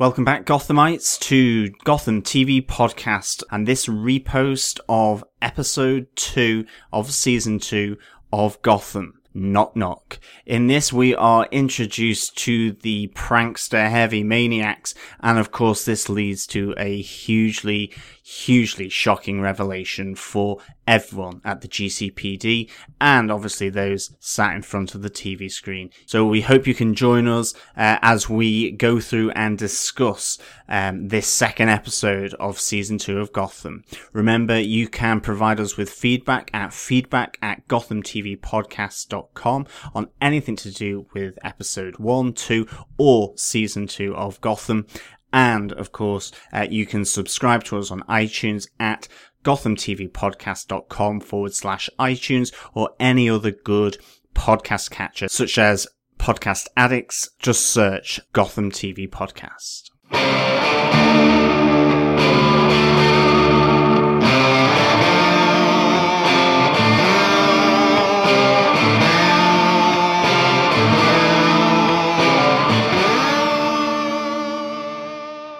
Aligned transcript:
Welcome 0.00 0.24
back, 0.24 0.46
Gothamites, 0.46 1.18
to 1.24 1.68
Gotham 1.84 2.22
TV 2.22 2.64
podcast 2.66 3.42
and 3.50 3.68
this 3.68 3.84
repost 3.84 4.80
of 4.88 5.22
episode 5.42 6.06
two 6.16 6.64
of 6.90 7.12
season 7.12 7.58
two 7.58 7.98
of 8.32 8.62
Gotham. 8.62 9.20
Knock 9.34 9.76
knock. 9.76 10.18
In 10.46 10.68
this, 10.68 10.90
we 10.90 11.14
are 11.14 11.46
introduced 11.52 12.38
to 12.38 12.72
the 12.72 13.08
prankster 13.14 13.90
heavy 13.90 14.24
Maniax, 14.24 14.94
and 15.20 15.38
of 15.38 15.52
course, 15.52 15.84
this 15.84 16.08
leads 16.08 16.46
to 16.46 16.74
a 16.78 17.02
hugely, 17.02 17.92
hugely 18.30 18.88
shocking 18.88 19.40
revelation 19.40 20.14
for 20.14 20.58
everyone 20.86 21.40
at 21.44 21.62
the 21.62 21.68
GCPD 21.68 22.70
and 23.00 23.28
obviously 23.30 23.68
those 23.68 24.14
sat 24.20 24.54
in 24.54 24.62
front 24.62 24.94
of 24.94 25.02
the 25.02 25.10
TV 25.10 25.50
screen. 25.50 25.90
So 26.06 26.24
we 26.24 26.42
hope 26.42 26.68
you 26.68 26.74
can 26.74 26.94
join 26.94 27.26
us 27.26 27.54
uh, 27.76 27.98
as 28.02 28.28
we 28.28 28.70
go 28.70 29.00
through 29.00 29.30
and 29.30 29.58
discuss 29.58 30.38
um, 30.68 31.08
this 31.08 31.26
second 31.26 31.70
episode 31.70 32.34
of 32.34 32.60
season 32.60 32.98
two 32.98 33.18
of 33.18 33.32
Gotham. 33.32 33.82
Remember, 34.12 34.60
you 34.60 34.86
can 34.86 35.20
provide 35.20 35.58
us 35.58 35.76
with 35.76 35.90
feedback 35.90 36.52
at 36.54 36.72
feedback 36.72 37.36
at 37.42 37.66
gothamtvpodcast.com 37.66 39.66
on 39.92 40.08
anything 40.20 40.54
to 40.56 40.70
do 40.70 41.06
with 41.14 41.36
episode 41.42 41.98
one, 41.98 42.32
two, 42.32 42.68
or 42.96 43.32
season 43.36 43.88
two 43.88 44.14
of 44.14 44.40
Gotham. 44.40 44.86
And 45.32 45.72
of 45.72 45.92
course, 45.92 46.32
uh, 46.52 46.66
you 46.68 46.86
can 46.86 47.04
subscribe 47.04 47.64
to 47.64 47.78
us 47.78 47.90
on 47.90 48.00
iTunes 48.02 48.68
at 48.78 49.08
gothamtvpodcast.com 49.44 51.20
forward 51.20 51.54
slash 51.54 51.88
iTunes 51.98 52.52
or 52.74 52.90
any 52.98 53.30
other 53.30 53.50
good 53.50 53.98
podcast 54.34 54.90
catcher, 54.90 55.28
such 55.28 55.58
as 55.58 55.86
Podcast 56.18 56.66
Addicts. 56.76 57.30
Just 57.38 57.66
search 57.66 58.20
Gotham 58.32 58.70
TV 58.70 59.08
Podcast. 59.08 59.90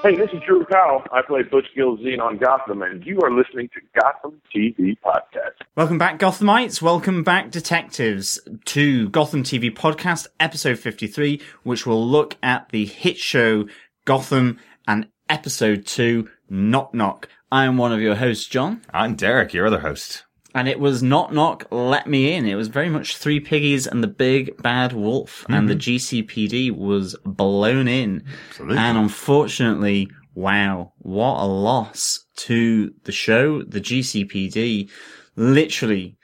Hey, 0.03 0.17
this 0.17 0.31
is 0.33 0.41
Drew 0.47 0.65
Powell. 0.65 1.03
I 1.13 1.21
play 1.21 1.43
Butch 1.43 1.67
Gilzean 1.77 2.21
on 2.21 2.39
Gotham, 2.39 2.81
and 2.81 3.05
you 3.05 3.21
are 3.23 3.31
listening 3.31 3.69
to 3.75 4.01
Gotham 4.01 4.41
TV 4.55 4.97
Podcast. 5.05 5.61
Welcome 5.77 5.99
back, 5.99 6.19
Gothamites. 6.19 6.81
Welcome 6.81 7.23
back, 7.23 7.51
detectives, 7.51 8.41
to 8.65 9.11
Gotham 9.11 9.43
TV 9.43 9.71
Podcast, 9.71 10.27
episode 10.41 10.79
53, 10.79 11.43
which 11.65 11.85
will 11.85 12.07
look 12.07 12.39
at 12.43 12.71
the 12.71 12.87
hit 12.87 13.19
show 13.19 13.67
Gotham 14.07 14.59
and 14.89 15.07
episode 15.29 15.85
2, 15.87 16.27
Knock 16.49 16.95
Knock. 16.95 17.29
I 17.53 17.67
am 17.67 17.77
one 17.77 17.93
of 17.93 18.01
your 18.01 18.15
hosts, 18.15 18.47
John. 18.47 18.81
I'm 18.95 19.17
Derek, 19.17 19.53
your 19.53 19.67
other 19.67 19.81
host. 19.81 20.25
And 20.55 20.69
it 20.69 20.81
was 20.81 21.03
Knock 21.03 21.33
Knock, 21.33 21.67
Let 21.71 22.07
Me 22.07 22.33
In. 22.33 22.47
It 22.47 22.57
was 22.57 22.69
very 22.69 22.89
much 22.89 23.17
Three 23.17 23.41
Piggies 23.41 23.87
and 23.87 24.03
the 24.03 24.09
Big 24.09 24.61
Bad 24.63 24.93
Wolf. 24.93 25.43
Mm-hmm. 25.43 25.55
And 25.55 25.69
the 25.69 25.77
GCPD 25.77 26.73
was 26.73 27.17
blown 27.25 27.89
in. 27.89 28.25
Absolutely. 28.51 28.79
And 28.79 28.99
unfortunately, 28.99 30.09
wow, 30.35 30.93
what 30.99 31.43
a 31.43 31.47
loss 31.47 32.27
to 32.37 32.93
the 33.05 33.13
show. 33.13 33.63
The 33.63 33.81
GCPD, 33.81 34.91
literally, 35.37 36.17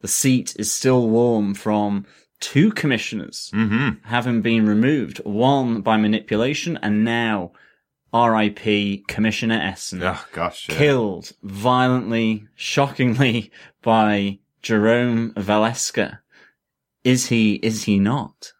the 0.00 0.08
seat 0.08 0.54
is 0.58 0.72
still 0.72 1.08
warm 1.08 1.54
from 1.54 2.06
two 2.40 2.72
commissioners 2.72 3.50
mm-hmm. 3.54 4.06
having 4.08 4.42
been 4.42 4.66
removed. 4.66 5.18
One 5.24 5.82
by 5.82 5.96
manipulation 5.96 6.78
and 6.82 7.04
now 7.04 7.52
R.I.P. 8.12 9.04
Commissioner 9.08 9.60
Essen. 9.60 10.02
Oh, 10.02 10.24
gosh. 10.32 10.68
Yeah. 10.68 10.76
Killed 10.76 11.32
violently, 11.42 12.46
shockingly 12.54 13.50
by 13.82 14.38
Jerome 14.62 15.32
Valeska. 15.34 16.18
Is 17.04 17.26
he, 17.26 17.54
is 17.54 17.84
he 17.84 17.98
not? 17.98 18.52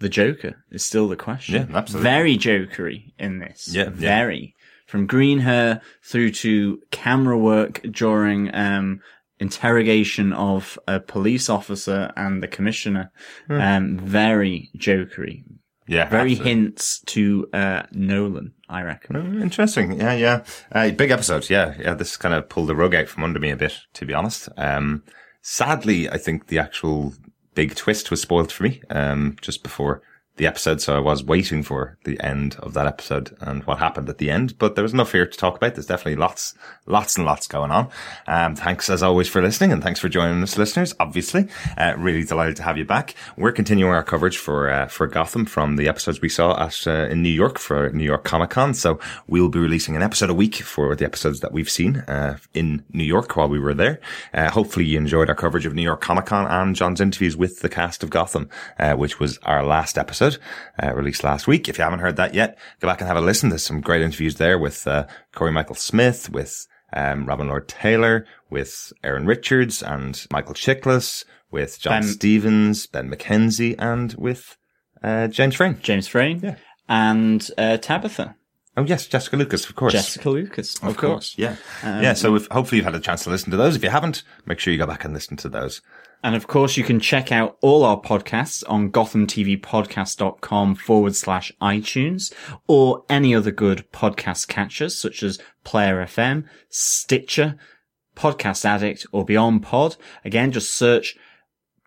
The 0.00 0.08
Joker 0.08 0.64
is 0.70 0.84
still 0.84 1.08
the 1.08 1.16
question. 1.16 1.54
Yeah, 1.54 1.76
absolutely. 1.76 2.10
Very 2.10 2.36
jokery 2.36 3.12
in 3.18 3.38
this. 3.38 3.68
Yeah. 3.72 3.88
Very. 3.90 4.54
Yeah. 4.56 4.64
From 4.86 5.06
green 5.06 5.40
hair 5.40 5.82
through 6.02 6.30
to 6.32 6.80
camera 6.90 7.36
work 7.36 7.82
during, 7.90 8.54
um, 8.54 9.00
interrogation 9.40 10.32
of 10.32 10.78
a 10.88 11.00
police 11.00 11.48
officer 11.48 12.12
and 12.16 12.42
the 12.42 12.48
commissioner. 12.48 13.10
Hmm. 13.46 13.60
Um, 13.60 13.98
very 13.98 14.70
jokery. 14.76 15.44
Yeah. 15.88 16.08
Very 16.08 16.32
absolutely. 16.32 16.50
hints 16.50 17.00
to, 17.06 17.48
uh, 17.52 17.82
Nolan, 17.92 18.52
I 18.68 18.82
reckon. 18.82 19.16
Oh, 19.16 19.42
interesting. 19.42 19.98
Yeah, 19.98 20.14
yeah. 20.14 20.44
Uh, 20.70 20.90
big 20.90 21.10
episode. 21.10 21.48
Yeah, 21.50 21.74
yeah. 21.78 21.94
This 21.94 22.16
kind 22.16 22.34
of 22.34 22.48
pulled 22.48 22.68
the 22.68 22.76
rug 22.76 22.94
out 22.94 23.08
from 23.08 23.24
under 23.24 23.40
me 23.40 23.50
a 23.50 23.56
bit, 23.56 23.78
to 23.94 24.06
be 24.06 24.14
honest. 24.14 24.48
Um, 24.56 25.02
sadly, 25.42 26.08
I 26.08 26.18
think 26.18 26.48
the 26.48 26.58
actual 26.58 27.14
big 27.54 27.74
twist 27.74 28.10
was 28.10 28.20
spoiled 28.20 28.52
for 28.52 28.62
me, 28.64 28.82
um, 28.90 29.36
just 29.40 29.62
before 29.62 30.02
the 30.38 30.46
episode. 30.46 30.80
So 30.80 30.96
I 30.96 31.00
was 31.00 31.22
waiting 31.22 31.62
for 31.62 31.98
the 32.04 32.18
end 32.20 32.56
of 32.60 32.74
that 32.74 32.86
episode 32.86 33.36
and 33.40 33.62
what 33.64 33.78
happened 33.78 34.08
at 34.08 34.18
the 34.18 34.30
end, 34.30 34.58
but 34.58 34.74
there 34.74 34.82
was 34.82 34.92
enough 34.94 35.12
here 35.12 35.26
to 35.26 35.38
talk 35.38 35.56
about. 35.56 35.74
There's 35.74 35.86
definitely 35.86 36.16
lots, 36.16 36.54
lots 36.86 37.16
and 37.16 37.26
lots 37.26 37.46
going 37.46 37.70
on. 37.70 37.88
Um, 38.26 38.56
thanks 38.56 38.88
as 38.88 39.02
always 39.02 39.28
for 39.28 39.42
listening 39.42 39.72
and 39.72 39.82
thanks 39.82 40.00
for 40.00 40.08
joining 40.08 40.42
us 40.42 40.56
listeners. 40.56 40.94
Obviously, 40.98 41.48
uh, 41.76 41.94
really 41.98 42.24
delighted 42.24 42.56
to 42.56 42.62
have 42.62 42.78
you 42.78 42.84
back. 42.84 43.14
We're 43.36 43.52
continuing 43.52 43.92
our 43.92 44.02
coverage 44.02 44.38
for, 44.38 44.70
uh, 44.70 44.86
for 44.86 45.06
Gotham 45.06 45.44
from 45.44 45.76
the 45.76 45.88
episodes 45.88 46.20
we 46.20 46.28
saw 46.28 46.58
at, 46.58 46.86
uh, 46.86 47.08
in 47.10 47.22
New 47.22 47.28
York 47.28 47.58
for 47.58 47.90
New 47.90 48.04
York 48.04 48.24
Comic 48.24 48.50
Con. 48.50 48.74
So 48.74 48.98
we'll 49.26 49.48
be 49.48 49.58
releasing 49.58 49.96
an 49.96 50.02
episode 50.02 50.30
a 50.30 50.34
week 50.34 50.56
for 50.56 50.94
the 50.94 51.04
episodes 51.04 51.40
that 51.40 51.52
we've 51.52 51.70
seen, 51.70 51.98
uh, 52.08 52.38
in 52.54 52.84
New 52.92 53.04
York 53.04 53.36
while 53.36 53.48
we 53.48 53.58
were 53.58 53.74
there. 53.74 54.00
Uh, 54.32 54.50
hopefully 54.50 54.86
you 54.86 54.98
enjoyed 54.98 55.28
our 55.28 55.34
coverage 55.34 55.66
of 55.66 55.74
New 55.74 55.82
York 55.82 56.00
Comic 56.00 56.26
Con 56.26 56.46
and 56.46 56.76
John's 56.76 57.00
interviews 57.00 57.36
with 57.36 57.60
the 57.60 57.68
cast 57.68 58.02
of 58.02 58.10
Gotham, 58.10 58.48
uh, 58.78 58.94
which 58.94 59.18
was 59.18 59.38
our 59.38 59.64
last 59.64 59.98
episode 59.98 60.27
uh, 60.82 60.94
released 60.94 61.24
last 61.24 61.46
week. 61.46 61.68
If 61.68 61.78
you 61.78 61.84
haven't 61.84 62.00
heard 62.00 62.16
that 62.16 62.34
yet, 62.34 62.58
go 62.80 62.88
back 62.88 63.00
and 63.00 63.08
have 63.08 63.16
a 63.16 63.20
listen. 63.20 63.48
There's 63.48 63.64
some 63.64 63.80
great 63.80 64.02
interviews 64.02 64.36
there 64.36 64.58
with 64.58 64.86
uh, 64.86 65.06
Corey 65.34 65.52
Michael 65.52 65.74
Smith, 65.76 66.30
with 66.30 66.66
um, 66.92 67.26
Robin 67.26 67.48
Lord 67.48 67.68
Taylor, 67.68 68.26
with 68.50 68.92
Erin 69.04 69.26
Richards 69.26 69.82
and 69.82 70.26
Michael 70.32 70.54
Chiklis, 70.54 71.24
with 71.50 71.78
John 71.80 72.02
Ben- 72.02 72.08
Stevens, 72.08 72.86
Ben 72.86 73.10
McKenzie, 73.10 73.74
and 73.78 74.14
with 74.14 74.56
uh, 75.02 75.28
James 75.28 75.54
Frain. 75.54 75.78
James 75.82 76.08
Frain. 76.08 76.40
Yeah. 76.42 76.56
And 76.88 77.48
uh, 77.58 77.76
Tabitha. 77.76 78.34
Oh 78.76 78.84
yes, 78.84 79.08
Jessica 79.08 79.36
Lucas, 79.36 79.68
of 79.68 79.74
course. 79.74 79.92
Jessica 79.92 80.30
Lucas. 80.30 80.76
Of, 80.76 80.90
Of 80.90 80.96
course, 80.96 81.34
yeah, 81.36 81.56
Um, 81.82 82.00
yeah. 82.02 82.12
So 82.12 82.38
hopefully 82.50 82.76
you've 82.76 82.84
had 82.84 82.94
a 82.94 83.00
chance 83.00 83.24
to 83.24 83.30
listen 83.30 83.50
to 83.50 83.56
those. 83.56 83.74
If 83.74 83.82
you 83.82 83.90
haven't, 83.90 84.22
make 84.46 84.60
sure 84.60 84.72
you 84.72 84.78
go 84.78 84.86
back 84.86 85.04
and 85.04 85.12
listen 85.12 85.36
to 85.38 85.48
those. 85.48 85.82
And 86.22 86.34
of 86.34 86.46
course, 86.46 86.76
you 86.76 86.84
can 86.84 86.98
check 86.98 87.30
out 87.30 87.56
all 87.60 87.84
our 87.84 88.00
podcasts 88.00 88.64
on 88.68 88.90
gothamtvpodcast.com 88.90 90.74
forward 90.74 91.14
slash 91.14 91.52
iTunes 91.62 92.32
or 92.66 93.04
any 93.08 93.34
other 93.34 93.52
good 93.52 93.90
podcast 93.92 94.48
catchers 94.48 94.98
such 94.98 95.22
as 95.22 95.38
Player 95.62 96.04
FM, 96.04 96.44
Stitcher, 96.68 97.56
Podcast 98.16 98.64
Addict, 98.64 99.06
or 99.12 99.24
Beyond 99.24 99.62
Pod. 99.62 99.96
Again, 100.24 100.50
just 100.50 100.74
search 100.74 101.16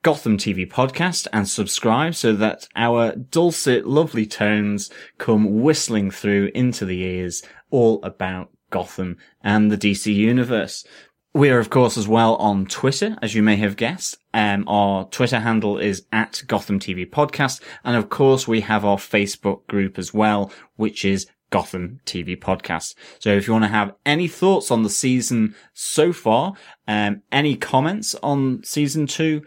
Gotham 0.03 0.37
TV 0.37 0.67
podcast 0.67 1.27
and 1.31 1.47
subscribe 1.47 2.15
so 2.15 2.33
that 2.33 2.67
our 2.75 3.15
dulcet, 3.15 3.85
lovely 3.85 4.25
tones 4.25 4.89
come 5.17 5.61
whistling 5.61 6.09
through 6.09 6.49
into 6.55 6.85
the 6.85 7.01
ears 7.01 7.43
all 7.69 8.01
about 8.01 8.49
Gotham 8.71 9.17
and 9.43 9.69
the 9.69 9.77
DC 9.77 10.11
universe. 10.13 10.85
We 11.33 11.49
are, 11.49 11.59
of 11.59 11.69
course, 11.69 11.97
as 11.97 12.09
well 12.09 12.35
on 12.35 12.65
Twitter, 12.65 13.15
as 13.21 13.33
you 13.33 13.41
may 13.41 13.55
have 13.55 13.77
guessed. 13.77 14.17
Um, 14.33 14.65
our 14.67 15.05
Twitter 15.05 15.39
handle 15.39 15.77
is 15.77 16.05
at 16.11 16.43
Gotham 16.45 16.77
TV 16.77 17.09
Podcast. 17.09 17.61
And 17.85 17.95
of 17.95 18.09
course, 18.09 18.49
we 18.49 18.59
have 18.61 18.83
our 18.83 18.97
Facebook 18.97 19.65
group 19.67 19.97
as 19.97 20.13
well, 20.13 20.51
which 20.75 21.05
is 21.05 21.27
Gotham 21.49 22.01
TV 22.05 22.37
Podcast. 22.37 22.95
So 23.19 23.29
if 23.29 23.47
you 23.47 23.53
want 23.53 23.63
to 23.63 23.69
have 23.69 23.93
any 24.05 24.27
thoughts 24.27 24.71
on 24.71 24.83
the 24.83 24.89
season 24.89 25.55
so 25.73 26.11
far, 26.11 26.55
um, 26.85 27.21
any 27.31 27.55
comments 27.55 28.13
on 28.21 28.61
season 28.65 29.07
two, 29.07 29.41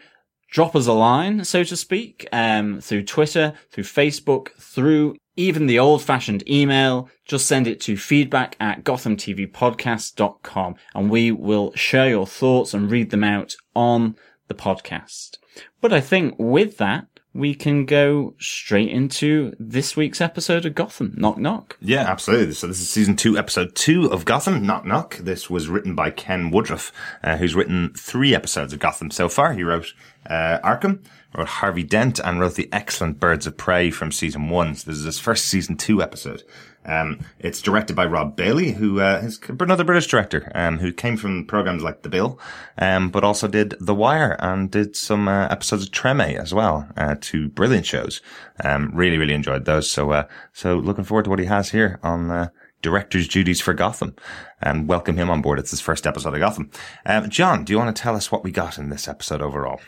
drop 0.51 0.75
us 0.75 0.87
a 0.87 0.93
line, 0.95 1.45
so 1.45 1.65
to 1.65 1.77
speak, 1.77 2.27
um, 2.33 2.81
through 2.81 3.03
Twitter, 3.03 3.53
through 3.71 3.85
Facebook, 3.85 4.53
through 4.59 5.17
even 5.37 5.67
the 5.67 5.79
old 5.79 6.03
fashioned 6.03 6.49
email. 6.49 7.09
Just 7.25 7.47
send 7.47 7.67
it 7.67 7.81
to 7.83 7.97
feedback 7.97 8.57
at 8.61 8.85
gothamtvpodcast.com 8.85 10.75
and 10.95 11.11
we 11.11 11.31
will 11.33 11.73
share 11.75 12.09
your 12.09 12.27
thoughts 12.27 12.75
and 12.75 12.91
read 12.91 13.11
them 13.11 13.25
out 13.25 13.57
on 13.75 14.17
the 14.49 14.55
podcast. 14.55 15.39
But 15.81 15.93
I 15.93 16.01
think 16.01 16.35
with 16.39 16.79
that, 16.79 17.07
we 17.35 17.53
can 17.53 17.85
go 17.85 18.35
straight 18.39 18.89
into 18.89 19.53
this 19.59 19.97
week's 19.97 20.21
episode 20.21 20.65
of 20.65 20.77
Gotham. 20.77 21.13
Knock 21.17 21.37
knock. 21.37 21.77
Yeah, 21.81 22.09
absolutely. 22.09 22.55
So 22.55 22.69
this 22.69 22.81
is 22.81 22.89
season 22.89 23.17
two, 23.17 23.37
episode 23.37 23.75
two 23.75 24.07
of 24.07 24.25
Gotham, 24.25 24.65
Knock 24.65 24.87
Knock. 24.87 25.17
This 25.17 25.51
was 25.51 25.69
written 25.69 25.97
by 25.97 26.11
Ken 26.11 26.53
Woodruff, 26.53 26.93
uh, 27.25 27.37
who's 27.37 27.57
written 27.57 27.93
three 27.97 28.35
episodes 28.35 28.73
of 28.73 28.79
Gotham 28.79 29.11
so 29.11 29.29
far. 29.29 29.53
He 29.53 29.65
wrote 29.65 29.93
uh, 30.31 30.61
Arkham, 30.65 31.05
wrote 31.35 31.49
Harvey 31.49 31.83
Dent, 31.83 32.19
and 32.19 32.41
wrote 32.41 32.55
the 32.55 32.69
excellent 32.73 33.21
Birds 33.21 33.47
of 33.47 33.57
Prey 33.57 33.91
from 33.91 34.13
season 34.13 34.49
one. 34.49 34.75
So 34.75 34.91
this 34.91 34.99
is 34.99 35.05
his 35.05 35.19
first 35.19 35.47
season 35.47 35.77
two 35.77 36.03
episode. 36.03 36.43
Um, 36.87 37.21
it's 37.39 37.63
directed 37.63 37.97
by 37.97 38.07
Rob 38.07 38.37
Bailey, 38.37 38.73
who 38.73 39.01
uh, 39.01 39.21
is 39.25 39.41
another 39.49 39.85
British 39.85 40.07
director, 40.07 40.53
um, 40.55 40.79
who 40.79 40.93
came 40.93 41.17
from 41.17 41.47
programs 41.47 41.83
like 41.83 42.03
The 42.03 42.11
Bill, 42.11 42.39
um, 42.79 43.11
but 43.11 43.25
also 43.25 43.49
did 43.49 43.75
The 43.81 43.95
Wire 43.95 44.37
and 44.39 44.71
did 44.71 44.95
some 44.95 45.27
uh, 45.27 45.49
episodes 45.49 45.85
of 45.85 45.91
Treme 45.91 46.39
as 46.39 46.53
well, 46.53 46.87
uh, 46.97 47.17
two 47.21 47.49
brilliant 47.49 47.87
shows. 47.87 48.21
Um, 48.63 48.91
really, 48.95 49.17
really 49.17 49.35
enjoyed 49.35 49.65
those. 49.65 49.91
So, 49.91 50.11
uh, 50.11 50.27
so 50.53 50.77
looking 50.77 51.05
forward 51.05 51.25
to 51.25 51.31
what 51.31 51.39
he 51.39 51.47
has 51.47 51.71
here 51.71 51.99
on 52.03 52.31
uh, 52.31 52.49
director's 52.83 53.29
duties 53.29 53.63
for 53.63 53.73
Gotham, 53.73 54.15
and 54.61 54.87
welcome 54.87 55.17
him 55.17 55.31
on 55.31 55.41
board. 55.41 55.59
It's 55.59 55.71
his 55.71 55.81
first 55.81 56.07
episode 56.07 56.35
of 56.35 56.41
Gotham. 56.41 56.71
Um, 57.07 57.31
John, 57.31 57.65
do 57.65 57.73
you 57.73 57.79
want 57.79 57.97
to 57.97 58.03
tell 58.03 58.15
us 58.15 58.31
what 58.31 58.45
we 58.45 58.53
got 58.53 58.79
in 58.79 58.91
this 58.91 59.09
episode 59.09 59.41
overall? 59.41 59.81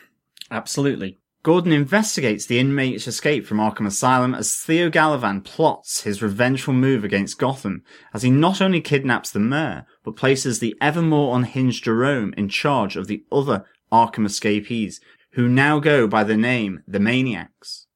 Absolutely. 0.51 1.19
Gordon 1.47 1.71
investigates 1.71 2.45
the 2.45 2.59
inmate's 2.59 3.07
escape 3.07 3.47
from 3.47 3.59
Arkham 3.59 3.87
Asylum 3.87 4.35
as 4.35 4.57
Theo 4.57 4.91
Galavan 4.91 5.45
plots 5.45 6.03
his 6.03 6.21
revengeful 6.21 6.75
move 6.75 7.05
against 7.05 7.39
Gotham, 7.39 7.85
as 8.13 8.25
he 8.25 8.31
not 8.31 8.61
only 8.61 8.81
kidnaps 8.81 9.31
the 9.31 9.39
mayor, 9.39 9.87
but 10.03 10.17
places 10.17 10.59
the 10.59 10.75
ever 10.81 11.01
more 11.01 11.37
unhinged 11.37 11.85
Jerome 11.85 12.35
in 12.37 12.49
charge 12.49 12.97
of 12.97 13.07
the 13.07 13.23
other 13.31 13.65
Arkham 13.93 14.27
escapees, 14.27 15.01
who 15.35 15.49
now 15.49 15.79
go 15.79 16.09
by 16.09 16.25
the 16.25 16.37
name 16.37 16.83
the 16.89 16.99
Maniax. 16.99 17.87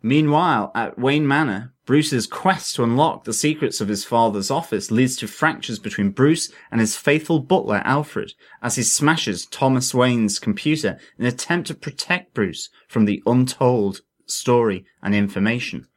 Meanwhile, 0.00 0.70
at 0.76 0.96
Wayne 0.96 1.26
Manor, 1.26 1.74
Bruce's 1.90 2.28
quest 2.28 2.76
to 2.76 2.84
unlock 2.84 3.24
the 3.24 3.32
secrets 3.32 3.80
of 3.80 3.88
his 3.88 4.04
father's 4.04 4.48
office 4.48 4.92
leads 4.92 5.16
to 5.16 5.26
fractures 5.26 5.80
between 5.80 6.10
Bruce 6.10 6.52
and 6.70 6.80
his 6.80 6.94
faithful 6.94 7.40
butler 7.40 7.82
Alfred 7.84 8.32
as 8.62 8.76
he 8.76 8.84
smashes 8.84 9.44
Thomas 9.44 9.92
Wayne's 9.92 10.38
computer 10.38 11.00
in 11.18 11.26
an 11.26 11.32
attempt 11.32 11.66
to 11.66 11.74
protect 11.74 12.32
Bruce 12.32 12.68
from 12.86 13.06
the 13.06 13.20
untold 13.26 14.02
story 14.24 14.84
and 15.02 15.16
information. 15.16 15.88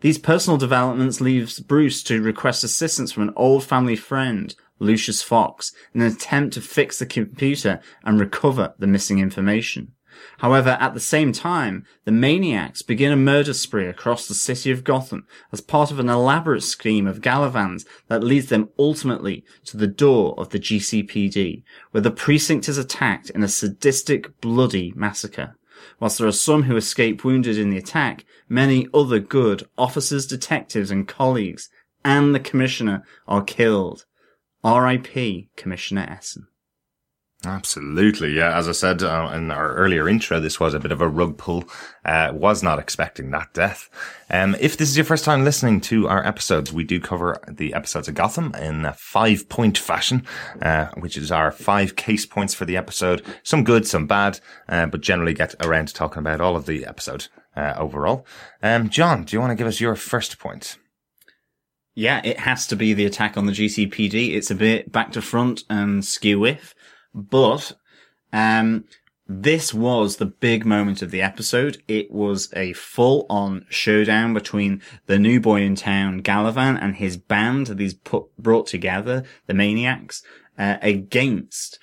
These 0.00 0.18
personal 0.18 0.58
developments 0.58 1.20
leaves 1.20 1.60
Bruce 1.60 2.02
to 2.02 2.20
request 2.20 2.64
assistance 2.64 3.12
from 3.12 3.22
an 3.22 3.34
old 3.36 3.62
family 3.62 3.94
friend, 3.94 4.52
Lucius 4.80 5.22
Fox, 5.22 5.72
in 5.94 6.00
an 6.00 6.08
attempt 6.08 6.54
to 6.54 6.60
fix 6.60 6.98
the 6.98 7.06
computer 7.06 7.78
and 8.02 8.18
recover 8.18 8.74
the 8.80 8.88
missing 8.88 9.20
information. 9.20 9.92
However, 10.38 10.76
at 10.80 10.94
the 10.94 11.00
same 11.00 11.32
time, 11.32 11.84
the 12.04 12.10
Maniax 12.10 12.86
begin 12.86 13.12
a 13.12 13.16
murder 13.16 13.52
spree 13.52 13.86
across 13.86 14.26
the 14.26 14.34
city 14.34 14.70
of 14.70 14.84
Gotham 14.84 15.26
as 15.52 15.60
part 15.60 15.90
of 15.90 15.98
an 15.98 16.08
elaborate 16.08 16.62
scheme 16.62 17.06
of 17.06 17.20
Galavan's 17.20 17.84
that 18.08 18.24
leads 18.24 18.46
them 18.46 18.70
ultimately 18.78 19.44
to 19.66 19.76
the 19.76 19.86
door 19.86 20.34
of 20.38 20.50
the 20.50 20.58
GCPD, 20.58 21.62
where 21.90 22.00
the 22.00 22.10
precinct 22.10 22.68
is 22.68 22.78
attacked 22.78 23.30
in 23.30 23.42
a 23.42 23.48
sadistic, 23.48 24.40
bloody 24.40 24.92
massacre. 24.96 25.56
Whilst 26.00 26.18
there 26.18 26.26
are 26.26 26.32
some 26.32 26.64
who 26.64 26.76
escape 26.76 27.24
wounded 27.24 27.56
in 27.56 27.70
the 27.70 27.78
attack, 27.78 28.24
many 28.48 28.88
other 28.92 29.18
good 29.20 29.68
officers, 29.76 30.26
detectives, 30.26 30.90
and 30.90 31.06
colleagues, 31.06 31.68
and 32.04 32.34
the 32.34 32.40
commissioner 32.40 33.04
are 33.26 33.42
killed. 33.42 34.04
R.I.P. 34.64 35.50
Commissioner 35.56 36.06
Essen. 36.08 36.48
Absolutely, 37.44 38.32
yeah. 38.32 38.58
As 38.58 38.68
I 38.68 38.72
said 38.72 39.00
uh, 39.00 39.30
in 39.32 39.52
our 39.52 39.72
earlier 39.74 40.08
intro, 40.08 40.40
this 40.40 40.58
was 40.58 40.74
a 40.74 40.80
bit 40.80 40.90
of 40.90 41.00
a 41.00 41.06
rug 41.06 41.38
pull. 41.38 41.62
Uh, 42.04 42.32
was 42.34 42.64
not 42.64 42.80
expecting 42.80 43.30
that 43.30 43.54
death. 43.54 43.88
Um, 44.28 44.56
if 44.58 44.76
this 44.76 44.88
is 44.88 44.96
your 44.96 45.04
first 45.04 45.24
time 45.24 45.44
listening 45.44 45.80
to 45.82 46.08
our 46.08 46.26
episodes, 46.26 46.72
we 46.72 46.82
do 46.82 46.98
cover 46.98 47.40
the 47.46 47.74
episodes 47.74 48.08
of 48.08 48.16
Gotham 48.16 48.52
in 48.56 48.84
a 48.84 48.92
five 48.92 49.48
point 49.48 49.78
fashion, 49.78 50.26
uh, 50.60 50.86
which 50.96 51.16
is 51.16 51.30
our 51.30 51.52
five 51.52 51.94
case 51.94 52.26
points 52.26 52.54
for 52.54 52.64
the 52.64 52.76
episode. 52.76 53.24
Some 53.44 53.62
good, 53.62 53.86
some 53.86 54.08
bad, 54.08 54.40
uh, 54.68 54.86
but 54.86 55.00
generally 55.00 55.34
get 55.34 55.54
around 55.64 55.88
to 55.88 55.94
talking 55.94 56.18
about 56.18 56.40
all 56.40 56.56
of 56.56 56.66
the 56.66 56.84
episode 56.86 57.28
uh, 57.54 57.74
overall. 57.76 58.26
Um, 58.64 58.88
John, 58.88 59.22
do 59.22 59.36
you 59.36 59.40
want 59.40 59.52
to 59.52 59.56
give 59.56 59.68
us 59.68 59.80
your 59.80 59.94
first 59.94 60.40
point? 60.40 60.76
Yeah, 61.94 62.20
it 62.24 62.40
has 62.40 62.66
to 62.68 62.76
be 62.76 62.94
the 62.94 63.06
attack 63.06 63.36
on 63.36 63.46
the 63.46 63.52
GCPD. 63.52 64.34
It's 64.34 64.52
a 64.52 64.56
bit 64.56 64.90
back 64.90 65.12
to 65.12 65.22
front 65.22 65.64
and 65.68 66.04
skew 66.04 66.38
with. 66.38 66.74
But 67.18 67.72
um, 68.32 68.84
this 69.26 69.74
was 69.74 70.16
the 70.16 70.26
big 70.26 70.64
moment 70.64 71.02
of 71.02 71.10
the 71.10 71.20
episode. 71.20 71.82
It 71.88 72.10
was 72.10 72.52
a 72.54 72.72
full 72.72 73.26
on 73.28 73.66
showdown 73.68 74.32
between 74.32 74.80
the 75.06 75.18
new 75.18 75.40
boy 75.40 75.62
in 75.62 75.74
town, 75.74 76.22
Galavan, 76.22 76.78
and 76.80 76.96
his 76.96 77.16
band 77.16 77.66
that 77.66 77.80
he's 77.80 77.94
put, 77.94 78.24
brought 78.38 78.66
together, 78.66 79.24
the 79.46 79.52
Maniax, 79.52 80.22
uh, 80.58 80.76
against 80.80 81.78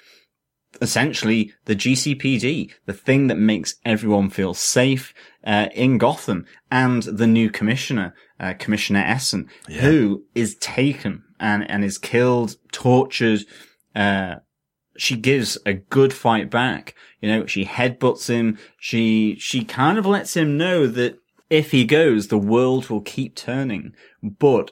essentially 0.81 1.53
the 1.65 1.75
GCPD, 1.75 2.71
the 2.85 2.93
thing 2.93 3.27
that 3.27 3.37
makes 3.37 3.75
everyone 3.85 4.29
feel 4.29 4.53
safe 4.53 5.13
uh, 5.45 5.67
in 5.73 5.97
Gotham, 5.97 6.45
and 6.71 7.03
the 7.03 7.27
new 7.27 7.49
commissioner, 7.49 8.13
uh, 8.39 8.53
Commissioner 8.57 9.03
Essen, 9.05 9.49
yeah. 9.69 9.81
who 9.81 10.23
is 10.33 10.55
taken 10.55 11.23
and, 11.39 11.69
and 11.69 11.83
is 11.83 11.97
killed, 11.97 12.55
tortured, 12.71 13.41
uh, 13.95 14.35
she 14.97 15.15
gives 15.15 15.57
a 15.65 15.73
good 15.73 16.13
fight 16.13 16.49
back. 16.49 16.95
You 17.21 17.29
know, 17.29 17.45
she 17.45 17.65
headbutts 17.65 18.27
him. 18.27 18.57
She, 18.77 19.35
she 19.39 19.63
kind 19.63 19.97
of 19.97 20.05
lets 20.05 20.35
him 20.35 20.57
know 20.57 20.87
that 20.87 21.19
if 21.49 21.71
he 21.71 21.85
goes, 21.85 22.27
the 22.27 22.37
world 22.37 22.89
will 22.89 23.01
keep 23.01 23.35
turning. 23.35 23.93
But 24.21 24.71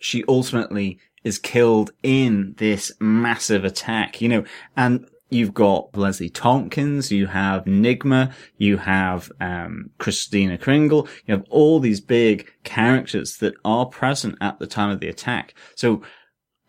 she 0.00 0.24
ultimately 0.28 0.98
is 1.24 1.38
killed 1.38 1.92
in 2.02 2.54
this 2.58 2.92
massive 2.98 3.64
attack, 3.64 4.20
you 4.20 4.28
know, 4.28 4.44
and 4.76 5.06
you've 5.28 5.54
got 5.54 5.96
Leslie 5.96 6.30
Tompkins, 6.30 7.12
you 7.12 7.26
have 7.26 7.64
Nigma, 7.64 8.32
you 8.56 8.78
have, 8.78 9.30
um, 9.40 9.90
Christina 9.98 10.58
Kringle, 10.58 11.08
you 11.26 11.34
have 11.34 11.44
all 11.50 11.78
these 11.78 12.00
big 12.00 12.50
characters 12.64 13.36
that 13.36 13.54
are 13.64 13.86
present 13.86 14.36
at 14.40 14.58
the 14.58 14.66
time 14.66 14.90
of 14.90 15.00
the 15.00 15.08
attack. 15.08 15.54
So 15.76 16.02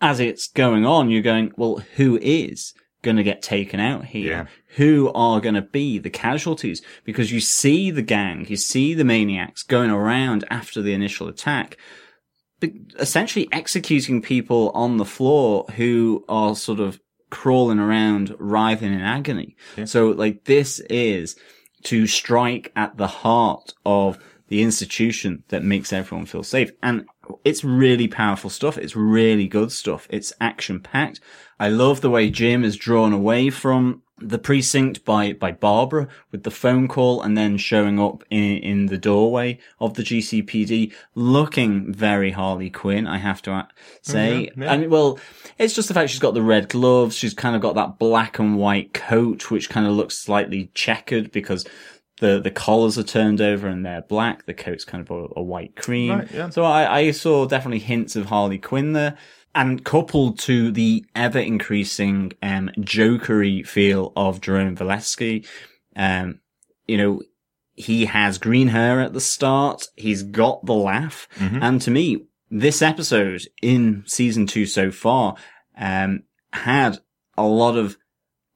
as 0.01 0.19
it's 0.19 0.47
going 0.47 0.85
on, 0.85 1.09
you're 1.09 1.21
going, 1.21 1.51
well, 1.55 1.77
who 1.95 2.17
is 2.21 2.73
going 3.03 3.17
to 3.17 3.23
get 3.23 3.41
taken 3.41 3.79
out 3.79 4.05
here? 4.05 4.31
Yeah. 4.31 4.45
Who 4.77 5.11
are 5.13 5.39
going 5.39 5.55
to 5.55 5.61
be 5.61 5.99
the 5.99 6.09
casualties? 6.09 6.81
Because 7.03 7.31
you 7.31 7.39
see 7.39 7.91
the 7.91 8.01
gang, 8.01 8.45
you 8.47 8.57
see 8.57 8.93
the 8.93 9.03
Maniax 9.03 9.67
going 9.67 9.91
around 9.91 10.45
after 10.49 10.81
the 10.81 10.93
initial 10.93 11.27
attack, 11.27 11.77
essentially 12.99 13.47
executing 13.51 14.21
people 14.21 14.71
on 14.73 14.97
the 14.97 15.05
floor 15.05 15.65
who 15.75 16.25
are 16.27 16.55
sort 16.55 16.79
of 16.79 16.99
crawling 17.29 17.79
around, 17.79 18.35
writhing 18.39 18.93
in 18.93 19.01
agony. 19.01 19.55
Yeah. 19.77 19.85
So 19.85 20.09
like 20.09 20.45
this 20.45 20.79
is 20.89 21.35
to 21.83 22.05
strike 22.05 22.71
at 22.75 22.97
the 22.97 23.07
heart 23.07 23.73
of 23.85 24.19
the 24.49 24.61
institution 24.61 25.43
that 25.47 25.63
makes 25.63 25.93
everyone 25.93 26.25
feel 26.25 26.43
safe. 26.43 26.71
And 26.83 27.05
it's 27.43 27.63
really 27.63 28.07
powerful 28.07 28.49
stuff. 28.49 28.77
It's 28.77 28.95
really 28.95 29.47
good 29.47 29.71
stuff. 29.71 30.07
It's 30.09 30.33
action 30.41 30.79
packed. 30.79 31.19
I 31.59 31.69
love 31.69 32.01
the 32.01 32.09
way 32.09 32.29
Jim 32.29 32.63
is 32.63 32.75
drawn 32.75 33.13
away 33.13 33.49
from 33.49 34.01
the 34.21 34.37
precinct 34.37 35.03
by, 35.03 35.33
by 35.33 35.51
Barbara 35.51 36.07
with 36.31 36.43
the 36.43 36.51
phone 36.51 36.87
call 36.87 37.21
and 37.21 37.37
then 37.37 37.57
showing 37.57 37.99
up 37.99 38.23
in, 38.29 38.57
in 38.57 38.85
the 38.85 38.97
doorway 38.97 39.59
of 39.79 39.95
the 39.95 40.03
GCPD 40.03 40.93
looking 41.15 41.91
very 41.91 42.31
Harley 42.31 42.69
Quinn, 42.69 43.07
I 43.07 43.17
have 43.17 43.41
to 43.43 43.67
say. 44.01 44.51
Mm-hmm, 44.51 44.63
yeah. 44.63 44.77
Mean, 44.77 44.89
well, 44.89 45.19
it's 45.57 45.73
just 45.73 45.87
the 45.87 45.93
fact 45.93 46.11
she's 46.11 46.19
got 46.19 46.33
the 46.33 46.41
red 46.41 46.69
gloves. 46.69 47.15
She's 47.15 47.33
kind 47.33 47.55
of 47.55 47.61
got 47.61 47.75
that 47.75 47.97
black 47.97 48.39
and 48.39 48.57
white 48.57 48.93
coat, 48.93 49.49
which 49.49 49.69
kind 49.69 49.87
of 49.87 49.93
looks 49.93 50.17
slightly 50.17 50.71
checkered 50.73 51.31
because 51.31 51.65
the 52.21 52.39
the 52.39 52.51
collars 52.51 52.97
are 52.97 53.03
turned 53.03 53.41
over 53.41 53.67
and 53.67 53.85
they're 53.85 54.03
black. 54.03 54.45
The 54.45 54.53
coat's 54.53 54.85
kind 54.85 55.01
of 55.01 55.11
a, 55.11 55.27
a 55.35 55.43
white 55.43 55.75
cream. 55.75 56.11
Right, 56.11 56.31
yeah. 56.31 56.49
So 56.49 56.63
I, 56.63 56.99
I 56.99 57.11
saw 57.11 57.45
definitely 57.45 57.79
hints 57.79 58.15
of 58.15 58.27
Harley 58.27 58.57
Quinn 58.57 58.93
there. 58.93 59.17
And 59.53 59.83
coupled 59.83 60.39
to 60.39 60.71
the 60.71 61.05
ever 61.13 61.39
increasing 61.39 62.31
um, 62.41 62.71
jokery 62.79 63.67
feel 63.67 64.13
of 64.15 64.39
Jerome 64.39 64.77
Valeska, 64.77 65.45
um, 65.97 66.39
you 66.87 66.97
know, 66.97 67.21
he 67.73 68.05
has 68.05 68.37
green 68.37 68.69
hair 68.69 69.01
at 69.01 69.11
the 69.11 69.19
start. 69.19 69.87
He's 69.97 70.23
got 70.23 70.65
the 70.65 70.73
laugh. 70.73 71.27
Mm-hmm. 71.35 71.61
And 71.61 71.81
to 71.81 71.91
me, 71.91 72.27
this 72.49 72.81
episode 72.81 73.41
in 73.61 74.05
season 74.07 74.47
two 74.47 74.65
so 74.65 74.89
far, 74.89 75.35
um, 75.77 76.23
had 76.53 76.99
a 77.37 77.43
lot 77.43 77.75
of 77.75 77.97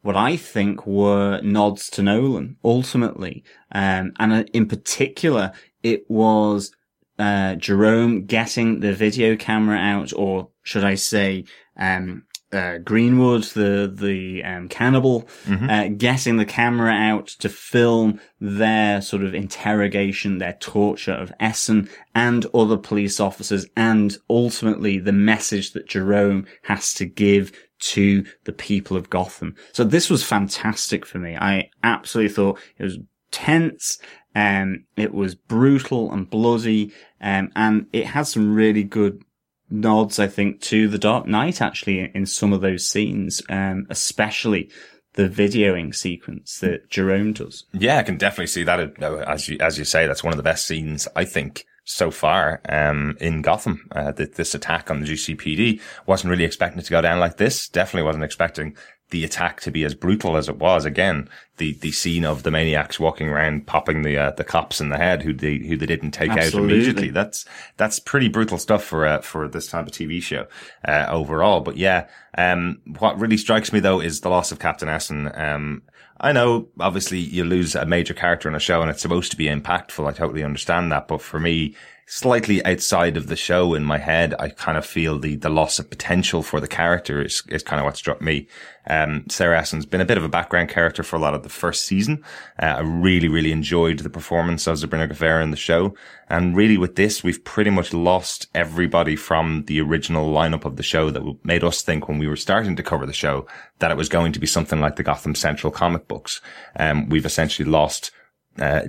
what 0.05 0.15
I 0.15 0.37
think 0.37 0.85
were 0.85 1.41
nods 1.41 1.89
to 1.89 2.03
Nolan 2.03 2.57
ultimately. 2.63 3.43
Um, 3.71 4.13
and 4.19 4.33
uh, 4.33 4.43
in 4.53 4.67
particular, 4.67 5.51
it 5.81 6.05
was, 6.07 6.71
uh, 7.17 7.55
Jerome 7.55 8.25
getting 8.25 8.81
the 8.81 8.93
video 8.93 9.35
camera 9.35 9.79
out, 9.79 10.13
or 10.15 10.49
should 10.61 10.83
I 10.83 10.93
say, 10.93 11.45
um, 11.75 12.25
uh, 12.53 12.77
Greenwood, 12.77 13.45
the 13.55 13.91
the 13.91 14.43
um, 14.43 14.69
cannibal, 14.69 15.23
mm-hmm. 15.45 15.69
uh, 15.69 15.87
getting 15.97 16.37
the 16.37 16.45
camera 16.45 16.93
out 16.93 17.27
to 17.39 17.49
film 17.49 18.21
their 18.39 19.01
sort 19.01 19.23
of 19.23 19.33
interrogation, 19.33 20.37
their 20.37 20.57
torture 20.59 21.13
of 21.13 21.33
Essen 21.39 21.89
and 22.13 22.45
other 22.53 22.77
police 22.77 23.19
officers, 23.19 23.65
and 23.75 24.17
ultimately 24.29 24.99
the 24.99 25.11
message 25.11 25.73
that 25.73 25.87
Jerome 25.87 26.45
has 26.63 26.93
to 26.93 27.05
give 27.05 27.51
to 27.91 28.25
the 28.45 28.53
people 28.53 28.97
of 28.97 29.09
Gotham. 29.09 29.55
So 29.71 29.83
this 29.83 30.09
was 30.09 30.23
fantastic 30.23 31.05
for 31.05 31.19
me. 31.19 31.35
I 31.35 31.69
absolutely 31.83 32.33
thought 32.33 32.59
it 32.77 32.83
was 32.83 32.97
tense. 33.31 33.97
Um, 34.33 34.85
it 34.97 35.13
was 35.13 35.35
brutal 35.35 36.11
and 36.11 36.29
bloody. 36.29 36.91
Um, 37.21 37.51
and 37.55 37.87
it 37.93 38.07
had 38.07 38.27
some 38.27 38.55
really 38.55 38.83
good 38.83 39.21
nods, 39.69 40.19
I 40.19 40.27
think, 40.27 40.61
to 40.61 40.87
The 40.87 40.97
Dark 40.97 41.27
Knight 41.27 41.61
actually 41.61 42.11
in 42.13 42.25
some 42.25 42.53
of 42.53 42.61
those 42.61 42.89
scenes, 42.89 43.41
um, 43.49 43.85
especially 43.89 44.69
the 45.13 45.29
videoing 45.29 45.95
sequence 45.95 46.59
that 46.59 46.89
Jerome 46.89 47.33
does. 47.33 47.65
Yeah, 47.71 47.97
I 47.97 48.03
can 48.03 48.17
definitely 48.17 48.47
see 48.47 48.63
that. 48.63 49.01
Uh, 49.01 49.17
as 49.27 49.47
you, 49.47 49.57
as 49.59 49.77
you 49.77 49.85
say, 49.85 50.07
that's 50.07 50.23
one 50.23 50.33
of 50.33 50.37
the 50.37 50.43
best 50.43 50.67
scenes, 50.67 51.07
I 51.15 51.23
think, 51.23 51.65
so 51.85 52.11
far, 52.11 52.61
um, 52.67 53.15
in 53.21 53.41
Gotham. 53.41 53.87
Uh, 53.91 54.11
this 54.11 54.53
attack 54.53 54.91
on 54.91 54.99
the 54.99 55.07
GCPD 55.07 55.79
wasn't 56.05 56.31
really 56.31 56.43
expecting 56.43 56.79
it 56.79 56.85
to 56.85 56.91
go 56.91 57.01
down 57.01 57.19
like 57.19 57.37
this. 57.37 57.69
Definitely 57.69 58.05
wasn't 58.05 58.23
expecting 58.23 58.75
the 59.11 59.23
attack 59.23 59.61
to 59.61 59.71
be 59.71 59.83
as 59.83 59.93
brutal 59.93 60.35
as 60.35 60.49
it 60.49 60.57
was. 60.57 60.83
Again, 60.85 61.29
the, 61.57 61.73
the 61.73 61.91
scene 61.91 62.25
of 62.25 62.43
the 62.43 62.49
Maniax 62.49 62.99
walking 62.99 63.29
around 63.29 63.67
popping 63.67 64.01
the 64.01 64.17
uh, 64.17 64.31
the 64.31 64.43
cops 64.43 64.81
in 64.81 64.89
the 64.89 64.97
head 64.97 65.21
who 65.21 65.33
they 65.33 65.57
who 65.57 65.77
they 65.77 65.85
didn't 65.85 66.11
take 66.11 66.31
Absolutely. 66.31 66.59
out 66.59 66.75
immediately. 66.75 67.09
That's 67.09 67.45
that's 67.77 67.99
pretty 67.99 68.27
brutal 68.27 68.57
stuff 68.57 68.83
for 68.83 69.05
uh, 69.05 69.21
for 69.21 69.47
this 69.47 69.67
type 69.67 69.85
of 69.85 69.91
TV 69.91 70.21
show 70.21 70.47
uh, 70.87 71.05
overall. 71.09 71.61
But 71.61 71.77
yeah, 71.77 72.07
um, 72.37 72.81
what 72.97 73.19
really 73.19 73.37
strikes 73.37 73.71
me 73.71 73.79
though 73.79 73.99
is 73.99 74.21
the 74.21 74.29
loss 74.29 74.51
of 74.51 74.59
Captain 74.59 74.89
Essen. 74.89 75.31
Um, 75.35 75.83
I 76.19 76.31
know 76.31 76.69
obviously 76.79 77.19
you 77.19 77.43
lose 77.43 77.75
a 77.75 77.85
major 77.85 78.13
character 78.13 78.47
in 78.47 78.55
a 78.55 78.59
show 78.59 78.81
and 78.81 78.89
it's 78.89 79.01
supposed 79.01 79.31
to 79.31 79.37
be 79.37 79.45
impactful. 79.45 80.07
I 80.07 80.13
totally 80.13 80.43
understand 80.43 80.91
that, 80.91 81.07
but 81.07 81.21
for 81.21 81.39
me, 81.39 81.75
slightly 82.07 82.63
outside 82.65 83.17
of 83.17 83.27
the 83.27 83.35
show 83.35 83.73
in 83.73 83.83
my 83.83 83.97
head, 83.97 84.35
I 84.39 84.49
kind 84.49 84.77
of 84.77 84.85
feel 84.85 85.17
the, 85.17 85.35
the 85.35 85.49
loss 85.49 85.79
of 85.79 85.89
potential 85.89 86.43
for 86.43 86.59
the 86.59 86.67
character 86.67 87.21
is, 87.21 87.41
is 87.49 87.63
kind 87.63 87.79
of 87.79 87.85
what 87.85 87.97
struck 87.97 88.21
me. 88.21 88.47
Um, 88.87 89.25
Sarah 89.27 89.57
Essen's 89.57 89.87
been 89.87 90.01
a 90.01 90.05
bit 90.05 90.17
of 90.17 90.23
a 90.23 90.29
background 90.29 90.69
character 90.69 91.01
for 91.01 91.15
a 91.15 91.19
lot 91.19 91.33
of 91.33 91.41
the 91.41 91.49
first 91.49 91.85
season. 91.85 92.23
Uh, 92.61 92.65
I 92.65 92.79
really, 92.81 93.27
really 93.27 93.51
enjoyed 93.51 93.99
the 93.99 94.09
performance 94.09 94.67
of 94.67 94.77
Zabryna 94.77 95.09
Guevara 95.09 95.43
in 95.43 95.49
the 95.49 95.57
show. 95.57 95.95
And 96.29 96.55
really 96.55 96.77
with 96.77 96.95
this, 96.95 97.23
we've 97.23 97.43
pretty 97.43 97.71
much 97.71 97.91
lost 97.91 98.47
everybody 98.53 99.15
from 99.15 99.63
the 99.65 99.81
original 99.81 100.31
lineup 100.31 100.65
of 100.65 100.75
the 100.75 100.83
show 100.83 101.09
that 101.09 101.43
made 101.43 101.63
us 101.63 101.81
think 101.81 102.07
when 102.07 102.19
we 102.19 102.27
were 102.27 102.35
starting 102.35 102.75
to 102.75 102.83
cover 102.83 103.07
the 103.07 103.13
show 103.13 103.47
that 103.79 103.91
it 103.91 103.97
was 103.97 104.09
going 104.09 104.31
to 104.33 104.39
be 104.39 104.47
something 104.47 104.79
like 104.79 104.95
the 104.95 105.03
Gotham 105.03 105.33
Central 105.33 105.71
comic 105.71 106.07
books. 106.07 106.39
Um, 106.75 107.09
we've 107.09 107.25
essentially 107.25 107.67
lost 107.67 108.11
uh, 108.59 108.81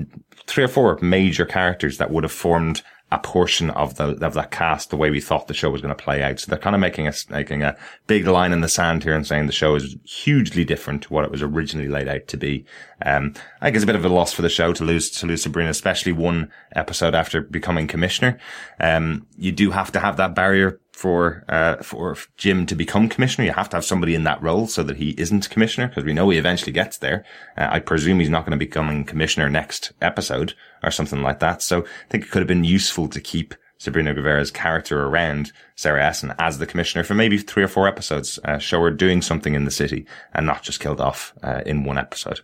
three 0.47 0.65
or 0.65 0.69
four 0.69 0.99
major 1.01 1.45
characters 1.45 1.99
that 1.99 2.11
would 2.11 2.25
have 2.25 2.33
formed 2.33 2.83
a 3.13 3.19
portion 3.19 3.71
of 3.71 3.95
the 3.97 4.19
of 4.25 4.35
that 4.35 4.51
cast 4.51 4.91
the 4.91 4.97
way 4.97 5.11
we 5.11 5.21
thought 5.21 5.47
the 5.47 5.55
show 5.55 5.71
was 5.71 5.81
going 5.81 5.95
to 5.95 6.03
play 6.03 6.23
out. 6.23 6.41
So 6.41 6.51
they're 6.51 6.59
kind 6.59 6.75
of 6.75 6.81
making 6.81 7.07
a 7.07 7.13
making 7.31 7.63
a 7.63 7.77
big 8.09 8.27
line 8.27 8.53
in 8.53 8.63
the 8.63 8.69
sand 8.69 9.05
here 9.05 9.15
and 9.15 9.25
saying 9.25 9.47
the 9.47 9.53
show 9.53 9.77
is 9.77 9.97
hugely 10.05 10.65
different 10.65 11.03
to 11.03 11.13
what 11.13 11.25
it 11.25 11.31
was 11.31 11.41
originally 11.41 11.89
laid 11.89 12.09
out 12.09 12.27
to 12.27 12.37
be. 12.37 12.65
Um, 13.03 13.35
I 13.61 13.67
think 13.67 13.77
it's 13.77 13.85
a 13.85 13.87
bit 13.87 13.95
of 13.95 14.05
a 14.05 14.09
loss 14.09 14.33
for 14.33 14.43
the 14.43 14.49
show 14.49 14.73
to 14.73 14.85
lose 14.85 15.09
to 15.11 15.27
lose 15.27 15.47
Zabryna, 15.47 15.69
especially 15.69 16.13
one 16.13 16.51
episode 16.75 17.15
after 17.15 17.43
becoming 17.43 17.87
commissioner. 17.87 18.39
Um, 18.81 19.29
you 19.37 19.53
do 19.53 19.71
have 19.71 19.93
to 19.93 20.01
have 20.01 20.17
that 20.17 20.35
barrier 20.35 20.81
for 20.97 21.45
uh, 21.47 21.77
for 21.83 22.17
Jim 22.39 22.65
to 22.65 22.75
become 22.75 23.11
commissioner, 23.11 23.45
you 23.45 23.53
have 23.53 23.69
to 23.69 23.77
have 23.77 23.85
somebody 23.85 24.15
in 24.15 24.25
that 24.25 24.43
role 24.43 24.67
so 24.67 24.83
that 24.83 24.97
he 24.97 25.11
isn't 25.19 25.51
commissioner 25.51 25.89
because 25.89 26.05
we 26.05 26.15
know 26.15 26.31
he 26.31 26.39
eventually 26.39 26.73
gets 26.73 26.97
there. 26.97 27.23
Uh, 27.55 27.69
I 27.71 27.81
presume 27.81 28.19
he's 28.19 28.31
not 28.31 28.47
going 28.47 28.59
to 28.59 28.65
become 28.65 29.05
commissioner 29.05 29.51
next 29.51 29.93
episode 30.01 30.55
or 30.83 30.91
something 30.91 31.21
like 31.21 31.41
that. 31.41 31.61
So 31.61 31.83
I 31.83 32.09
think 32.09 32.25
it 32.25 32.31
could 32.31 32.41
have 32.41 32.49
been 32.49 32.65
useful 32.65 33.09
to 33.09 33.21
keep 33.21 33.55
Zabryna 33.79 34.15
Guevara's 34.15 34.51
character 34.51 35.05
around 35.05 35.53
Sarah 35.75 36.03
Essen 36.03 36.33
as 36.39 36.57
the 36.57 36.67
commissioner 36.67 37.05
for 37.05 37.13
maybe 37.13 37.37
three 37.37 37.63
or 37.63 37.69
four 37.69 37.87
episodes. 37.87 38.39
Uh, 38.43 38.57
show 38.57 38.81
her 38.81 38.91
doing 38.91 39.21
something 39.21 39.55
in 39.55 39.67
the 39.67 39.71
city 39.71 40.07
and 40.33 40.47
not 40.47 40.63
just 40.63 40.81
killed 40.81 41.03
off 41.03 41.35
uh, 41.43 41.61
in 41.67 41.85
one 41.85 41.99
episode. 41.99 42.41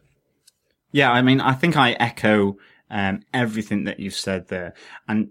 Yeah, 0.91 1.11
I 1.11 1.23
mean, 1.23 1.41
I 1.41 1.55
think 1.55 1.79
I 1.79 1.93
echo 1.93 2.59
um, 2.91 3.23
everything 3.33 3.85
that 3.85 3.99
you've 3.99 4.15
said 4.15 4.49
there, 4.49 4.75
and 5.09 5.31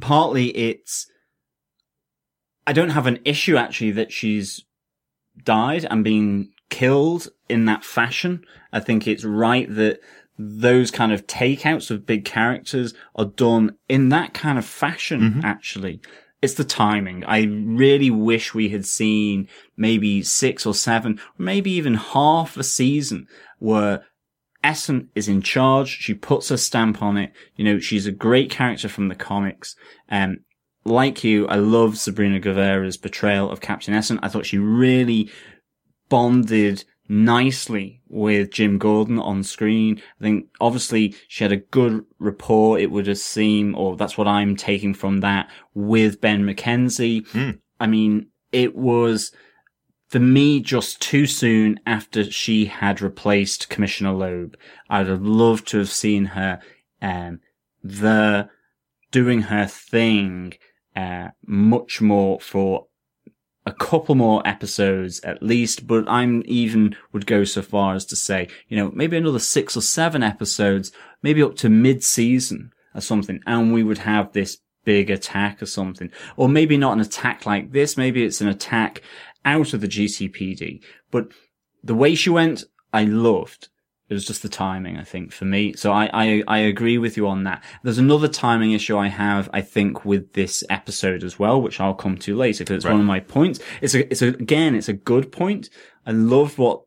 partly 0.00 0.56
it's 0.56 1.09
I 2.70 2.72
don't 2.72 2.90
have 2.90 3.08
an 3.08 3.18
issue 3.24 3.56
actually 3.56 3.90
that 3.90 4.12
she's 4.12 4.64
died 5.42 5.84
and 5.90 6.04
been 6.04 6.50
killed 6.68 7.26
in 7.48 7.64
that 7.64 7.84
fashion. 7.84 8.44
I 8.72 8.78
think 8.78 9.08
it's 9.08 9.24
right 9.24 9.66
that 9.74 9.98
those 10.38 10.92
kind 10.92 11.10
of 11.10 11.26
takeouts 11.26 11.90
of 11.90 12.06
big 12.06 12.24
characters 12.24 12.94
are 13.16 13.24
done 13.24 13.76
in 13.88 14.10
that 14.10 14.34
kind 14.34 14.56
of 14.56 14.64
fashion, 14.64 15.20
mm-hmm. 15.20 15.44
actually. 15.44 16.00
It's 16.42 16.54
the 16.54 16.62
timing. 16.62 17.24
I 17.24 17.42
really 17.42 18.12
wish 18.12 18.54
we 18.54 18.68
had 18.68 18.86
seen 18.86 19.48
maybe 19.76 20.22
six 20.22 20.64
or 20.64 20.72
seven, 20.72 21.14
or 21.40 21.42
maybe 21.42 21.72
even 21.72 21.94
half 21.94 22.56
a 22.56 22.62
season 22.62 23.26
where 23.58 24.04
Essen 24.62 25.08
is 25.16 25.26
in 25.26 25.42
charge. 25.42 25.88
She 25.88 26.14
puts 26.14 26.50
her 26.50 26.56
stamp 26.56 27.02
on 27.02 27.16
it. 27.16 27.32
You 27.56 27.64
know, 27.64 27.80
she's 27.80 28.06
a 28.06 28.12
great 28.12 28.48
character 28.48 28.88
from 28.88 29.08
the 29.08 29.16
comics. 29.16 29.74
Um, 30.08 30.44
like 30.84 31.22
you, 31.24 31.46
I 31.48 31.56
love 31.56 31.94
Zabryna 31.94 32.40
Guevara's 32.42 32.96
portrayal 32.96 33.50
of 33.50 33.60
Captain 33.60 33.94
Essen. 33.94 34.18
I 34.22 34.28
thought 34.28 34.46
she 34.46 34.58
really 34.58 35.30
bonded 36.08 36.84
nicely 37.08 38.00
with 38.08 38.50
Jim 38.50 38.78
Gordon 38.78 39.18
on 39.18 39.42
screen. 39.42 40.00
I 40.20 40.22
think 40.22 40.46
obviously 40.60 41.14
she 41.28 41.44
had 41.44 41.52
a 41.52 41.56
good 41.56 42.04
rapport, 42.18 42.78
it 42.78 42.90
would 42.90 43.08
have 43.08 43.18
seemed, 43.18 43.74
or 43.76 43.96
that's 43.96 44.16
what 44.16 44.28
I'm 44.28 44.56
taking 44.56 44.94
from 44.94 45.20
that, 45.20 45.50
with 45.74 46.20
Ben 46.20 46.44
McKenzie. 46.44 47.26
Mm. 47.28 47.58
I 47.78 47.86
mean, 47.86 48.28
it 48.52 48.76
was, 48.76 49.32
for 50.08 50.20
me, 50.20 50.60
just 50.60 51.00
too 51.00 51.26
soon 51.26 51.80
after 51.84 52.24
she 52.30 52.66
had 52.66 53.02
replaced 53.02 53.68
Commissioner 53.68 54.12
Loeb. 54.12 54.56
I'd 54.88 55.08
have 55.08 55.22
loved 55.22 55.68
to 55.68 55.78
have 55.78 55.90
seen 55.90 56.26
her, 56.26 56.60
um, 57.02 57.40
there 57.82 58.50
doing 59.10 59.42
her 59.42 59.66
thing 59.66 60.54
uh, 61.00 61.30
much 61.46 62.00
more 62.00 62.40
for 62.40 62.86
a 63.66 63.72
couple 63.72 64.14
more 64.14 64.46
episodes 64.46 65.20
at 65.20 65.42
least, 65.42 65.86
but 65.86 66.04
I'm 66.08 66.42
even 66.46 66.96
would 67.12 67.26
go 67.26 67.44
so 67.44 67.62
far 67.62 67.94
as 67.94 68.04
to 68.06 68.16
say, 68.16 68.48
you 68.68 68.76
know, 68.76 68.90
maybe 68.94 69.16
another 69.16 69.38
six 69.38 69.76
or 69.76 69.82
seven 69.82 70.22
episodes, 70.22 70.92
maybe 71.22 71.42
up 71.42 71.56
to 71.56 71.68
mid-season 71.68 72.72
or 72.94 73.00
something, 73.00 73.40
and 73.46 73.72
we 73.72 73.82
would 73.82 73.98
have 73.98 74.32
this 74.32 74.58
big 74.84 75.10
attack 75.10 75.62
or 75.62 75.66
something. 75.66 76.10
Or 76.36 76.48
maybe 76.48 76.76
not 76.76 76.94
an 76.94 77.00
attack 77.00 77.46
like 77.46 77.72
this, 77.72 77.96
maybe 77.96 78.24
it's 78.24 78.40
an 78.40 78.48
attack 78.48 79.02
out 79.44 79.72
of 79.72 79.80
the 79.80 79.88
GCPD. 79.88 80.82
But 81.10 81.28
the 81.82 81.94
way 81.94 82.14
she 82.14 82.30
went, 82.30 82.64
I 82.92 83.04
loved. 83.04 83.68
It 84.10 84.14
was 84.14 84.26
just 84.26 84.42
the 84.42 84.48
timing, 84.48 84.98
I 84.98 85.04
think, 85.04 85.32
for 85.32 85.44
me. 85.44 85.72
So 85.74 85.92
I, 85.92 86.10
I, 86.12 86.42
I 86.48 86.58
agree 86.58 86.98
with 86.98 87.16
you 87.16 87.28
on 87.28 87.44
that. 87.44 87.62
There's 87.84 87.98
another 87.98 88.26
timing 88.26 88.72
issue 88.72 88.98
I 88.98 89.06
have, 89.06 89.48
I 89.52 89.60
think, 89.60 90.04
with 90.04 90.32
this 90.32 90.64
episode 90.68 91.22
as 91.22 91.38
well, 91.38 91.62
which 91.62 91.78
I'll 91.78 91.94
come 91.94 92.18
to 92.18 92.36
later 92.36 92.64
because 92.64 92.78
it's 92.78 92.84
right. 92.84 92.90
one 92.90 93.00
of 93.00 93.06
my 93.06 93.20
points. 93.20 93.60
It's 93.80 93.94
a, 93.94 94.10
it's 94.10 94.20
a, 94.20 94.28
again, 94.28 94.74
it's 94.74 94.88
a 94.88 94.94
good 94.94 95.30
point. 95.30 95.70
I 96.04 96.10
love 96.10 96.58
what 96.58 96.82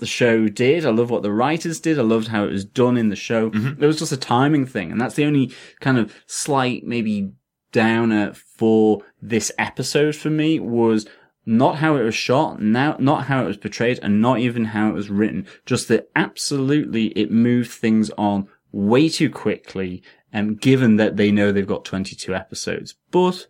the 0.00 0.06
show 0.06 0.48
did. 0.48 0.84
I 0.84 0.90
love 0.90 1.08
what 1.08 1.22
the 1.22 1.32
writers 1.32 1.80
did. 1.80 1.98
I 1.98 2.02
loved 2.02 2.28
how 2.28 2.44
it 2.44 2.52
was 2.52 2.66
done 2.66 2.98
in 2.98 3.08
the 3.08 3.16
show. 3.16 3.50
Mm-hmm. 3.50 3.82
It 3.82 3.86
was 3.86 3.98
just 3.98 4.12
a 4.12 4.18
timing 4.18 4.66
thing. 4.66 4.92
And 4.92 5.00
that's 5.00 5.14
the 5.14 5.24
only 5.24 5.54
kind 5.80 5.96
of 5.96 6.14
slight, 6.26 6.84
maybe 6.84 7.32
downer 7.72 8.34
for 8.34 9.02
this 9.22 9.50
episode 9.58 10.16
for 10.16 10.28
me 10.28 10.58
was 10.58 11.06
not 11.50 11.78
how 11.78 11.96
it 11.96 12.04
was 12.04 12.14
shot, 12.14 12.62
now, 12.62 12.96
not 13.00 13.24
how 13.24 13.42
it 13.42 13.46
was 13.48 13.56
portrayed, 13.56 13.98
and 14.02 14.22
not 14.22 14.38
even 14.38 14.66
how 14.66 14.88
it 14.88 14.94
was 14.94 15.10
written. 15.10 15.48
Just 15.66 15.88
that 15.88 16.08
absolutely 16.14 17.06
it 17.08 17.32
moved 17.32 17.72
things 17.72 18.08
on 18.16 18.48
way 18.70 19.08
too 19.08 19.28
quickly, 19.28 20.00
um, 20.32 20.54
given 20.54 20.94
that 20.96 21.16
they 21.16 21.32
know 21.32 21.50
they've 21.50 21.66
got 21.66 21.84
22 21.84 22.32
episodes. 22.32 22.94
But 23.10 23.48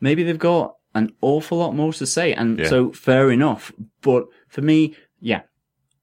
maybe 0.00 0.22
they've 0.22 0.38
got 0.38 0.76
an 0.94 1.14
awful 1.22 1.56
lot 1.56 1.74
more 1.74 1.94
to 1.94 2.06
say, 2.06 2.34
and 2.34 2.58
yeah. 2.58 2.68
so 2.68 2.92
fair 2.92 3.30
enough. 3.30 3.72
But 4.02 4.26
for 4.48 4.60
me, 4.60 4.94
yeah, 5.18 5.40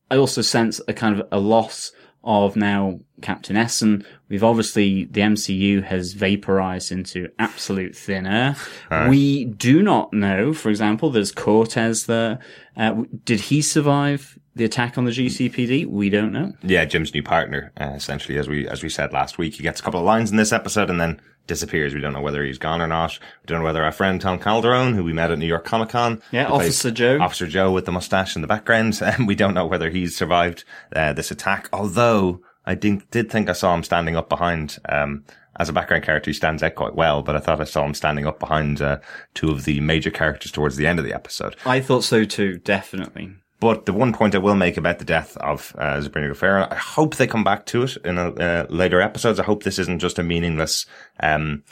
I 0.09 0.17
also 0.17 0.41
sense 0.41 0.81
a 0.87 0.93
kind 0.93 1.19
of 1.19 1.27
a 1.31 1.39
loss 1.39 1.91
of 2.27 2.55
now 2.55 2.99
Captain 3.21 3.55
Essen. 3.55 4.05
We've 4.29 4.43
obviously, 4.43 5.05
the 5.05 5.21
MCU 5.21 5.83
has 5.83 6.13
vaporized 6.13 6.91
into 6.91 7.29
absolute 7.39 7.95
thin 7.95 8.27
air. 8.27 8.55
Right. 8.91 9.09
We 9.09 9.45
do 9.45 9.81
not 9.81 10.13
know, 10.13 10.53
for 10.53 10.69
example, 10.69 11.09
there's 11.09 11.31
Cortez 11.31 12.05
there. 12.05 12.39
Uh, 12.75 13.03
did 13.23 13.39
he 13.39 13.61
survive 13.61 14.37
the 14.55 14.65
attack 14.65 14.97
on 14.97 15.05
the 15.05 15.11
GCPD? 15.11 15.87
We 15.87 16.09
don't 16.09 16.31
know. 16.31 16.53
Yeah, 16.61 16.85
Jim's 16.85 17.13
new 17.13 17.23
partner, 17.23 17.71
uh, 17.79 17.93
essentially, 17.95 18.37
as 18.37 18.47
we, 18.47 18.67
as 18.67 18.83
we 18.83 18.89
said 18.89 19.13
last 19.13 19.37
week. 19.37 19.55
He 19.55 19.63
gets 19.63 19.79
a 19.79 19.83
couple 19.83 19.99
of 19.99 20.05
lines 20.05 20.29
in 20.29 20.37
this 20.37 20.51
episode 20.51 20.89
and 20.89 20.99
then 20.99 21.21
disappears. 21.47 21.93
We 21.93 22.01
don't 22.01 22.13
know 22.13 22.21
whether 22.21 22.43
he's 22.43 22.57
gone 22.57 22.81
or 22.81 22.87
not. 22.87 23.17
We 23.41 23.47
don't 23.47 23.59
know 23.59 23.65
whether 23.65 23.83
our 23.83 23.91
friend 23.91 24.21
Tom 24.21 24.39
Calderone, 24.39 24.93
who 24.93 25.03
we 25.03 25.13
met 25.13 25.31
at 25.31 25.39
New 25.39 25.47
York 25.47 25.65
Comic 25.65 25.89
Con, 25.89 26.21
yeah, 26.31 26.47
Officer 26.47 26.91
Joe, 26.91 27.19
Officer 27.19 27.47
Joe 27.47 27.71
with 27.71 27.85
the 27.85 27.91
mustache 27.91 28.35
in 28.35 28.41
the 28.41 28.47
background, 28.47 28.99
and 29.03 29.27
we 29.27 29.35
don't 29.35 29.53
know 29.53 29.65
whether 29.65 29.89
he's 29.89 30.15
survived 30.15 30.63
uh, 30.95 31.13
this 31.13 31.31
attack. 31.31 31.69
Although 31.73 32.41
I 32.65 32.75
did, 32.75 33.09
did 33.09 33.31
think 33.31 33.49
I 33.49 33.53
saw 33.53 33.73
him 33.73 33.83
standing 33.83 34.15
up 34.15 34.29
behind, 34.29 34.77
um, 34.89 35.23
as 35.59 35.69
a 35.69 35.73
background 35.73 36.03
character, 36.03 36.29
he 36.29 36.35
stands 36.35 36.61
out 36.61 36.75
quite 36.75 36.95
well, 36.95 37.23
but 37.23 37.35
I 37.35 37.39
thought 37.39 37.61
I 37.61 37.65
saw 37.65 37.85
him 37.85 37.93
standing 37.93 38.27
up 38.27 38.39
behind 38.39 38.81
uh, 38.81 38.99
two 39.33 39.49
of 39.49 39.65
the 39.65 39.79
major 39.79 40.11
characters 40.11 40.51
towards 40.51 40.75
the 40.75 40.85
end 40.85 40.99
of 40.99 41.05
the 41.05 41.13
episode. 41.13 41.55
I 41.65 41.79
thought 41.79 42.03
so 42.03 42.25
too, 42.25 42.57
definitely. 42.59 43.31
But 43.59 43.85
the 43.85 43.93
one 43.93 44.13
point 44.13 44.35
I 44.35 44.39
will 44.39 44.55
make 44.55 44.77
about 44.77 44.99
the 44.99 45.05
death 45.05 45.35
of 45.37 45.75
uh, 45.77 45.97
Zabryna 45.97 46.71
I 46.71 46.75
hope 46.75 47.15
they 47.15 47.25
come 47.25 47.43
back 47.43 47.65
to 47.67 47.83
it 47.83 47.97
in 48.05 48.17
a, 48.17 48.29
uh, 48.29 48.65
later 48.69 49.01
episodes. 49.01 49.39
I 49.39 49.43
hope 49.43 49.63
this 49.63 49.79
isn't 49.79 49.99
just 49.99 50.19
a 50.19 50.23
meaningless. 50.23 50.85
Um, 51.19 51.63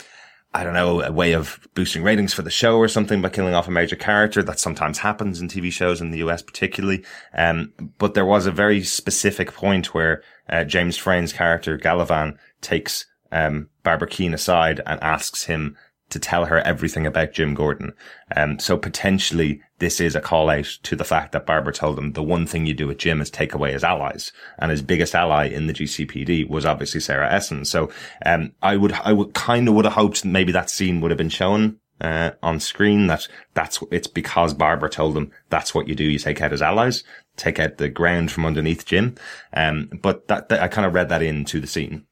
I 0.55 0.63
don't 0.63 0.73
know, 0.73 1.01
a 1.01 1.11
way 1.11 1.33
of 1.33 1.59
boosting 1.73 2.01
ratings 2.01 2.33
for 2.33 2.41
the 2.41 2.49
show 2.49 2.77
or 2.77 2.87
something 2.87 3.21
by 3.21 3.27
killing 3.27 3.53
off 3.53 3.67
a 3.67 3.71
major 3.71 3.97
character. 3.97 4.41
That 4.41 4.57
sometimes 4.57 4.97
happens 4.97 5.41
in 5.41 5.49
TV 5.49 5.71
shows 5.71 5.99
in 5.99 6.11
the 6.11 6.19
US 6.19 6.41
particularly. 6.41 7.03
Um, 7.33 7.73
but 7.97 8.13
there 8.13 8.25
was 8.25 8.45
a 8.45 8.51
very 8.51 8.81
specific 8.81 9.53
point 9.53 9.93
where 9.93 10.23
uh, 10.49 10.63
James 10.63 10.97
Frain's 10.97 11.33
character 11.33 11.77
Galavan 11.77 12.37
takes 12.61 13.05
um, 13.33 13.69
Barbara 13.83 14.07
Kean 14.07 14.33
aside 14.33 14.79
and 14.85 15.03
asks 15.03 15.43
him 15.43 15.75
to 16.15 16.19
tell 16.19 16.45
her 16.45 16.59
everything 16.59 17.05
about 17.05 17.33
Jim 17.33 17.53
Gordon. 17.53 17.91
Um, 18.37 18.57
so 18.57 18.77
potentially 18.77 19.61
this 19.79 19.99
is 19.99 20.15
a 20.15 20.21
call 20.21 20.49
out 20.49 20.63
to 20.83 20.95
the 20.95 21.03
fact 21.03 21.33
that 21.33 21.45
Barbara 21.45 21.73
told 21.73 21.99
him 21.99 22.13
the 22.13 22.23
one 22.23 22.47
thing 22.47 22.65
you 22.65 22.73
do 22.73 22.87
with 22.87 22.99
Jim 22.99 23.19
is 23.19 23.29
take 23.29 23.53
away 23.53 23.73
his 23.73 23.83
allies. 23.83 24.31
And 24.57 24.71
his 24.71 24.81
biggest 24.81 25.13
ally 25.13 25.47
in 25.47 25.67
the 25.67 25.73
GCPD 25.73 26.49
was 26.49 26.65
obviously 26.65 27.01
Sarah 27.01 27.29
Essen. 27.29 27.65
So, 27.65 27.91
um, 28.25 28.53
I 28.61 28.77
would, 28.77 28.93
I 28.93 29.11
would 29.11 29.33
kind 29.33 29.67
of 29.67 29.73
would 29.73 29.83
have 29.83 29.95
hoped 29.95 30.23
maybe 30.23 30.53
that 30.53 30.69
scene 30.69 31.01
would 31.01 31.11
have 31.11 31.17
been 31.17 31.27
shown, 31.27 31.81
uh, 31.99 32.31
on 32.41 32.61
screen 32.61 33.07
that 33.07 33.27
that's, 33.53 33.83
it's 33.91 34.07
because 34.07 34.53
Barbara 34.53 34.89
told 34.89 35.15
them 35.15 35.33
that's 35.49 35.75
what 35.75 35.89
you 35.89 35.95
do. 35.95 36.05
You 36.05 36.17
take 36.17 36.41
out 36.41 36.51
his 36.51 36.61
allies, 36.61 37.03
take 37.35 37.59
out 37.59 37.75
the 37.75 37.89
ground 37.89 38.31
from 38.31 38.45
underneath 38.45 38.85
Jim. 38.85 39.15
Um, 39.51 39.89
but 40.01 40.29
that, 40.29 40.47
that 40.47 40.61
I 40.61 40.69
kind 40.69 40.87
of 40.87 40.93
read 40.93 41.09
that 41.09 41.21
into 41.21 41.59
the 41.59 41.67
scene. 41.67 42.05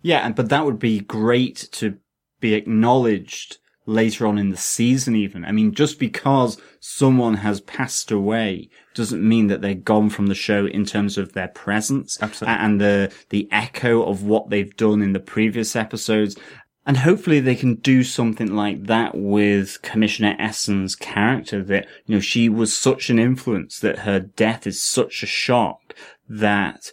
Yeah, 0.00 0.24
and 0.24 0.36
but 0.36 0.48
that 0.50 0.64
would 0.64 0.78
be 0.78 1.00
great 1.00 1.68
to 1.72 1.98
be 2.40 2.54
acknowledged 2.54 3.58
later 3.88 4.26
on 4.26 4.36
in 4.36 4.50
the 4.50 4.56
season 4.56 5.16
even. 5.16 5.44
I 5.44 5.52
mean, 5.52 5.72
just 5.72 5.98
because 5.98 6.60
someone 6.78 7.34
has 7.34 7.62
passed 7.62 8.10
away 8.10 8.68
doesn't 8.94 9.26
mean 9.26 9.46
that 9.46 9.62
they're 9.62 9.74
gone 9.74 10.10
from 10.10 10.26
the 10.26 10.34
show 10.34 10.66
in 10.66 10.84
terms 10.84 11.16
of 11.16 11.32
their 11.32 11.48
presence 11.48 12.18
Absolutely. 12.20 12.64
and 12.64 12.80
the, 12.80 13.12
the 13.30 13.48
echo 13.50 14.02
of 14.02 14.22
what 14.22 14.50
they've 14.50 14.76
done 14.76 15.00
in 15.00 15.14
the 15.14 15.20
previous 15.20 15.74
episodes. 15.74 16.36
And 16.84 16.98
hopefully 16.98 17.40
they 17.40 17.54
can 17.54 17.76
do 17.76 18.04
something 18.04 18.54
like 18.54 18.84
that 18.84 19.16
with 19.16 19.80
Commissioner 19.80 20.36
Essen's 20.38 20.94
character 20.94 21.62
that, 21.64 21.86
you 22.06 22.14
know, 22.14 22.20
she 22.20 22.50
was 22.50 22.76
such 22.76 23.08
an 23.08 23.18
influence 23.18 23.78
that 23.80 24.00
her 24.00 24.20
death 24.20 24.66
is 24.66 24.82
such 24.82 25.22
a 25.22 25.26
shock 25.26 25.94
that 26.28 26.92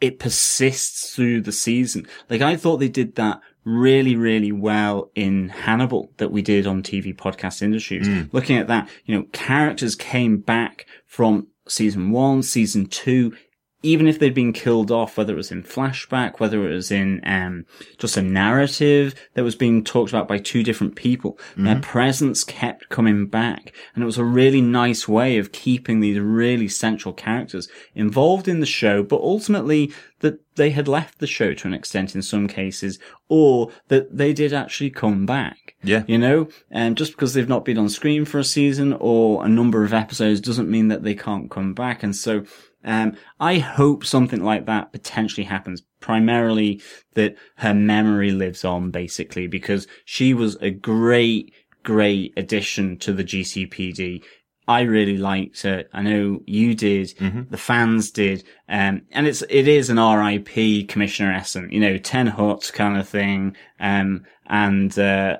it 0.00 0.18
persists 0.18 1.14
through 1.14 1.40
the 1.40 1.52
season. 1.52 2.06
Like 2.28 2.42
I 2.42 2.56
thought 2.56 2.78
they 2.78 2.88
did 2.88 3.14
that 3.14 3.40
really, 3.66 4.14
really 4.14 4.52
well 4.52 5.10
in 5.16 5.48
Hannibal 5.48 6.12
that 6.18 6.30
we 6.30 6.40
did 6.40 6.66
on 6.66 6.82
TV 6.82 7.14
podcast 7.14 7.60
industries. 7.60 8.08
Mm. 8.08 8.32
Looking 8.32 8.56
at 8.56 8.68
that, 8.68 8.88
you 9.04 9.14
know, 9.14 9.24
characters 9.32 9.96
came 9.96 10.38
back 10.38 10.86
from 11.04 11.48
season 11.68 12.12
one, 12.12 12.44
season 12.44 12.86
two, 12.86 13.36
even 13.82 14.08
if 14.08 14.18
they'd 14.18 14.34
been 14.34 14.52
killed 14.52 14.90
off, 14.90 15.16
whether 15.16 15.34
it 15.34 15.36
was 15.36 15.52
in 15.52 15.62
flashback, 15.62 16.40
whether 16.40 16.66
it 16.66 16.74
was 16.74 16.90
in 16.90 17.20
um, 17.24 17.66
just 17.98 18.16
a 18.16 18.22
narrative 18.22 19.14
that 19.34 19.44
was 19.44 19.54
being 19.54 19.84
talked 19.84 20.10
about 20.10 20.26
by 20.26 20.38
two 20.38 20.62
different 20.62 20.96
people, 20.96 21.38
their 21.56 21.80
presence 21.80 22.42
kept 22.42 22.88
coming 22.88 23.26
back. 23.26 23.72
And 23.94 24.02
it 24.02 24.06
was 24.06 24.18
a 24.18 24.24
really 24.24 24.60
nice 24.60 25.06
way 25.06 25.38
of 25.38 25.52
keeping 25.52 26.00
these 26.00 26.18
really 26.18 26.68
central 26.68 27.14
characters 27.14 27.68
involved 27.94 28.48
in 28.48 28.60
the 28.60 28.66
show, 28.66 29.02
but 29.02 29.20
ultimately 29.20 29.92
that 30.20 30.40
they 30.56 30.70
had 30.70 30.88
left 30.88 31.18
the 31.18 31.26
show 31.26 31.52
to 31.52 31.68
an 31.68 31.74
extent 31.74 32.14
in 32.14 32.22
some 32.22 32.48
cases, 32.48 32.98
or 33.28 33.70
that 33.88 34.16
they 34.16 34.32
did 34.32 34.52
actually 34.52 34.90
come 34.90 35.26
back. 35.26 35.74
Yeah. 35.82 36.04
You 36.06 36.18
know, 36.18 36.48
and 36.70 36.96
just 36.96 37.12
because 37.12 37.34
they've 37.34 37.48
not 37.48 37.64
been 37.64 37.78
on 37.78 37.88
screen 37.88 38.24
for 38.24 38.38
a 38.38 38.44
season 38.44 38.94
or 38.94 39.44
a 39.44 39.48
number 39.48 39.84
of 39.84 39.92
episodes 39.92 40.40
doesn't 40.40 40.70
mean 40.70 40.88
that 40.88 41.02
they 41.02 41.14
can't 41.14 41.50
come 41.50 41.74
back. 41.74 42.02
And 42.02 42.16
so, 42.16 42.44
um, 42.86 43.16
I 43.40 43.58
hope 43.58 44.04
something 44.04 44.42
like 44.42 44.66
that 44.66 44.92
potentially 44.92 45.44
happens. 45.44 45.82
Primarily 46.00 46.80
that 47.14 47.34
her 47.56 47.74
memory 47.74 48.30
lives 48.30 48.64
on, 48.64 48.90
basically, 48.90 49.48
because 49.48 49.88
she 50.04 50.32
was 50.32 50.56
a 50.60 50.70
great, 50.70 51.52
great 51.82 52.32
addition 52.36 52.96
to 52.98 53.12
the 53.12 53.24
GCPD. 53.24 54.22
I 54.68 54.82
really 54.82 55.16
liked 55.18 55.62
her. 55.62 55.84
I 55.92 56.02
know 56.02 56.40
you 56.46 56.74
did. 56.74 57.12
The 57.50 57.58
fans 57.58 58.10
did. 58.10 58.44
Um, 58.68 59.02
and 59.12 59.26
it's, 59.26 59.42
it 59.48 59.68
is 59.68 59.90
an 59.90 59.98
RIP 59.98 60.88
Commissioner 60.88 61.32
Essen, 61.32 61.68
you 61.70 61.80
know, 61.80 61.98
10 61.98 62.28
Hut 62.28 62.70
kind 62.72 62.96
of 62.96 63.08
thing. 63.08 63.56
Um, 63.80 64.24
and, 64.46 64.96
uh, 64.98 65.38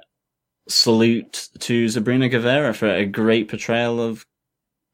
salute 0.68 1.49
to 1.61 1.87
Zabryna 1.87 2.31
Guevara 2.31 2.75
for 2.75 2.88
a 2.88 3.07
great 3.07 3.49
portrayal 3.49 4.01
of 4.01 4.27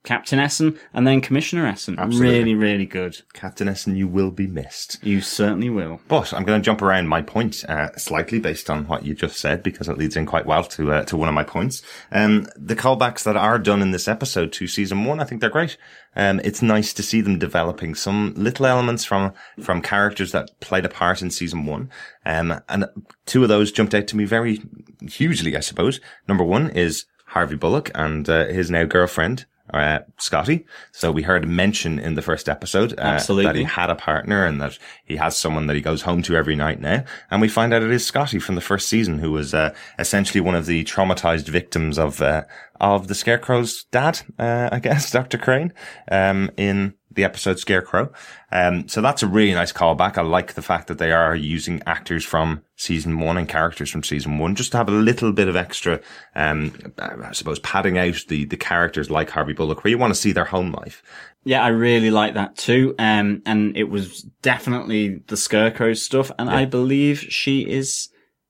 Captain 0.04 0.40
Essen 0.40 0.78
and 0.92 1.06
then 1.06 1.20
Commissioner 1.20 1.66
Essen. 1.66 1.96
Absolutely. 1.98 2.38
Really, 2.38 2.54
really 2.54 2.86
good. 2.86 3.22
Captain 3.34 3.68
Essen, 3.68 3.94
you 3.94 4.08
will 4.08 4.32
be 4.32 4.48
missed. 4.48 4.98
You 5.02 5.20
certainly 5.20 5.70
will. 5.70 6.00
But 6.08 6.34
I'm 6.34 6.44
going 6.44 6.60
to 6.60 6.64
jump 6.64 6.82
around 6.82 7.06
my 7.06 7.22
point 7.22 7.64
uh, 7.68 7.94
slightly 7.96 8.40
based 8.40 8.68
on 8.68 8.88
what 8.88 9.04
you 9.04 9.14
just 9.14 9.36
said 9.36 9.62
because 9.62 9.88
it 9.88 9.98
leads 9.98 10.16
in 10.16 10.26
quite 10.26 10.44
well 10.44 10.64
to 10.64 10.92
uh, 10.92 11.04
to 11.04 11.16
one 11.16 11.28
of 11.28 11.34
my 11.34 11.44
points. 11.44 11.82
Um, 12.10 12.48
the 12.56 12.74
callbacks 12.74 13.22
that 13.22 13.36
are 13.36 13.58
done 13.60 13.80
in 13.80 13.92
this 13.92 14.08
episode 14.08 14.52
to 14.54 14.66
season 14.66 15.04
one, 15.04 15.20
I 15.20 15.24
think 15.24 15.40
they're 15.40 15.50
great. 15.50 15.76
Um, 16.16 16.40
it's 16.42 16.62
nice 16.62 16.92
to 16.94 17.02
see 17.02 17.20
them 17.20 17.38
developing 17.38 17.94
some 17.94 18.34
little 18.36 18.66
elements 18.66 19.04
from 19.04 19.32
from 19.60 19.82
characters 19.82 20.32
that 20.32 20.50
played 20.60 20.84
a 20.84 20.88
part 20.88 21.22
in 21.22 21.30
season 21.30 21.64
one. 21.64 21.90
Um, 22.26 22.60
and 22.68 22.86
two 23.24 23.44
of 23.44 23.48
those 23.48 23.70
jumped 23.70 23.94
out 23.94 24.08
to 24.08 24.16
me 24.16 24.24
very 24.24 24.60
hugely, 25.08 25.56
I 25.56 25.60
suppose. 25.60 26.00
Number 26.26 26.44
one 26.44 26.70
is 26.70 27.04
Harvey 27.26 27.56
Bullock 27.56 27.90
and 27.94 28.28
uh, 28.28 28.46
his 28.46 28.68
now 28.68 28.84
girlfriend 28.84 29.46
uh, 29.72 30.00
Scotty. 30.18 30.66
So 30.92 31.10
we 31.10 31.22
heard 31.22 31.48
mention 31.48 31.98
in 31.98 32.14
the 32.14 32.22
first 32.22 32.48
episode 32.48 32.94
uh, 32.98 33.18
that 33.44 33.56
he 33.56 33.64
had 33.64 33.90
a 33.90 33.94
partner 33.94 34.44
and 34.44 34.60
that 34.60 34.78
he 35.04 35.16
has 35.16 35.36
someone 35.36 35.66
that 35.66 35.76
he 35.76 35.82
goes 35.82 36.02
home 36.02 36.22
to 36.22 36.36
every 36.36 36.56
night 36.56 36.80
now. 36.80 37.04
And 37.30 37.40
we 37.40 37.48
find 37.48 37.72
out 37.72 37.82
it 37.82 37.90
is 37.90 38.06
Scotty 38.06 38.38
from 38.38 38.54
the 38.54 38.60
first 38.60 38.88
season, 38.88 39.18
who 39.18 39.32
was 39.32 39.54
uh, 39.54 39.74
essentially 39.98 40.40
one 40.40 40.54
of 40.54 40.66
the 40.66 40.84
traumatized 40.84 41.48
victims 41.48 41.98
of 41.98 42.20
uh, 42.20 42.44
of 42.82 43.06
the 43.06 43.14
Scarecrow's 43.14 43.84
dad, 43.84 44.20
uh, 44.38 44.68
I 44.72 44.80
guess, 44.80 45.10
Dr. 45.12 45.38
Crane, 45.38 45.72
um, 46.10 46.50
in 46.56 46.94
the 47.14 47.24
episode 47.24 47.58
Scarecrow. 47.58 48.10
Um, 48.50 48.88
so 48.88 49.00
that's 49.00 49.22
a 49.22 49.26
really 49.26 49.54
nice 49.54 49.72
callback. 49.72 50.18
I 50.18 50.22
like 50.22 50.54
the 50.54 50.62
fact 50.62 50.88
that 50.88 50.98
they 50.98 51.12
are 51.12 51.36
using 51.36 51.82
actors 51.86 52.24
from 52.24 52.62
season 52.76 53.20
one 53.20 53.36
and 53.36 53.48
characters 53.48 53.90
from 53.90 54.02
season 54.02 54.38
one 54.38 54.54
just 54.54 54.72
to 54.72 54.78
have 54.78 54.88
a 54.88 54.92
little 54.92 55.32
bit 55.32 55.46
of 55.46 55.54
extra, 55.54 56.00
um, 56.34 56.74
I 56.98 57.32
suppose 57.32 57.58
padding 57.60 57.98
out 57.98 58.16
the, 58.28 58.46
the 58.46 58.56
characters 58.56 59.10
like 59.10 59.30
Harvey 59.30 59.52
Bullock 59.52 59.84
where 59.84 59.90
you 59.90 59.98
want 59.98 60.14
to 60.14 60.20
see 60.20 60.32
their 60.32 60.46
home 60.46 60.72
life. 60.72 61.02
Yeah, 61.44 61.62
I 61.62 61.68
really 61.68 62.10
like 62.10 62.34
that 62.34 62.56
too. 62.56 62.94
Um, 62.98 63.42
and 63.46 63.76
it 63.76 63.84
was 63.84 64.22
definitely 64.42 65.22
the 65.26 65.36
Scarecrow 65.36 65.92
stuff. 65.92 66.32
And 66.38 66.50
I 66.50 66.64
believe 66.64 67.20
she 67.20 67.68
is 67.68 68.08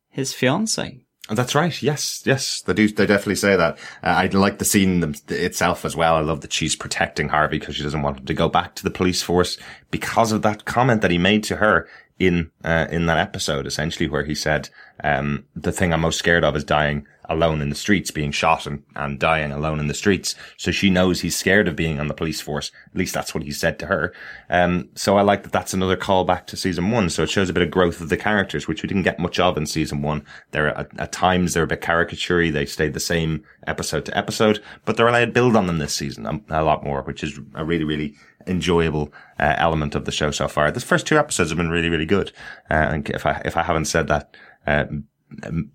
his 0.09 0.33
fiance. 0.33 1.05
Oh, 1.33 1.35
That's 1.35 1.55
right. 1.55 1.83
Yes, 1.83 2.23
yes, 2.27 2.61
they 2.61 2.75
do. 2.75 2.89
They 2.89 3.07
definitely 3.07 3.37
say 3.37 3.57
that. 3.57 3.79
Uh, 4.03 4.09
I 4.09 4.27
like 4.27 4.59
the 4.59 4.67
scene 4.67 5.15
itself 5.29 5.87
as 5.87 5.97
well. 5.97 6.15
I 6.15 6.21
love 6.21 6.43
that 6.43 6.53
she's 6.53 6.77
protecting 6.77 7.31
Harvey 7.31 7.59
because 7.59 7.75
she 7.75 7.83
doesn't 7.83 8.03
want 8.03 8.19
him 8.19 8.27
to 8.27 8.35
go 8.35 8.51
back 8.51 8.75
to 8.75 8.85
the 8.85 8.91
police 8.91 9.23
force 9.23 9.57
because 9.91 10.31
of 10.31 10.43
that 10.43 10.67
comment 10.67 11.01
that 11.01 11.11
he 11.11 11.17
made 11.17 11.43
to 11.45 11.57
her 11.57 11.89
in 12.19 12.51
uh, 12.65 12.87
in 12.91 13.07
that 13.07 13.17
episode, 13.17 13.67
essentially, 13.67 14.11
where 14.11 14.25
he 14.27 14.35
said, 14.35 14.69
um, 15.03 15.47
"The 15.57 15.73
thing 15.73 15.95
I'm 15.95 16.03
most 16.03 16.19
scared 16.19 16.45
of 16.45 16.55
is 16.55 16.65
dying 16.65 17.07
alone 17.33 17.61
in 17.61 17.69
the 17.69 17.75
streets, 17.75 18.11
being 18.11 18.31
shot 18.31 18.67
and, 18.67 18.83
and 18.95 19.19
dying 19.19 19.53
alone 19.53 19.81
in 19.81 19.89
the 19.89 19.95
streets." 19.95 20.35
So 20.57 20.71
she 20.71 20.91
knows 20.91 21.21
he's 21.21 21.37
scared 21.37 21.69
of 21.69 21.77
being 21.77 21.99
on 21.99 22.09
the 22.09 22.15
police 22.15 22.41
force. 22.41 22.71
At 22.91 22.97
least 22.97 23.15
that's 23.15 23.35
what 23.35 23.45
he 23.45 23.51
said 23.51 23.79
to 23.81 23.87
her. 23.87 24.13
Um, 24.51 24.89
so 24.95 25.17
I 25.17 25.23
like 25.23 25.43
that. 25.43 25.53
That's 25.53 25.75
another 25.75 25.97
callback 25.97 26.47
to 26.47 26.57
season 26.57 26.91
one. 26.91 27.11
So 27.11 27.23
it 27.23 27.31
shows 27.31 27.49
a 27.49 27.53
bit 27.53 27.63
of 27.63 27.71
growth 27.71 28.01
of 28.01 28.09
the 28.09 28.17
characters, 28.17 28.69
which 28.69 28.83
we 28.83 28.87
didn't 28.89 29.03
get 29.03 29.19
much 29.19 29.39
of 29.41 29.57
in 29.57 29.67
season 29.67 30.03
one. 30.03 30.25
They're 30.51 30.77
at, 30.77 31.01
at 31.01 31.13
times 31.13 31.55
they're 31.55 31.65
a 31.65 31.67
bit 31.67 31.81
caricaturey. 31.81 32.53
They 32.53 32.67
stayed 32.67 32.95
the 32.95 33.01
same 33.01 33.45
episode 33.67 34.05
to 34.07 34.17
episode, 34.17 34.63
but 34.85 34.97
they're 34.97 35.09
allowed 35.09 35.27
to 35.27 35.33
build 35.33 35.57
on 35.57 35.67
them 35.67 35.79
this 35.79 35.95
season 35.95 36.27
a, 36.27 36.61
a 36.61 36.65
lot 36.65 36.85
more, 36.85 37.03
which 37.03 37.23
is 37.23 37.39
a 37.55 37.65
really, 37.65 37.85
really 37.85 38.15
enjoyable 38.47 39.13
uh, 39.39 39.55
element 39.59 39.95
of 39.95 40.05
the 40.05 40.13
show 40.13 40.31
so 40.31 40.49
far. 40.49 40.71
The 40.71 40.81
first 40.81 41.07
two 41.07 41.19
episodes 41.19 41.51
have 41.51 41.57
been 41.57 41.71
really, 41.71 41.89
really 41.89 42.07
good. 42.07 42.33
Uh, 42.71 42.75
and 42.75 43.09
if 43.11 43.27
I 43.27 43.41
if 43.45 43.57
I 43.57 43.63
haven't 43.63 43.87
said 43.87 44.09
that 44.09 44.37
uh, 44.67 44.85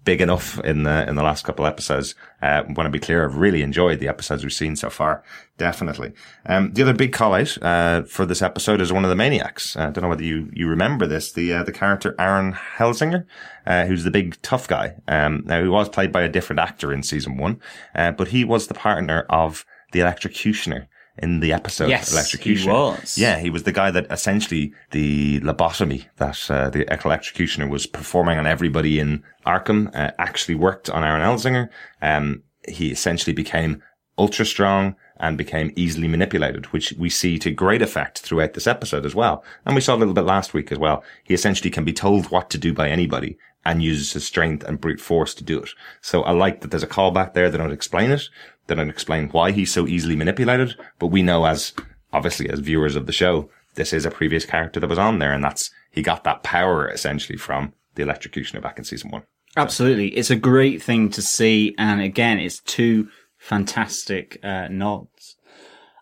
big 0.04 0.22
enough 0.22 0.60
in 0.64 0.84
the 0.84 1.08
in 1.08 1.16
the 1.16 1.24
last 1.24 1.46
couple 1.46 1.66
episodes, 1.66 2.16
uh, 2.42 2.64
want 2.68 2.86
to 2.86 2.90
be 2.90 3.00
clear, 3.00 3.24
I've 3.24 3.38
really 3.38 3.62
enjoyed 3.62 4.00
the 4.00 4.08
episodes 4.08 4.44
we've 4.44 4.54
seen 4.54 4.76
so 4.76 4.90
far. 4.90 5.24
Definitely. 5.58 6.14
Um, 6.46 6.74
the 6.74 6.84
other 6.84 6.94
big 6.94 7.14
call 7.14 7.34
out 7.34 7.58
uh, 7.62 8.04
for 8.04 8.26
this 8.26 8.42
episode 8.42 8.82
is 8.82 8.94
one 8.94 9.04
of 9.04 9.10
the 9.10 9.16
Maniax. 9.16 9.76
Uh, 9.76 9.88
I 9.88 9.90
don't 9.90 10.04
know 10.04 10.10
whether 10.10 10.24
you 10.24 10.50
you 10.54 10.68
remember 10.68 11.08
this. 11.08 11.32
The 11.32 11.54
uh, 11.54 11.64
the 11.64 11.72
character 11.72 12.16
Aaron 12.20 12.54
Helzinger, 12.54 13.26
uh, 13.66 13.86
who's 13.86 14.04
the 14.04 14.12
big 14.12 14.42
tough 14.42 14.68
guy. 14.68 14.96
Um, 15.08 15.44
now 15.46 15.62
he 15.62 15.70
was 15.70 15.90
played 15.90 16.12
by 16.12 16.22
a 16.22 16.30
different 16.30 16.60
actor 16.60 16.94
in 16.94 17.04
season 17.04 17.38
one, 17.38 17.60
uh, 17.96 18.12
but 18.12 18.30
he 18.30 18.44
was 18.44 18.68
the 18.68 18.74
partner 18.74 19.26
of 19.30 19.66
the 19.92 20.00
electrocutioner 20.00 20.88
in 21.20 21.40
the 21.40 21.52
episode 21.54 21.90
Yes, 21.90 22.12
electrocution. 22.12 22.70
he 22.70 22.76
was. 22.76 23.18
Yeah, 23.18 23.40
he 23.40 23.50
was 23.50 23.64
the 23.64 23.72
guy 23.72 23.92
that 23.92 24.06
essentially 24.12 24.74
the 24.92 25.40
lobotomy 25.42 26.06
that 26.18 26.50
uh, 26.50 26.70
the 26.70 26.86
electrocutioner 26.86 27.70
was 27.70 27.86
performing 27.88 28.38
on 28.38 28.46
everybody 28.46 29.00
in 29.00 29.24
Arkham 29.46 29.94
uh, 29.96 30.12
actually 30.20 30.56
worked 30.56 30.90
on 30.90 31.04
Aaron 31.04 31.22
Helzinger. 31.22 31.70
Um, 32.02 32.44
he 32.68 32.92
essentially 32.92 33.34
became 33.34 33.82
ultra 34.18 34.46
strong 34.46 34.96
and 35.20 35.38
became 35.38 35.72
easily 35.76 36.08
manipulated, 36.08 36.66
which 36.68 36.94
we 36.98 37.10
see 37.10 37.40
to 37.40 37.52
great 37.52 37.82
effect 37.82 38.20
throughout 38.20 38.54
this 38.54 38.68
episode 38.68 39.06
as 39.06 39.16
well. 39.16 39.44
And 39.66 39.74
we 39.76 39.82
saw 39.82 39.96
a 39.96 39.98
little 39.98 40.14
bit 40.14 40.26
last 40.26 40.54
week 40.54 40.72
as 40.72 40.78
well. 40.78 41.04
He 41.24 41.34
essentially 41.34 41.70
can 41.72 41.84
be 41.86 41.94
told 41.94 42.30
what 42.30 42.50
to 42.52 42.58
do 42.58 42.74
by 42.74 42.90
anybody 42.90 43.38
and 43.66 43.82
uses 43.84 44.14
his 44.14 44.26
strength 44.26 44.64
and 44.64 44.80
brute 44.80 45.02
force 45.02 45.34
to 45.36 45.44
do 45.44 45.60
it. 45.60 45.70
So 46.02 46.22
I 46.24 46.32
like 46.32 46.62
that 46.62 46.72
there's 46.72 46.84
a 46.84 46.88
callback 46.88 47.34
there. 47.34 47.50
They 47.50 47.58
don't 47.58 47.72
explain 47.72 48.12
it. 48.12 48.24
They 48.68 48.76
don't 48.76 48.90
explain 48.90 49.30
why 49.30 49.52
he's 49.52 49.72
so 49.72 49.88
easily 49.88 50.16
manipulated, 50.16 50.76
but 51.00 51.08
we 51.08 51.24
know 51.24 51.46
as, 51.46 51.74
obviously 52.14 52.50
as 52.50 52.60
viewers 52.60 52.96
of 52.96 53.06
the 53.06 53.12
show, 53.12 53.50
this 53.76 53.94
is 53.94 54.06
a 54.06 54.12
previous 54.12 54.46
character 54.46 54.80
that 54.80 54.90
was 54.90 55.00
on 55.00 55.20
there 55.20 55.34
and 55.34 55.44
that's, 55.44 55.72
he 55.92 56.02
got 56.02 56.24
that 56.24 56.44
power 56.44 56.90
essentially 56.90 57.38
from 57.38 57.74
the 57.96 58.04
electrocutioner 58.04 58.62
back 58.62 58.78
in 58.78 58.84
season 58.84 59.10
one. 59.10 59.24
Absolutely. 59.56 60.10
It's 60.10 60.30
a 60.30 60.36
great 60.36 60.84
thing 60.84 61.10
to 61.10 61.22
see. 61.22 61.74
And 61.78 62.02
again, 62.02 62.38
it's 62.38 62.60
two 62.60 63.10
fantastic 63.38 64.40
uh, 64.44 64.68
nods. 64.68 65.36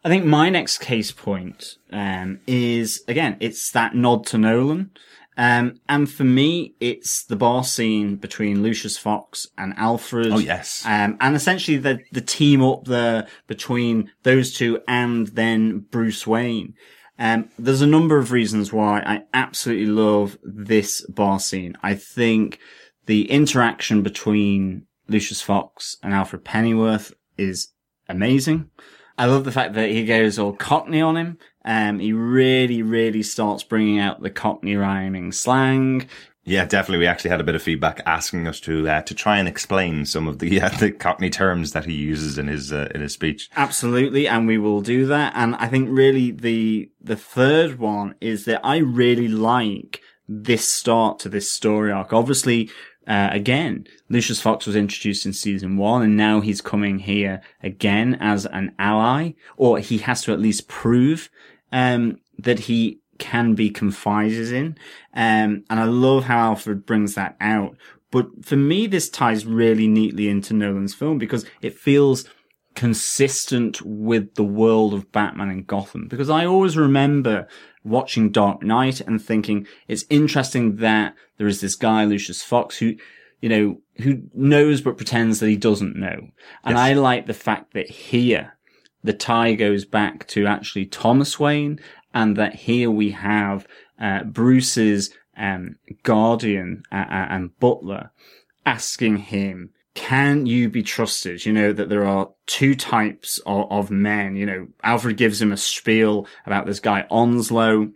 I 0.04 0.10
think 0.10 0.26
my 0.26 0.50
next 0.50 0.80
case 0.80 1.12
point 1.12 1.78
um, 1.92 2.40
is, 2.46 3.04
again, 3.08 3.38
it's 3.40 3.72
that 3.72 3.96
nod 3.96 4.26
to 4.28 4.38
Nolan. 4.38 4.92
Um, 5.38 5.80
and 5.90 6.10
for 6.10 6.24
me, 6.24 6.76
it's 6.80 7.26
the 7.26 7.36
bar 7.36 7.64
scene 7.64 8.16
between 8.16 8.64
Lucius 8.64 8.98
Fox 8.98 9.48
and 9.58 9.74
Alfred. 9.78 10.32
Oh, 10.32 10.38
yes. 10.38 10.84
Um, 10.86 11.18
and 11.20 11.36
essentially 11.36 11.78
the, 11.78 12.00
the 12.12 12.22
team 12.22 12.64
up 12.64 12.86
there 12.86 13.28
between 13.48 14.12
those 14.24 14.54
two 14.54 14.82
and 14.88 15.28
then 15.28 15.80
Bruce 15.80 16.26
Wayne. 16.26 16.74
Um, 17.18 17.50
there's 17.58 17.82
a 17.82 17.88
number 17.88 18.18
of 18.18 18.32
reasons 18.32 18.74
why 18.74 19.00
I 19.00 19.24
absolutely 19.34 19.88
love 19.88 20.38
this 20.44 21.06
bar 21.08 21.40
scene. 21.40 21.78
I 21.82 21.96
think 21.96 22.60
the 23.06 23.30
interaction 23.30 24.02
between 24.02 24.86
Lucius 25.08 25.42
Fox 25.42 25.98
and 26.02 26.14
Alfred 26.14 26.44
Pennyworth 26.44 27.14
is 27.38 27.70
amazing. 28.10 28.70
I 29.18 29.26
love 29.28 29.46
the 29.46 29.52
fact 29.52 29.74
that 29.76 29.90
he 29.90 30.06
goes 30.06 30.38
all 30.38 30.54
cockney 30.54 31.02
on 31.02 31.16
him. 31.16 31.38
Um, 31.66 32.00
he 32.00 32.14
really, 32.14 32.82
really 32.82 33.24
starts 33.24 33.64
bringing 33.64 34.00
out 34.00 34.22
the 34.22 34.30
cockney 34.30 34.76
rhyming 34.76 35.32
slang. 35.32 36.08
Yeah, 36.48 36.66
definitely. 36.66 37.00
We 37.00 37.08
actually 37.08 37.32
had 37.32 37.42
a 37.42 37.44
bit 37.44 37.56
of 37.56 37.64
feedback 37.64 38.02
asking 38.06 38.48
us 38.48 38.60
to 38.62 38.88
uh, 38.88 39.02
to 39.02 39.16
try 39.16 39.40
and 39.40 39.48
explain 39.48 40.06
some 40.06 40.28
of 40.28 40.38
the 40.38 40.62
uh, 40.62 40.70
the 40.70 40.92
Cockney 40.92 41.32
terms 41.32 41.72
that 41.72 41.86
he 41.86 41.94
uses 41.94 42.38
in 42.38 42.48
his 42.48 42.72
uh, 42.72 42.88
in 42.94 43.02
his 43.02 43.14
speech. 43.14 43.50
Absolutely, 43.56 44.28
and 44.28 44.46
we 44.46 44.60
will 44.60 44.82
do 44.82 45.08
that. 45.08 45.34
And 45.36 45.56
I 45.56 45.68
think 45.68 45.90
really 45.92 46.30
the 46.30 46.92
the 47.02 47.16
third 47.16 47.80
one 47.80 48.14
is 48.22 48.46
that 48.46 48.62
I 48.64 48.78
really 48.78 49.28
like 49.28 50.02
this 50.30 50.70
start 50.70 51.18
to 51.20 51.30
this 51.30 51.52
story 51.52 51.92
arc. 51.92 52.14
Obviously, 52.14 52.70
uh, 53.08 53.30
again, 53.32 53.88
Lucius 54.10 54.42
Fox 54.42 54.66
was 54.66 54.76
introduced 54.76 55.26
in 55.26 55.34
season 55.34 55.78
one 55.78 56.02
and 56.02 56.18
now 56.18 56.42
he's 56.42 56.62
coming 56.62 57.00
here 57.00 57.42
again 57.62 58.18
as 58.20 58.46
an 58.48 58.74
ally, 58.80 59.32
or 59.58 59.80
he 59.80 60.00
has 60.00 60.24
to 60.24 60.34
at 60.34 60.40
least 60.40 60.68
prove, 60.68 61.30
um, 61.72 62.20
that 62.38 62.60
he 62.60 63.00
can 63.18 63.56
be 63.56 63.70
confided 63.70 64.52
in. 64.52 64.78
Um, 65.14 65.64
and 65.70 65.80
I 65.80 65.86
love 65.86 66.26
how 66.26 66.50
Alfred 66.50 66.86
brings 66.86 67.16
that 67.16 67.36
out. 67.40 67.78
But 68.12 68.46
for 68.46 68.56
me, 68.56 68.88
this 68.88 69.10
ties 69.10 69.46
really 69.46 69.88
neatly 69.88 70.30
into 70.30 70.54
Nolan's 70.54 70.94
film 70.94 71.18
because 71.18 71.46
it 71.62 71.78
feels 71.78 72.26
consistent 72.76 73.82
with 73.82 74.36
the 74.36 74.44
world 74.44 74.94
of 74.94 75.12
Batman 75.12 75.50
and 75.50 75.68
Gotham. 75.68 76.08
Because 76.08 76.30
I 76.30 76.46
always 76.46 76.78
remember 76.78 77.48
watching 77.84 78.32
Dark 78.32 78.64
Knight 78.64 79.02
and 79.02 79.22
thinking 79.22 79.68
it's 79.88 80.06
interesting 80.10 80.78
that 80.78 81.16
there 81.38 81.48
is 81.48 81.62
this 81.62 81.76
guy, 81.76 82.06
Lucius 82.06 82.44
Fox, 82.44 82.78
who, 82.78 82.96
you 83.42 83.50
know, 83.50 83.82
who 83.98 84.24
knows 84.34 84.82
but 84.82 84.98
pretends 84.98 85.40
that 85.40 85.50
he 85.50 85.56
doesn't 85.56 85.96
know. 85.96 86.30
And 86.64 86.76
yes. 86.76 86.78
I 86.78 86.94
like 86.94 87.26
the 87.26 87.34
fact 87.34 87.74
that 87.74 87.90
here 87.90 88.55
the 89.06 89.14
tie 89.14 89.54
goes 89.54 89.86
back 89.86 90.28
to 90.28 90.48
actually 90.48 90.86
Thomas 90.86 91.40
Wayne 91.40 91.80
and 92.14 92.36
that 92.38 92.56
here 92.56 92.90
we 92.90 93.12
have 93.12 93.68
uh, 94.00 94.24
Bruce's 94.24 95.14
um, 95.38 95.76
guardian 96.04 96.84
uh, 96.92 96.96
uh, 96.96 97.28
and 97.30 97.58
butler 97.60 98.12
asking 98.66 99.18
him, 99.18 99.72
can 99.94 100.46
you 100.46 100.70
be 100.70 100.84
trusted? 100.84 101.46
You 101.46 101.54
know, 101.54 101.72
that 101.72 101.90
there 101.90 102.06
are 102.06 102.30
two 102.48 102.76
types 102.76 103.40
of, 103.46 103.72
of 103.72 103.92
men. 103.92 104.36
You 104.36 104.46
know, 104.46 104.68
Alfred 104.84 105.18
gives 105.18 105.42
him 105.42 105.52
a 105.52 105.58
spiel 105.58 106.28
about 106.46 106.66
this 106.66 106.80
guy 106.80 107.06
Onslow. 107.10 107.92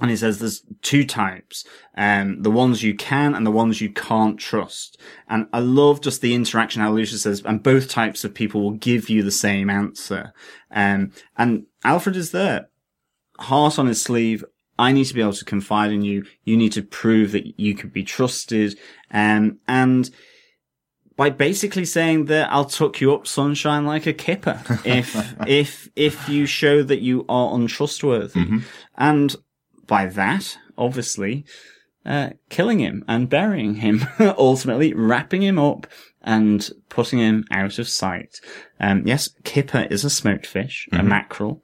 And 0.00 0.10
he 0.10 0.16
says 0.16 0.38
there's 0.38 0.62
two 0.82 1.04
types, 1.04 1.64
um, 1.96 2.42
the 2.42 2.50
ones 2.50 2.82
you 2.82 2.94
can 2.94 3.34
and 3.34 3.46
the 3.46 3.52
ones 3.52 3.80
you 3.80 3.90
can't 3.90 4.38
trust. 4.38 5.00
And 5.28 5.46
I 5.52 5.60
love 5.60 6.00
just 6.00 6.20
the 6.20 6.34
interaction 6.34 6.82
how 6.82 6.92
Lucius 6.92 7.22
says, 7.22 7.42
and 7.44 7.62
both 7.62 7.88
types 7.88 8.24
of 8.24 8.34
people 8.34 8.60
will 8.60 8.72
give 8.72 9.08
you 9.08 9.22
the 9.22 9.30
same 9.30 9.70
answer. 9.70 10.32
Um, 10.72 11.12
and 11.36 11.66
Alfred 11.84 12.16
is 12.16 12.32
there 12.32 12.68
heart 13.38 13.78
on 13.78 13.86
his 13.86 14.02
sleeve. 14.02 14.44
I 14.78 14.92
need 14.92 15.04
to 15.04 15.14
be 15.14 15.20
able 15.20 15.32
to 15.34 15.44
confide 15.44 15.92
in 15.92 16.02
you. 16.02 16.24
You 16.44 16.56
need 16.56 16.72
to 16.72 16.82
prove 16.82 17.32
that 17.32 17.58
you 17.58 17.74
can 17.74 17.90
be 17.90 18.02
trusted. 18.02 18.78
Um, 19.10 19.58
and 19.68 20.10
by 21.16 21.30
basically 21.30 21.84
saying 21.84 22.24
that 22.24 22.50
I'll 22.50 22.64
tuck 22.64 23.00
you 23.00 23.14
up 23.14 23.26
sunshine 23.26 23.86
like 23.86 24.06
a 24.06 24.12
kipper 24.12 24.60
if, 24.84 25.34
if, 25.46 25.88
if 25.94 26.28
you 26.28 26.46
show 26.46 26.82
that 26.82 27.00
you 27.00 27.24
are 27.28 27.54
untrustworthy. 27.54 28.40
Mm-hmm. 28.40 28.58
And 28.96 29.36
by 29.86 30.06
that, 30.06 30.56
obviously, 30.76 31.44
uh, 32.04 32.30
killing 32.50 32.78
him 32.78 33.04
and 33.08 33.30
burying 33.30 33.76
him, 33.76 34.06
ultimately 34.20 34.92
wrapping 34.92 35.42
him 35.42 35.58
up 35.58 35.86
and 36.22 36.70
putting 36.88 37.18
him 37.18 37.44
out 37.50 37.78
of 37.78 37.88
sight. 37.88 38.40
Um, 38.80 39.06
yes, 39.06 39.30
kipper 39.44 39.86
is 39.90 40.04
a 40.04 40.10
smoked 40.10 40.46
fish, 40.46 40.88
mm-hmm. 40.90 41.04
a 41.04 41.08
mackerel 41.08 41.62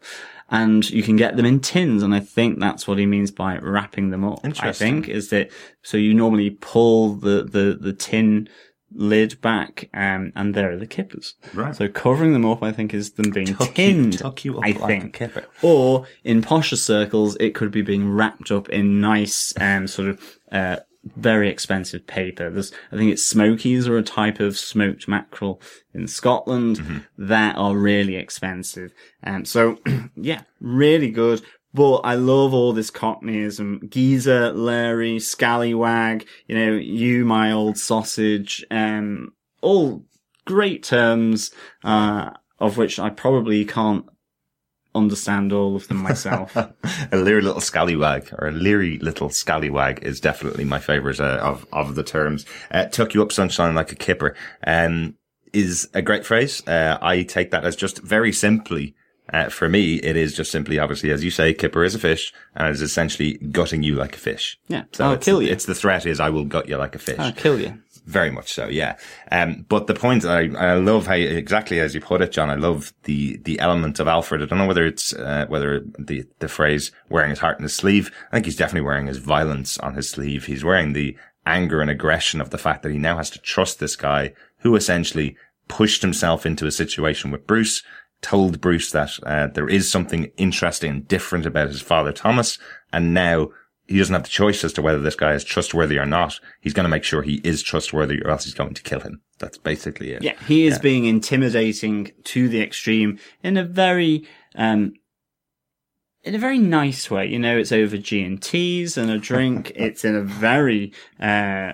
and 0.50 0.90
you 0.90 1.02
can 1.02 1.16
get 1.16 1.37
them 1.37 1.46
in 1.46 1.61
tins. 1.61 2.02
And 2.02 2.14
I 2.14 2.20
think 2.20 2.59
that's 2.59 2.87
what 2.87 2.98
he 2.98 3.06
means 3.06 3.30
by 3.30 3.59
wrapping 3.59 4.11
them 4.11 4.24
up. 4.24 4.40
I 4.61 4.72
think 4.72 5.09
is 5.09 5.30
that 5.30 5.50
so 5.83 5.96
you 5.96 6.12
normally 6.12 6.50
pull 6.50 7.14
the 7.14 7.44
the 7.44 7.78
the 7.80 7.92
tin 7.92 8.48
lid 8.92 9.40
back, 9.40 9.88
um, 9.94 10.33
and 10.35 10.55
there 10.55 10.72
are 10.72 10.76
the 10.76 10.87
kippers. 10.87 11.35
Right. 11.55 11.74
So 11.74 11.88
covering 11.88 12.33
them 12.33 12.44
up, 12.44 12.62
I 12.62 12.72
think, 12.72 12.92
is 12.94 13.12
them 13.12 13.31
being 13.31 13.46
tuck 13.46 13.74
tinned. 13.74 14.14
You, 14.14 14.18
tuck 14.18 14.44
you 14.44 14.59
up 14.59 14.64
I 14.64 14.70
like 14.72 14.87
think. 14.87 15.14
kipper. 15.14 15.44
Or 15.62 16.07
in 16.24 16.42
posher 16.42 16.76
circles, 16.76 17.37
it 17.40 17.55
could 17.55 17.70
be 17.70 17.83
being 17.83 18.11
wrapped 18.11 18.50
up 18.50 18.68
in 18.68 19.00
nice, 19.00 19.53
um, 19.61 19.87
sort 19.87 20.09
of, 20.09 20.38
uh, 20.53 20.76
very 21.16 21.48
expensive 21.48 22.07
paper. 22.07 22.50
There's, 22.50 22.72
I 22.92 22.96
think 22.96 23.11
it's 23.11 23.24
smokies 23.24 23.88
are 23.88 23.96
a 23.96 24.03
type 24.03 24.38
of 24.38 24.59
smoked 24.59 25.09
mackerel 25.09 25.61
in 25.94 26.07
Scotland 26.07 26.79
mm-hmm. 26.79 26.98
that 27.18 27.57
are 27.57 27.76
really 27.76 28.16
expensive. 28.16 28.92
And 29.22 29.48
so, 29.48 29.79
yeah, 30.16 30.42
really 30.61 31.11
good. 31.11 31.42
But 31.72 31.98
I 31.98 32.14
love 32.14 32.52
all 32.52 32.72
this 32.72 32.90
cockneyism. 32.90 33.88
Geezer, 33.88 34.52
Larry, 34.52 35.20
scallywag, 35.20 36.26
you 36.48 36.59
know, 36.59 36.72
you, 36.72 37.24
my 37.24 37.52
old 37.52 37.78
sausage, 37.78 38.64
um, 38.70 39.33
all 39.62 40.04
great 40.46 40.83
terms, 40.83 41.52
uh, 41.85 42.30
of 42.59 42.76
which 42.76 42.98
I 42.98 43.11
probably 43.11 43.64
can't 43.64 44.04
understand 44.94 45.52
all 45.52 45.76
of 45.76 45.87
them 45.88 45.98
myself. 45.98 46.56
a 47.12 47.16
leery 47.16 47.42
little 47.42 47.61
scallywag 47.61 48.33
or 48.38 48.48
a 48.48 48.52
leery 48.52 48.98
little 48.98 49.30
scallywag 49.30 50.02
is 50.02 50.20
definitely 50.20 50.64
my 50.64 50.78
favorite 50.78 51.20
uh, 51.20 51.38
of 51.40 51.66
of 51.72 51.94
the 51.94 52.02
terms. 52.02 52.44
Uh, 52.70 52.87
tuck 52.87 53.14
you 53.14 53.22
up 53.22 53.33
sunshine 53.33 53.74
like 53.74 53.92
a 53.92 53.96
kipper 53.96 54.35
um, 54.66 55.14
is 55.52 55.88
a 55.94 56.02
great 56.02 56.26
phrase. 56.26 56.66
Uh, 56.66 56.98
I 57.00 57.22
take 57.22 57.50
that 57.50 57.64
as 57.64 57.76
just 57.76 57.98
very 58.02 58.33
simply. 58.33 58.94
Uh, 59.32 59.48
for 59.48 59.68
me, 59.68 59.96
it 59.96 60.16
is 60.16 60.34
just 60.34 60.50
simply, 60.50 60.78
obviously, 60.78 61.10
as 61.10 61.22
you 61.22 61.30
say, 61.30 61.54
kipper 61.54 61.84
is 61.84 61.94
a 61.94 61.98
fish 61.98 62.32
and 62.54 62.68
is 62.68 62.82
essentially 62.82 63.34
gutting 63.52 63.82
you 63.82 63.94
like 63.94 64.14
a 64.14 64.18
fish. 64.18 64.58
Yeah. 64.68 64.84
So 64.92 65.04
I'll 65.04 65.16
kill 65.16 65.40
you. 65.40 65.50
It's 65.50 65.66
the 65.66 65.74
threat 65.74 66.06
is 66.06 66.20
I 66.20 66.30
will 66.30 66.44
gut 66.44 66.68
you 66.68 66.76
like 66.76 66.94
a 66.94 66.98
fish. 66.98 67.18
I'll 67.18 67.32
kill 67.32 67.60
you. 67.60 67.80
Very 68.06 68.30
much 68.30 68.52
so, 68.52 68.66
yeah. 68.66 68.96
Um, 69.30 69.66
but 69.68 69.86
the 69.86 69.94
point, 69.94 70.24
I, 70.24 70.48
I 70.56 70.74
love 70.74 71.06
how, 71.06 71.14
exactly 71.14 71.78
as 71.78 71.94
you 71.94 72.00
put 72.00 72.22
it, 72.22 72.32
John, 72.32 72.50
I 72.50 72.56
love 72.56 72.92
the, 73.04 73.36
the 73.44 73.60
element 73.60 74.00
of 74.00 74.08
Alfred. 74.08 74.42
I 74.42 74.46
don't 74.46 74.58
know 74.58 74.66
whether 74.66 74.84
it's, 74.86 75.12
uh, 75.12 75.46
whether 75.48 75.84
the, 75.96 76.24
the 76.40 76.48
phrase 76.48 76.90
wearing 77.08 77.30
his 77.30 77.38
heart 77.38 77.58
in 77.58 77.62
his 77.62 77.74
sleeve. 77.74 78.10
I 78.32 78.36
think 78.36 78.46
he's 78.46 78.56
definitely 78.56 78.86
wearing 78.86 79.06
his 79.06 79.18
violence 79.18 79.78
on 79.78 79.94
his 79.94 80.10
sleeve. 80.10 80.46
He's 80.46 80.64
wearing 80.64 80.92
the 80.92 81.16
anger 81.46 81.80
and 81.80 81.90
aggression 81.90 82.40
of 82.40 82.50
the 82.50 82.58
fact 82.58 82.82
that 82.82 82.90
he 82.90 82.98
now 82.98 83.18
has 83.18 83.30
to 83.30 83.38
trust 83.38 83.78
this 83.78 83.96
guy 83.96 84.32
who 84.58 84.74
essentially 84.74 85.36
pushed 85.68 86.02
himself 86.02 86.44
into 86.44 86.66
a 86.66 86.72
situation 86.72 87.30
with 87.30 87.46
Bruce, 87.46 87.82
told 88.22 88.61
Bruce 88.61 88.90
that, 88.92 89.18
uh, 89.24 89.48
there 89.48 89.68
is 89.68 89.90
something 89.90 90.30
interesting 90.37 90.90
and 90.90 91.09
different 91.09 91.46
about 91.46 91.68
his 91.68 91.80
father 91.80 92.12
Thomas. 92.12 92.59
And 92.92 93.14
now 93.14 93.50
he 93.87 93.98
doesn't 93.98 94.14
have 94.14 94.22
the 94.22 94.28
choice 94.28 94.62
as 94.62 94.72
to 94.74 94.83
whether 94.83 95.00
this 95.00 95.16
guy 95.16 95.33
is 95.33 95.44
trustworthy 95.44 95.98
or 95.98 96.06
not. 96.06 96.38
He's 96.61 96.72
going 96.72 96.85
to 96.85 96.90
make 96.90 97.04
sure 97.04 97.22
he 97.22 97.40
is 97.42 97.62
trustworthy 97.62 98.20
or 98.22 98.30
else 98.30 98.44
he's 98.44 98.54
going 98.54 98.74
to 98.74 98.83
kill 98.83 99.00
him. 99.00 99.20
That's 99.38 99.59
basically 99.59 100.12
it. 100.12 100.22
Yeah, 100.22 100.35
he 100.46 100.66
is 100.66 100.74
yeah. 100.74 100.83
being 100.83 101.06
intimidating 101.06 102.12
to 102.24 102.48
the 102.48 102.62
extreme 102.62 103.18
in 103.42 103.56
a 103.56 103.64
very, 103.64 104.26
um, 104.54 104.94
in 106.22 106.35
a 106.35 106.38
very 106.38 106.59
nice 106.59 107.11
way. 107.11 107.26
You 107.26 107.38
know, 107.38 107.56
it's 107.56 107.72
over 107.72 107.96
G 107.96 108.22
and 108.22 108.40
T's 108.40 108.96
and 108.96 109.11
a 109.11 109.18
drink. 109.18 109.72
it's 109.76 110.04
in 110.04 110.14
a 110.14 110.22
very, 110.22 110.92
uh, 111.18 111.72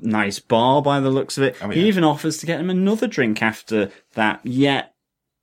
nice 0.00 0.38
bar 0.38 0.82
by 0.82 1.00
the 1.00 1.10
looks 1.10 1.36
of 1.38 1.44
it. 1.44 1.56
Oh, 1.60 1.68
yeah. 1.68 1.74
He 1.74 1.88
even 1.88 2.04
offers 2.04 2.38
to 2.38 2.46
get 2.46 2.60
him 2.60 2.70
another 2.70 3.06
drink 3.06 3.42
after 3.42 3.90
that, 4.14 4.40
yet 4.44 4.94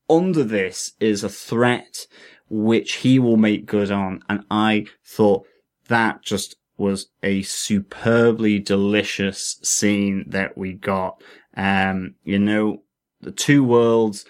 under 0.09 0.43
this 0.43 0.93
is 0.99 1.23
a 1.23 1.29
threat 1.29 2.07
which 2.49 2.97
he 2.97 3.19
will 3.19 3.37
make 3.37 3.65
good 3.65 3.91
on. 3.91 4.21
And 4.29 4.43
I 4.51 4.85
thought 5.03 5.45
that 5.87 6.21
just 6.21 6.55
was 6.77 7.07
a 7.23 7.41
superbly 7.43 8.59
delicious 8.59 9.59
scene 9.63 10.25
that 10.27 10.57
we 10.57 10.73
got. 10.73 11.21
Um, 11.55 12.15
you 12.23 12.39
know, 12.39 12.83
the 13.21 13.31
two 13.31 13.63
worlds, 13.63 14.25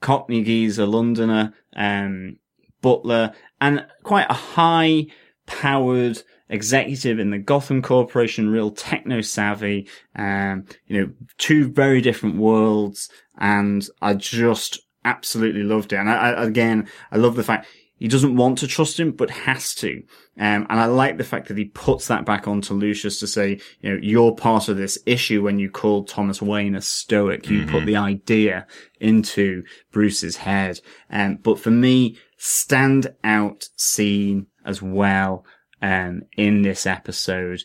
Cockney 0.00 0.42
geezer, 0.42 0.86
Londoner, 0.86 1.52
um, 1.74 2.36
Butler, 2.80 3.32
and 3.60 3.86
quite 4.02 4.26
a 4.30 4.34
high 4.34 5.06
powered 5.46 6.22
executive 6.48 7.18
in 7.18 7.30
the 7.30 7.38
Gotham 7.38 7.82
Corporation, 7.82 8.50
real 8.50 8.70
techno 8.70 9.20
savvy, 9.20 9.88
um, 10.14 10.66
you 10.86 11.00
know, 11.00 11.12
two 11.38 11.68
very 11.68 12.00
different 12.00 12.36
worlds. 12.36 13.08
And 13.38 13.86
I 14.00 14.14
just 14.14 14.83
absolutely 15.04 15.62
loved 15.62 15.92
it. 15.92 15.96
And 15.96 16.10
I, 16.10 16.14
I, 16.14 16.44
again, 16.44 16.88
I 17.10 17.16
love 17.16 17.36
the 17.36 17.44
fact 17.44 17.66
he 17.96 18.08
doesn't 18.08 18.36
want 18.36 18.58
to 18.58 18.66
trust 18.66 18.98
him, 18.98 19.12
but 19.12 19.30
has 19.30 19.74
to. 19.76 20.02
Um, 20.36 20.66
and 20.68 20.80
I 20.80 20.86
like 20.86 21.16
the 21.16 21.24
fact 21.24 21.48
that 21.48 21.56
he 21.56 21.66
puts 21.66 22.08
that 22.08 22.26
back 22.26 22.48
onto 22.48 22.74
Lucius 22.74 23.20
to 23.20 23.26
say, 23.26 23.60
you 23.80 23.90
know, 23.90 23.98
you're 24.02 24.34
part 24.34 24.68
of 24.68 24.76
this 24.76 24.98
issue 25.06 25.42
when 25.42 25.58
you 25.58 25.70
called 25.70 26.08
Thomas 26.08 26.42
Wayne 26.42 26.74
a 26.74 26.82
stoic. 26.82 27.48
You 27.48 27.60
mm-hmm. 27.60 27.70
put 27.70 27.86
the 27.86 27.96
idea 27.96 28.66
into 29.00 29.62
Bruce's 29.92 30.36
head. 30.36 30.80
Um, 31.08 31.36
but 31.36 31.60
for 31.60 31.70
me, 31.70 32.18
stand 32.36 33.14
out 33.22 33.68
scene 33.76 34.48
as 34.64 34.82
well, 34.82 35.44
um, 35.80 36.22
in 36.36 36.62
this 36.62 36.86
episode. 36.86 37.62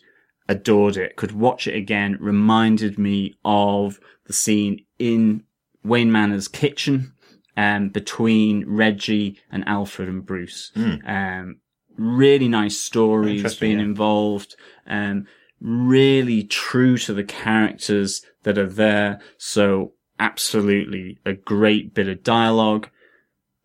Adored 0.48 0.98
it. 0.98 1.16
Could 1.16 1.32
watch 1.32 1.68
it 1.68 1.76
again. 1.76 2.18
Reminded 2.20 3.00
me 3.00 3.36
of 3.44 4.00
the 4.26 4.34
scene 4.34 4.86
in 5.00 5.44
Wayne 5.84 6.12
Manor's 6.12 6.48
kitchen 6.48 7.14
um, 7.60 7.90
between 7.90 8.64
Reggie 8.66 9.38
and 9.52 9.68
Alfred 9.68 10.08
and 10.08 10.26
Bruce. 10.26 10.72
Mm. 10.78 11.10
Um, 11.10 11.58
really 11.98 12.48
nice 12.48 12.78
stories 12.78 13.56
being 13.56 13.80
yeah. 13.80 13.84
involved. 13.84 14.56
Um, 14.88 15.28
really 15.60 16.44
true 16.46 16.98
to 17.00 17.14
the 17.14 17.26
characters 17.26 18.22
that 18.44 18.58
are 18.58 18.70
there. 18.70 19.20
So 19.38 19.92
absolutely 20.22 21.20
a 21.26 21.34
great 21.34 21.94
bit 21.94 22.08
of 22.08 22.24
dialogue, 22.24 22.88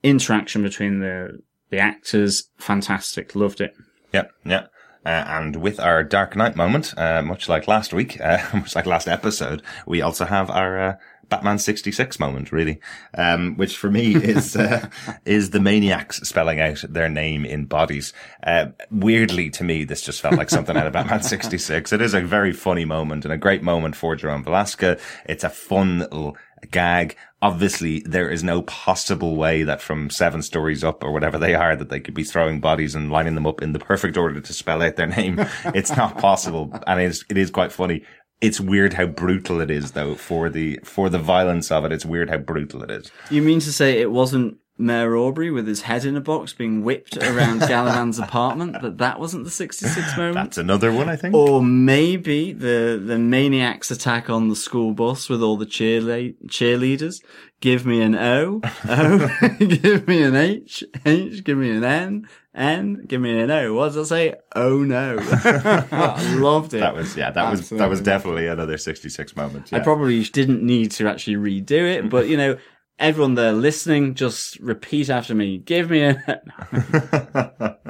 interaction 0.03 0.65
between 0.65 0.99
the, 0.99 1.41
the 1.71 1.79
actors. 1.79 2.51
Fantastic. 2.59 3.37
Loved 3.37 3.61
it. 3.61 3.77
Yep. 4.13 4.33
Yeah. 4.45 4.67
Uh, 5.07 5.23
and 5.29 5.57
with 5.57 5.79
our 5.79 6.03
Dark 6.03 6.35
Knight 6.35 6.57
moment, 6.57 6.95
uh, 6.97 7.23
much 7.23 7.49
like 7.49 7.69
last 7.69 7.93
week, 7.93 8.21
uh, 8.21 8.39
much 8.55 8.75
like 8.75 8.87
last 8.87 9.07
episode, 9.07 9.63
we 9.87 10.03
also 10.03 10.25
have 10.25 10.51
our 10.51 10.81
uh, 10.81 10.95
Batman 11.29 11.59
66 11.59 12.19
moment, 12.19 12.53
really. 12.53 12.81
Um, 13.17 13.57
which 13.57 13.77
for 13.77 13.91
me 13.91 14.15
is, 14.15 14.57
uh, 14.57 14.89
is 15.25 15.51
the 15.51 15.59
Maniax 15.59 16.25
spelling 16.25 16.61
out 16.61 16.85
their 16.89 17.09
name 17.09 17.45
in 17.45 17.65
bodies. 17.67 18.13
Uh, 18.43 18.67
weirdly 18.91 19.51
to 19.51 19.65
me, 19.65 19.85
this 19.85 20.03
just 20.03 20.21
felt 20.21 20.37
like 20.37 20.51
something 20.51 20.77
out 20.77 20.87
of 20.87 20.93
Batman 20.93 21.23
66. 21.25 21.93
It 21.93 22.01
is 22.01 22.15
a 22.15 22.21
very 22.21 22.53
funny 22.53 22.85
moment 22.85 23.25
and 23.25 23.33
a 23.33 23.39
great 23.39 23.63
moment 23.63 23.97
for 23.97 24.17
Jerome 24.17 24.45
Valeska. 24.45 25.01
It's 25.27 25.45
a 25.45 25.51
fun 25.51 26.01
little 26.01 26.37
gag. 26.71 27.17
Obviously, 27.43 28.01
there 28.01 28.31
is 28.31 28.43
no 28.43 28.63
possible 28.63 29.37
way 29.37 29.65
that 29.65 29.83
from 29.83 30.09
seven 30.09 30.43
stories 30.43 30.83
up 30.83 31.05
or 31.05 31.13
whatever 31.13 31.39
they 31.39 31.55
are 31.55 31.77
that 31.77 31.91
they 31.91 32.01
could 32.01 32.15
be 32.15 32.25
throwing 32.25 32.61
bodies 32.61 32.95
and 32.95 33.11
lining 33.13 33.35
them 33.35 33.47
up 33.47 33.61
in 33.61 33.73
the 33.73 33.79
perfect 33.79 34.17
order 34.17 34.41
to 34.41 34.53
spell 34.53 34.83
out 34.83 34.97
their 34.97 35.07
name. 35.07 35.37
it's 35.67 35.95
not 35.95 36.19
possible. 36.19 36.73
And 36.87 37.01
it's, 37.01 37.25
it 37.29 37.37
is 37.37 37.51
quite 37.51 37.73
funny 37.73 38.05
it's 38.45 38.61
weird 38.61 38.93
how 38.93 39.07
brutal 39.07 39.61
it 39.61 39.71
is 39.71 39.93
though 39.93 40.15
for 40.15 40.51
the 40.51 40.79
for 40.85 41.09
the 41.09 41.19
violence 41.19 41.73
of 41.73 41.85
it 41.87 41.93
it's 41.93 42.05
weird 42.05 42.29
how 42.29 42.37
brutal 42.37 42.83
it 42.83 42.91
is. 42.91 43.11
You 43.31 43.41
mean 43.41 43.61
to 43.61 43.73
say 43.73 44.01
it 44.01 44.11
wasn't 44.11 44.59
Mayor 44.77 45.17
Aubrey 45.17 45.51
with 45.53 45.69
his 45.69 45.83
head 45.83 46.05
in 46.05 46.17
a 46.17 46.21
box 46.21 46.53
being 46.53 46.83
whipped 46.83 47.17
around 47.17 47.61
Galavan's 47.69 48.19
apartment, 48.19 48.77
but 48.83 48.99
that 48.99 49.21
wasn't 49.21 49.45
the 49.45 49.51
66 49.51 50.17
moment. 50.17 50.35
That's 50.35 50.59
another 50.59 50.91
one, 50.93 51.09
I 51.09 51.15
think. 51.15 51.35
Or 51.35 51.63
maybe 51.63 52.53
the, 52.53 53.01
the 53.05 53.19
maniac's 53.19 53.91
attack 53.93 54.29
on 54.29 54.49
the 54.49 54.57
school 54.57 54.93
bus 54.93 55.29
with 55.29 55.43
all 55.43 55.57
the 55.57 55.67
cheerle- 55.67 56.35
cheerleaders. 56.47 57.23
Give 57.61 57.87
me 57.87 58.03
an 58.03 58.15
O, 58.15 58.61
O, 58.89 59.39
give 59.59 60.07
me 60.07 60.23
an 60.23 60.35
H, 60.35 60.85
H, 61.07 61.45
give 61.45 61.57
me 61.57 61.71
an 61.71 61.83
N, 61.85 62.29
N, 62.55 63.05
give 63.07 63.21
me 63.23 63.41
an 63.41 63.51
O. 63.51 63.73
What 63.75 63.93
does 63.95 64.13
I 64.13 64.17
say? 64.17 64.35
Oh 64.55 64.79
no. 64.83 65.17
I 65.21 66.35
loved 66.35 66.75
it. 66.75 66.81
That 66.81 66.95
was, 66.95 67.17
yeah, 67.17 67.31
that 67.31 67.43
Absolutely. 67.43 67.75
was, 67.75 67.79
that 67.79 67.89
was 67.89 68.01
definitely 68.03 68.49
another 68.49 68.77
66 68.77 69.37
moment. 69.37 69.73
Yeah. 69.73 69.79
I 69.79 69.81
probably 69.83 70.23
didn't 70.25 70.63
need 70.63 70.91
to 70.93 71.09
actually 71.09 71.37
redo 71.37 71.73
it, 71.73 72.11
but 72.11 72.29
you 72.29 72.37
know, 72.37 72.59
everyone 72.99 73.35
there 73.35 73.53
listening, 73.53 74.15
just 74.15 74.59
repeat 74.61 75.11
after 75.11 75.35
me. 75.35 75.59
Give 75.59 75.91
me 75.91 76.03
a. 76.03 76.15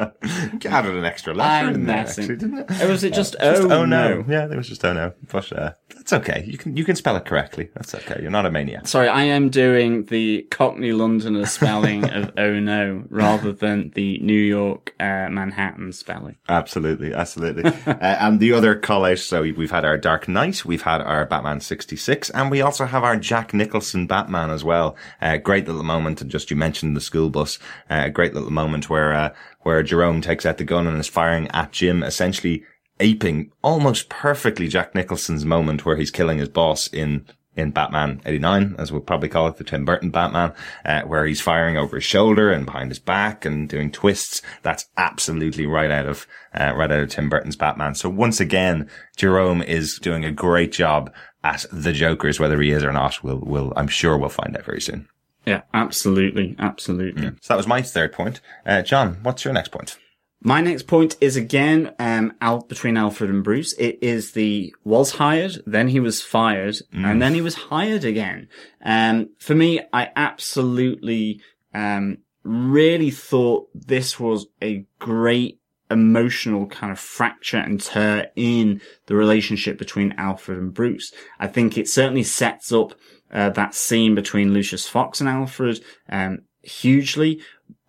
Added 0.65 0.97
an 0.97 1.05
extra 1.05 1.35
letter 1.35 1.69
I'm 1.69 1.75
in 1.75 1.87
there, 1.87 1.99
actually, 1.99 2.37
didn't 2.37 2.59
it? 2.59 2.83
Or 2.83 2.89
was 2.89 3.05
it 3.05 3.13
just, 3.13 3.37
uh, 3.37 3.53
just 3.53 3.63
oh, 3.63 3.71
oh 3.71 3.85
no. 3.85 4.23
no? 4.23 4.25
Yeah, 4.29 4.51
it 4.51 4.57
was 4.57 4.69
just 4.69 4.85
oh 4.85 4.93
no. 4.93 5.13
But 5.31 5.53
uh, 5.53 5.73
that's 5.95 6.13
okay. 6.13 6.45
You 6.47 6.59
can 6.59 6.77
you 6.77 6.85
can 6.85 6.97
spell 6.97 7.17
it 7.17 7.25
correctly. 7.25 7.71
That's 7.75 7.95
okay. 7.95 8.19
You're 8.21 8.31
not 8.31 8.47
a 8.47 8.51
maniac. 8.51 8.87
Sorry, 8.87 9.09
I 9.09 9.25
am 9.25 9.49
doing 9.49 10.05
the 10.05 10.43
Cockney 10.51 10.93
Londoner 10.93 11.47
spelling 11.47 12.11
of 12.11 12.33
oh 12.37 12.59
no 12.61 13.05
rather 13.09 13.53
than 13.53 13.91
the 13.95 14.19
New 14.19 14.33
York 14.33 14.95
uh, 15.01 15.29
Manhattan 15.31 15.93
spelling. 15.93 16.37
Absolutely, 16.49 17.15
absolutely. 17.15 17.65
uh, 17.87 17.95
and 18.01 18.41
the 18.41 18.53
other 18.53 18.81
out. 18.85 19.19
So 19.19 19.43
we've 19.43 19.71
had 19.71 19.85
our 19.85 19.97
Dark 19.97 20.29
Knight, 20.29 20.65
we've 20.65 20.83
had 20.83 21.01
our 21.01 21.25
Batman 21.27 21.61
sixty 21.61 21.97
six, 21.97 22.31
and 22.31 22.51
we 22.51 22.61
also 22.61 22.85
have 22.85 23.05
our 23.05 23.17
Jack 23.17 23.55
Nicholson 23.55 24.07
Batman 24.07 24.51
as 24.51 24.65
well. 24.65 24.97
Uh, 25.21 25.37
great 25.37 25.67
little 25.67 25.83
moment. 25.83 26.21
And 26.21 26.31
just 26.31 26.51
you 26.51 26.57
mentioned 26.57 26.97
the 26.97 27.01
school 27.01 27.31
bus. 27.31 27.59
Uh, 27.89 28.09
great 28.09 28.35
little 28.35 28.51
moment 28.51 28.91
where, 28.91 29.13
uh, 29.13 29.35
where 29.61 29.83
Jerome 29.83 30.21
takes 30.21 30.45
out 30.45 30.59
the 30.59 30.65
gun 30.65 30.87
and 30.87 30.99
is 30.99 31.09
firing 31.09 31.49
at 31.49 31.73
Jim, 31.73 32.03
essentially 32.03 32.65
aping 33.01 33.51
almost 33.63 34.09
perfectly 34.09 34.69
Jack 34.69 34.95
Nicholson's 34.95 35.45
moment 35.45 35.85
where 35.85 35.97
he's 35.97 36.11
killing 36.11 36.39
his 36.39 36.49
boss 36.49 36.89
in 36.89 37.27
in 37.57 37.71
Batman 37.71 38.21
89, 38.27 38.77
as 38.79 38.91
we'll 38.91 39.01
probably 39.01 39.29
call 39.29 39.47
it, 39.47 39.57
the 39.57 39.65
Tim 39.65 39.85
Burton 39.85 40.11
Batman, 40.11 40.53
uh, 40.85 41.03
where 41.03 41.25
he's 41.25 41.41
firing 41.41 41.77
over 41.77 41.97
his 41.97 42.05
shoulder 42.05 42.51
and 42.51 42.67
behind 42.67 42.91
his 42.91 42.99
back 42.99 43.45
and 43.45 43.69
doing 43.69 43.93
twists. 43.93 44.43
That's 44.63 44.87
absolutely 44.97 45.67
right 45.67 45.91
out 45.91 46.07
of, 46.07 46.27
uh, 46.53 46.73
right 46.75 46.91
out 46.91 47.01
of 47.01 47.11
Tim 47.11 47.29
Burton's 47.29 47.57
Batman. 47.57 47.95
So 47.95 48.09
once 48.09 48.41
again, 48.41 48.89
Jerome 49.17 49.63
is 49.63 49.99
doing 49.99 50.25
a 50.25 50.33
great 50.33 50.73
job 50.73 51.13
at 51.45 51.65
the 51.71 51.93
Jokers, 51.93 52.41
whether 52.41 52.61
he 52.61 52.71
is 52.71 52.83
or 52.83 52.93
not, 52.93 53.23
we'll, 53.23 53.41
we'll, 53.41 53.73
I'm 53.77 53.89
sure 53.89 54.19
we'll 54.19 54.31
find 54.31 54.57
out 54.57 54.65
very 54.65 54.81
soon. 54.81 55.09
Yeah, 55.47 55.63
absolutely. 55.75 56.57
Absolutely. 56.59 57.23
Mm. 57.23 57.37
So 57.43 57.53
that 57.53 57.59
was 57.59 57.67
my 57.67 57.83
third 57.83 58.13
point. 58.13 58.41
Uh, 58.65 58.83
John, 58.83 59.19
what's 59.23 59.45
your 59.45 59.53
next 59.53 59.71
point? 59.71 59.99
My 60.47 60.61
next 60.61 60.87
point 60.87 61.17
is 61.23 61.37
again, 61.37 61.95
um, 61.99 62.35
out 62.43 62.69
between 62.69 62.99
Alfred 62.99 63.31
and 63.31 63.43
Bruce. 63.43 63.73
It 63.73 63.99
is 64.03 64.33
the 64.33 64.75
was 64.85 65.13
hired, 65.13 65.63
then 65.67 65.89
he 65.89 66.01
was 66.01 66.21
fired, 66.21 66.75
mm. 66.93 67.05
and 67.05 67.21
then 67.21 67.33
he 67.33 67.41
was 67.41 67.55
hired 67.55 68.05
again. 68.05 68.49
Um, 68.85 69.31
for 69.39 69.55
me, 69.55 69.81
I 69.91 70.11
absolutely, 70.15 71.41
um, 71.73 72.19
really 72.43 73.11
thought 73.11 73.71
this 73.75 74.21
was 74.21 74.47
a 74.63 74.85
great 74.99 75.61
emotional 75.91 76.67
kind 76.67 76.93
of 76.93 76.99
fracture 76.99 77.57
and 77.57 77.81
tear 77.81 78.31
in 78.37 78.83
the 79.07 79.15
relationship 79.15 79.79
between 79.79 80.13
Alfred 80.19 80.59
and 80.59 80.75
Bruce. 80.75 81.11
I 81.41 81.47
think 81.47 81.79
it 81.79 81.89
certainly 81.89 82.23
sets 82.23 82.71
up 82.71 82.95
uh, 83.33 83.49
that 83.51 83.75
scene 83.75 84.15
between 84.15 84.53
Lucius 84.53 84.87
Fox 84.87 85.21
and 85.21 85.29
Alfred 85.29 85.83
um, 86.11 86.41
hugely. 86.63 87.41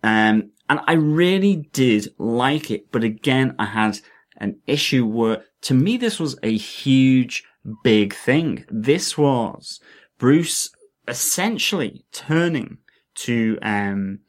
Um, 0.02 0.52
and 0.68 0.80
I 0.86 0.94
really 0.94 1.68
did 1.72 2.08
like 2.18 2.70
it. 2.70 2.90
But 2.92 3.04
again, 3.04 3.54
I 3.58 3.66
had 3.66 4.00
an 4.38 4.60
issue 4.66 5.06
where 5.06 5.44
to 5.62 5.74
me, 5.74 5.96
this 5.96 6.20
was 6.20 6.38
a 6.42 6.56
huge, 6.56 7.44
big 7.82 8.14
thing. 8.14 8.64
This 8.70 9.18
was 9.18 9.80
Bruce 10.18 10.70
essentially 11.08 12.04
turning 12.12 12.78
to, 13.16 13.58
um, 13.62 14.20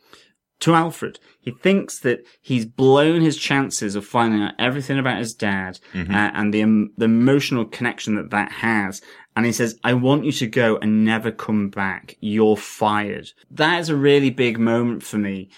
to 0.62 0.74
Alfred. 0.74 1.20
He 1.40 1.52
thinks 1.52 2.00
that 2.00 2.26
he's 2.42 2.66
blown 2.66 3.22
his 3.22 3.38
chances 3.38 3.96
of 3.96 4.06
finding 4.06 4.42
out 4.42 4.54
everything 4.58 4.98
about 4.98 5.20
his 5.20 5.36
dad 5.36 5.80
mm-hmm. 5.94 6.14
uh, 6.14 6.32
and 6.34 6.54
the, 6.54 6.64
um, 6.64 6.92
the 6.98 7.06
emotional 7.06 7.66
connection 7.66 8.16
that 8.16 8.32
that 8.32 8.52
has. 8.52 9.02
And 9.36 9.46
he 9.46 9.52
says, 9.52 9.80
I 9.84 9.94
want 9.94 10.26
you 10.26 10.32
to 10.32 10.48
go 10.48 10.78
and 10.78 11.06
never 11.06 11.32
come 11.32 11.70
back. 11.70 12.18
You're 12.20 12.58
fired. 12.58 13.30
That 13.52 13.80
is 13.80 13.90
a 13.90 13.96
really 13.96 14.32
big 14.32 14.58
moment 14.58 15.04
for 15.04 15.20
me. 15.20 15.50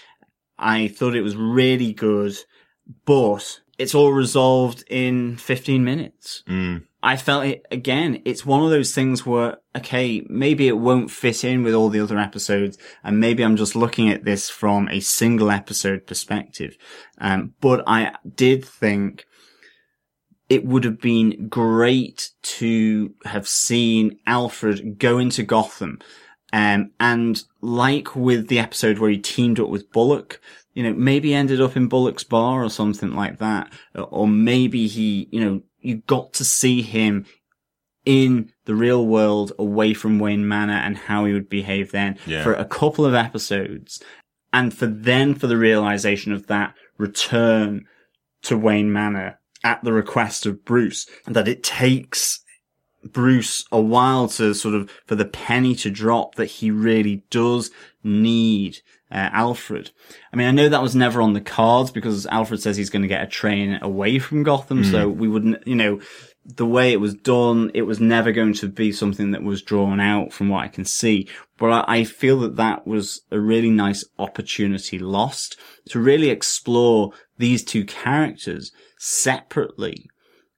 I 0.60 0.88
thought 0.88 1.16
it 1.16 1.22
was 1.22 1.36
really 1.36 1.92
good, 1.92 2.36
but 3.06 3.60
it's 3.78 3.94
all 3.94 4.12
resolved 4.12 4.84
in 4.88 5.38
15 5.38 5.82
minutes. 5.82 6.44
Mm. 6.46 6.84
I 7.02 7.16
felt 7.16 7.46
it 7.46 7.64
again. 7.70 8.20
It's 8.26 8.44
one 8.44 8.62
of 8.62 8.68
those 8.68 8.94
things 8.94 9.24
where, 9.24 9.56
okay, 9.74 10.24
maybe 10.28 10.68
it 10.68 10.76
won't 10.76 11.10
fit 11.10 11.44
in 11.44 11.62
with 11.62 11.72
all 11.72 11.88
the 11.88 12.00
other 12.00 12.18
episodes 12.18 12.76
and 13.02 13.18
maybe 13.18 13.42
I'm 13.42 13.56
just 13.56 13.74
looking 13.74 14.10
at 14.10 14.24
this 14.24 14.50
from 14.50 14.86
a 14.90 15.00
single 15.00 15.50
episode 15.50 16.06
perspective. 16.06 16.76
Um, 17.18 17.54
but 17.62 17.82
I 17.86 18.12
did 18.34 18.66
think 18.66 19.24
it 20.50 20.66
would 20.66 20.84
have 20.84 21.00
been 21.00 21.48
great 21.48 22.32
to 22.42 23.14
have 23.24 23.48
seen 23.48 24.18
Alfred 24.26 24.98
go 24.98 25.16
into 25.16 25.42
Gotham 25.42 26.00
Um, 26.52 26.90
and 26.98 27.42
like 27.60 28.16
with 28.16 28.48
the 28.48 28.58
episode 28.58 28.98
where 28.98 29.10
he 29.10 29.18
teamed 29.18 29.60
up 29.60 29.68
with 29.68 29.90
Bullock, 29.92 30.40
you 30.74 30.82
know, 30.82 30.92
maybe 30.94 31.34
ended 31.34 31.60
up 31.60 31.76
in 31.76 31.88
Bullock's 31.88 32.24
bar 32.24 32.64
or 32.64 32.70
something 32.70 33.14
like 33.14 33.38
that. 33.38 33.72
Or 33.94 34.26
maybe 34.26 34.86
he, 34.86 35.28
you 35.30 35.40
know, 35.44 35.62
you 35.80 35.96
got 36.06 36.32
to 36.34 36.44
see 36.44 36.82
him 36.82 37.26
in 38.04 38.50
the 38.64 38.74
real 38.74 39.06
world 39.06 39.52
away 39.58 39.94
from 39.94 40.18
Wayne 40.18 40.46
Manor 40.48 40.72
and 40.74 40.96
how 40.96 41.24
he 41.24 41.32
would 41.32 41.48
behave 41.48 41.92
then 41.92 42.18
Yeah. 42.26 42.42
for 42.42 42.54
a 42.54 42.64
couple 42.64 43.04
of 43.04 43.14
episodes. 43.14 44.02
And 44.52 44.74
for 44.74 44.86
then 44.86 45.34
for 45.34 45.46
the 45.46 45.56
realization 45.56 46.32
of 46.32 46.46
that 46.48 46.74
return 46.98 47.86
to 48.42 48.56
Wayne 48.56 48.92
Manor 48.92 49.38
at 49.62 49.84
the 49.84 49.92
request 49.92 50.46
of 50.46 50.64
Bruce, 50.64 51.06
and 51.26 51.36
that 51.36 51.46
it 51.46 51.62
takes 51.62 52.42
Bruce 53.04 53.64
a 53.72 53.80
while 53.80 54.28
to 54.28 54.54
sort 54.54 54.74
of, 54.74 54.90
for 55.06 55.14
the 55.14 55.24
penny 55.24 55.74
to 55.76 55.90
drop 55.90 56.34
that 56.34 56.46
he 56.46 56.70
really 56.70 57.24
does 57.30 57.70
need 58.02 58.78
uh, 59.10 59.28
Alfred. 59.32 59.90
I 60.32 60.36
mean, 60.36 60.46
I 60.46 60.52
know 60.52 60.68
that 60.68 60.82
was 60.82 60.94
never 60.94 61.20
on 61.20 61.32
the 61.32 61.40
cards 61.40 61.90
because 61.90 62.26
Alfred 62.26 62.60
says 62.60 62.76
he's 62.76 62.90
going 62.90 63.02
to 63.02 63.08
get 63.08 63.22
a 63.22 63.26
train 63.26 63.78
away 63.82 64.18
from 64.18 64.42
Gotham. 64.42 64.84
So 64.84 65.08
we 65.08 65.28
wouldn't, 65.28 65.66
you 65.66 65.74
know, 65.74 66.00
the 66.44 66.66
way 66.66 66.92
it 66.92 67.00
was 67.00 67.14
done, 67.14 67.70
it 67.74 67.82
was 67.82 68.00
never 68.00 68.32
going 68.32 68.54
to 68.54 68.68
be 68.68 68.92
something 68.92 69.32
that 69.32 69.42
was 69.42 69.62
drawn 69.62 70.00
out 70.00 70.32
from 70.32 70.48
what 70.48 70.62
I 70.64 70.68
can 70.68 70.84
see. 70.84 71.28
But 71.58 71.70
I, 71.88 71.98
I 71.98 72.04
feel 72.04 72.40
that 72.40 72.56
that 72.56 72.86
was 72.86 73.22
a 73.30 73.38
really 73.38 73.70
nice 73.70 74.04
opportunity 74.18 74.98
lost 74.98 75.58
to 75.90 76.00
really 76.00 76.30
explore 76.30 77.12
these 77.36 77.64
two 77.64 77.84
characters 77.84 78.72
separately. 78.98 80.08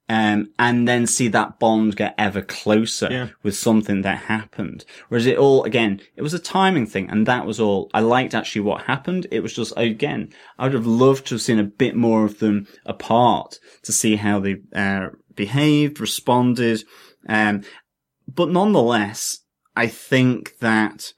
Um, 0.08 0.48
and 0.58 0.86
then 0.86 1.06
see 1.06 1.28
that 1.28 1.58
bond 1.58 1.96
get 1.96 2.14
ever 2.18 2.42
closer 2.42 3.08
Yeah. 3.10 3.28
with 3.42 3.56
something 3.56 4.02
that 4.02 4.24
happened. 4.24 4.84
Whereas 5.08 5.24
it 5.26 5.38
all, 5.38 5.64
again, 5.64 6.00
it 6.16 6.22
was 6.22 6.34
a 6.34 6.38
timing 6.38 6.86
thing 6.86 7.08
and 7.08 7.24
that 7.26 7.46
was 7.46 7.58
all. 7.58 7.88
I 7.94 8.00
liked 8.00 8.34
actually 8.34 8.62
what 8.62 8.82
happened. 8.82 9.26
It 9.30 9.40
was 9.42 9.54
just, 9.54 9.72
again, 9.76 10.30
I 10.58 10.64
would 10.64 10.74
have 10.74 10.86
loved 10.86 11.28
to 11.28 11.36
have 11.36 11.42
seen 11.42 11.58
a 11.58 11.64
bit 11.64 11.94
more 11.96 12.24
of 12.24 12.40
them 12.40 12.66
apart 12.84 13.58
to 13.84 13.92
see 13.92 14.16
how 14.16 14.38
they, 14.40 14.56
uh, 14.74 15.10
behaved, 15.34 15.98
responded. 16.00 16.84
Um, 17.26 17.62
but 18.28 18.50
nonetheless, 18.50 19.38
I 19.76 19.86
think 19.86 20.58
that 20.58 21.14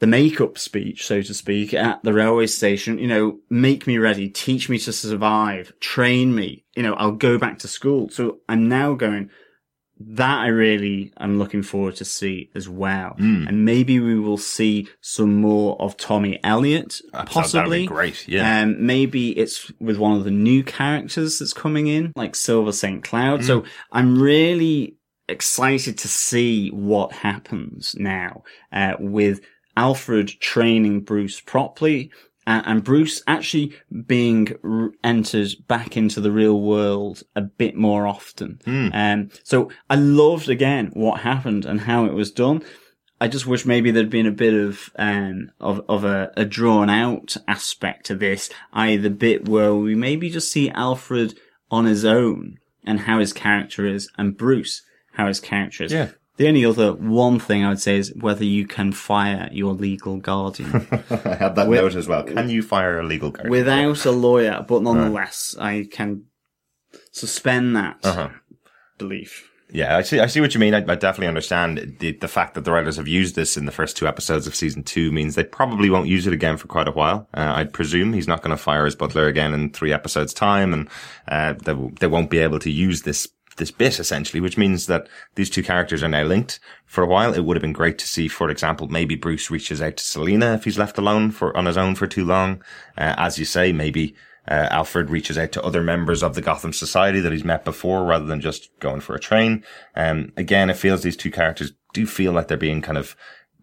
the 0.00 0.06
make-up 0.06 0.58
speech, 0.58 1.06
so 1.06 1.22
to 1.22 1.32
speak, 1.34 1.72
at 1.72 2.02
the 2.02 2.12
railway 2.12 2.46
station, 2.46 2.98
you 2.98 3.06
know, 3.06 3.38
make 3.48 3.86
me 3.86 3.96
ready, 3.98 4.28
teach 4.28 4.68
me 4.68 4.78
to 4.78 4.92
survive, 4.92 5.72
train 5.80 6.34
me, 6.34 6.64
you 6.76 6.82
know, 6.82 6.94
I'll 6.94 7.12
go 7.12 7.38
back 7.38 7.58
to 7.60 7.68
school. 7.68 8.08
So 8.08 8.38
I'm 8.48 8.68
now 8.68 8.94
going, 8.94 9.30
that 10.00 10.40
I 10.40 10.48
really 10.48 11.12
am 11.20 11.38
looking 11.38 11.62
forward 11.62 11.94
to 11.96 12.04
see 12.04 12.50
as 12.56 12.68
well. 12.68 13.14
And 13.18 13.64
maybe 13.64 14.00
we 14.00 14.18
will 14.18 14.36
see 14.36 14.88
some 15.00 15.36
more 15.40 15.80
of 15.80 15.96
Tommy 15.96 16.40
Elliot, 16.42 17.00
That- 17.12 17.26
possibly. 17.30 17.86
Great. 17.86 18.26
Yeah. 18.26 18.62
Um, 18.62 18.84
maybe 18.84 19.30
it's 19.38 19.70
with 19.80 19.96
one 19.98 20.16
of 20.18 20.24
the 20.24 20.32
new 20.32 20.64
characters 20.64 21.38
that's 21.38 21.52
coming 21.52 21.86
in, 21.86 22.12
like 22.16 22.34
Silver 22.34 22.72
St. 22.72 23.04
Cloud. 23.04 23.44
So 23.44 23.64
I'm 23.92 24.20
really 24.20 24.96
excited 25.28 25.96
to 25.98 26.08
see 26.08 26.68
what 26.70 27.12
happens 27.12 27.94
now, 27.96 28.42
uh, 28.72 28.94
with 28.98 29.40
Alfred 29.76 30.28
training 30.40 31.00
Bruce 31.00 31.40
properly. 31.40 32.10
uh, 32.46 32.62
And 32.64 32.84
Bruce 32.84 33.22
actually 33.26 33.72
being 34.06 34.48
r- 34.62 34.90
entered 35.02 35.48
back 35.66 35.96
into 35.96 36.20
the 36.20 36.30
real 36.30 36.60
world 36.60 37.22
a 37.34 37.40
bit 37.42 37.74
more 37.76 38.06
often. 38.06 38.60
Um, 38.92 39.30
so 39.42 39.70
I 39.88 39.96
loved 39.96 40.48
again 40.48 40.90
what 40.94 41.20
happened 41.20 41.64
and 41.64 41.80
how 41.82 42.04
it 42.04 42.12
was 42.14 42.30
done. 42.30 42.62
I 43.20 43.28
just 43.28 43.46
wish 43.46 43.64
maybe 43.64 43.90
there'd 43.90 44.10
been 44.10 44.26
a 44.26 44.32
bit 44.32 44.52
of 44.52 44.90
um 44.96 45.50
of 45.60 45.80
of 45.88 46.04
a, 46.04 46.32
a 46.36 46.44
drawn 46.44 46.90
out 46.90 47.36
aspect 47.48 48.06
to 48.06 48.14
this, 48.14 48.50
i.e. 48.72 48.96
the 48.98 49.08
bit 49.08 49.48
where 49.48 49.74
we 49.74 49.94
maybe 49.94 50.28
just 50.28 50.52
see 50.52 50.68
Alfred 50.70 51.38
on 51.70 51.86
his 51.86 52.04
own 52.04 52.58
and 52.84 53.00
how 53.00 53.20
his 53.20 53.32
character 53.32 53.86
is, 53.86 54.10
and 54.18 54.36
Bruce 54.36 54.82
how 55.12 55.28
his 55.28 55.40
character 55.40 55.84
is. 55.84 55.92
Yeah. 55.92 56.10
The 56.36 56.48
only 56.48 56.64
other 56.64 56.92
one 56.92 57.38
thing 57.38 57.64
I 57.64 57.68
would 57.68 57.80
say 57.80 57.96
is 57.96 58.12
whether 58.14 58.44
you 58.44 58.66
can 58.66 58.90
fire 58.92 59.48
your 59.52 59.72
legal 59.72 60.16
guardian 60.16 60.86
I 61.10 61.34
had 61.36 61.54
that 61.54 61.68
with- 61.68 61.80
note 61.80 61.94
as 61.94 62.08
well. 62.08 62.24
Can 62.24 62.48
you 62.50 62.60
fire 62.62 62.98
a 62.98 63.04
legal 63.04 63.30
guardian? 63.30 63.50
without 63.52 64.04
a 64.04 64.10
lawyer, 64.10 64.64
but 64.66 64.82
nonetheless, 64.82 65.54
I 65.60 65.86
can 65.90 66.24
suspend 67.12 67.76
that 67.76 67.98
Uh-huh. 68.02 68.30
belief. 68.98 69.50
Yeah, 69.70 69.96
I 69.96 70.02
see. 70.02 70.20
I 70.20 70.26
see 70.26 70.40
what 70.40 70.54
you 70.54 70.60
mean. 70.60 70.72
I, 70.74 70.78
I 70.78 70.94
definitely 70.94 71.26
understand 71.26 71.96
the 71.98 72.12
the 72.12 72.28
fact 72.28 72.54
that 72.54 72.64
the 72.64 72.70
writers 72.70 72.96
have 72.96 73.08
used 73.08 73.34
this 73.34 73.56
in 73.56 73.64
the 73.66 73.72
first 73.72 73.96
two 73.96 74.06
episodes 74.06 74.46
of 74.46 74.54
season 74.54 74.84
two 74.84 75.10
means 75.10 75.34
they 75.34 75.42
probably 75.42 75.90
won't 75.90 76.06
use 76.06 76.26
it 76.28 76.32
again 76.32 76.58
for 76.58 76.68
quite 76.68 76.86
a 76.86 76.92
while. 76.92 77.26
Uh, 77.34 77.54
I'd 77.56 77.72
presume 77.72 78.12
he's 78.12 78.28
not 78.28 78.40
going 78.42 78.56
to 78.56 78.62
fire 78.62 78.84
his 78.84 78.94
butler 78.94 79.26
again 79.26 79.52
in 79.52 79.70
three 79.70 79.92
episodes' 79.92 80.32
time, 80.34 80.72
and 80.72 80.88
uh, 81.26 81.54
they 81.54 81.72
w- 81.72 81.94
they 81.98 82.06
won't 82.06 82.30
be 82.30 82.38
able 82.38 82.60
to 82.60 82.70
use 82.70 83.02
this 83.02 83.26
this 83.56 83.70
bit 83.70 83.98
essentially, 83.98 84.40
which 84.40 84.58
means 84.58 84.86
that 84.86 85.08
these 85.34 85.50
two 85.50 85.62
characters 85.62 86.02
are 86.02 86.08
now 86.08 86.24
linked 86.24 86.60
for 86.86 87.02
a 87.02 87.06
while. 87.06 87.34
It 87.34 87.44
would 87.44 87.56
have 87.56 87.62
been 87.62 87.72
great 87.72 87.98
to 87.98 88.06
see, 88.06 88.28
for 88.28 88.50
example, 88.50 88.88
maybe 88.88 89.14
Bruce 89.14 89.50
reaches 89.50 89.80
out 89.80 89.96
to 89.96 90.04
Selina 90.04 90.54
if 90.54 90.64
he's 90.64 90.78
left 90.78 90.98
alone 90.98 91.30
for 91.30 91.56
on 91.56 91.66
his 91.66 91.76
own 91.76 91.94
for 91.94 92.06
too 92.06 92.24
long. 92.24 92.62
Uh, 92.96 93.14
as 93.16 93.38
you 93.38 93.44
say, 93.44 93.72
maybe 93.72 94.14
uh, 94.46 94.68
Alfred 94.70 95.10
reaches 95.10 95.38
out 95.38 95.52
to 95.52 95.62
other 95.62 95.82
members 95.82 96.22
of 96.22 96.34
the 96.34 96.42
Gotham 96.42 96.72
Society 96.72 97.20
that 97.20 97.32
he's 97.32 97.44
met 97.44 97.64
before 97.64 98.04
rather 98.04 98.26
than 98.26 98.40
just 98.40 98.70
going 98.78 99.00
for 99.00 99.14
a 99.14 99.20
train. 99.20 99.64
Um, 99.94 100.32
again, 100.36 100.70
it 100.70 100.76
feels 100.76 101.02
these 101.02 101.16
two 101.16 101.30
characters 101.30 101.72
do 101.92 102.06
feel 102.06 102.32
like 102.32 102.48
they're 102.48 102.56
being 102.56 102.82
kind 102.82 102.98
of 102.98 103.16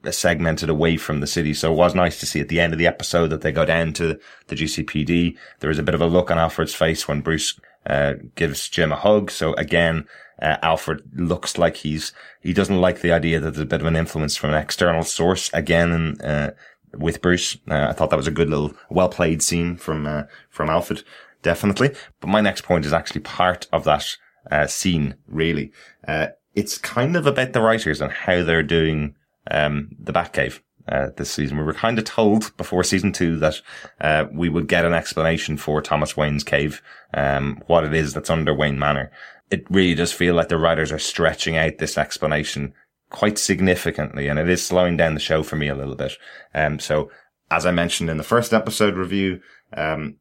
segmented 0.09 0.69
away 0.69 0.97
from 0.97 1.19
the 1.19 1.27
city. 1.27 1.53
So 1.53 1.71
it 1.71 1.75
was 1.75 1.93
nice 1.93 2.19
to 2.19 2.25
see 2.25 2.39
at 2.39 2.49
the 2.49 2.59
end 2.59 2.73
of 2.73 2.79
the 2.79 2.87
episode 2.87 3.27
that 3.27 3.41
they 3.41 3.51
go 3.51 3.65
down 3.65 3.93
to 3.93 4.19
the 4.47 4.55
GCPD. 4.55 5.37
There 5.59 5.69
is 5.69 5.77
a 5.77 5.83
bit 5.83 5.93
of 5.93 6.01
a 6.01 6.07
look 6.07 6.31
on 6.31 6.39
Alfred's 6.39 6.73
face 6.73 7.07
when 7.07 7.21
Bruce 7.21 7.59
uh, 7.85 8.13
gives 8.35 8.69
Jim 8.69 8.91
a 8.91 8.95
hug. 8.95 9.31
So 9.31 9.53
again, 9.53 10.07
uh, 10.41 10.57
Alfred 10.61 11.03
looks 11.15 11.57
like 11.57 11.77
he's, 11.77 12.13
he 12.41 12.53
doesn't 12.53 12.81
like 12.81 13.01
the 13.01 13.11
idea 13.11 13.39
that 13.39 13.51
there's 13.51 13.63
a 13.63 13.65
bit 13.65 13.81
of 13.81 13.87
an 13.87 13.95
influence 13.95 14.35
from 14.35 14.51
an 14.51 14.61
external 14.61 15.03
source 15.03 15.49
again, 15.53 16.19
uh, 16.21 16.51
with 16.93 17.21
Bruce. 17.21 17.57
Uh, 17.69 17.87
I 17.89 17.93
thought 17.93 18.09
that 18.09 18.17
was 18.17 18.27
a 18.27 18.31
good 18.31 18.49
little, 18.49 18.73
well 18.89 19.09
played 19.09 19.41
scene 19.41 19.77
from, 19.77 20.07
uh, 20.07 20.23
from 20.49 20.69
Alfred. 20.69 21.03
Definitely. 21.41 21.91
But 22.19 22.29
my 22.29 22.41
next 22.41 22.61
point 22.61 22.85
is 22.85 22.93
actually 22.93 23.21
part 23.21 23.67
of 23.71 23.83
that, 23.85 24.17
uh, 24.49 24.67
scene, 24.67 25.15
really. 25.27 25.71
Uh, 26.07 26.27
it's 26.53 26.77
kind 26.77 27.15
of 27.15 27.25
about 27.25 27.53
the 27.53 27.61
writers 27.61 28.01
and 28.01 28.11
how 28.11 28.43
they're 28.43 28.63
doing, 28.63 29.15
um, 29.49 29.89
the 29.99 30.13
Batcave. 30.13 30.59
Uh, 30.87 31.09
this 31.17 31.31
season, 31.31 31.57
we 31.57 31.63
were 31.63 31.73
kind 31.73 31.97
of 31.99 32.05
told 32.05 32.55
before 32.57 32.83
season 32.83 33.11
two 33.11 33.37
that 33.37 33.61
uh, 33.99 34.25
we 34.31 34.49
would 34.49 34.67
get 34.67 34.85
an 34.85 34.93
explanation 34.93 35.57
for 35.57 35.81
Thomas 35.81 36.17
Wayne's 36.17 36.43
cave, 36.43 36.81
um, 37.13 37.61
what 37.67 37.83
it 37.83 37.93
is 37.93 38.13
that's 38.13 38.29
under 38.29 38.53
Wayne 38.53 38.79
Manor. 38.79 39.11
It 39.49 39.69
really 39.69 39.95
does 39.95 40.13
feel 40.13 40.33
like 40.33 40.49
the 40.49 40.57
writers 40.57 40.91
are 40.91 40.99
stretching 40.99 41.57
out 41.57 41.77
this 41.77 41.97
explanation 41.97 42.73
quite 43.09 43.37
significantly, 43.37 44.27
and 44.27 44.39
it 44.39 44.49
is 44.49 44.65
slowing 44.65 44.97
down 44.97 45.13
the 45.13 45.19
show 45.19 45.43
for 45.43 45.55
me 45.55 45.67
a 45.67 45.75
little 45.75 45.95
bit. 45.95 46.13
Um, 46.53 46.79
so 46.79 47.11
as 47.51 47.65
I 47.65 47.71
mentioned 47.71 48.09
in 48.09 48.17
the 48.17 48.23
first 48.23 48.53
episode 48.53 48.95
review, 48.95 49.41
um, 49.75 50.15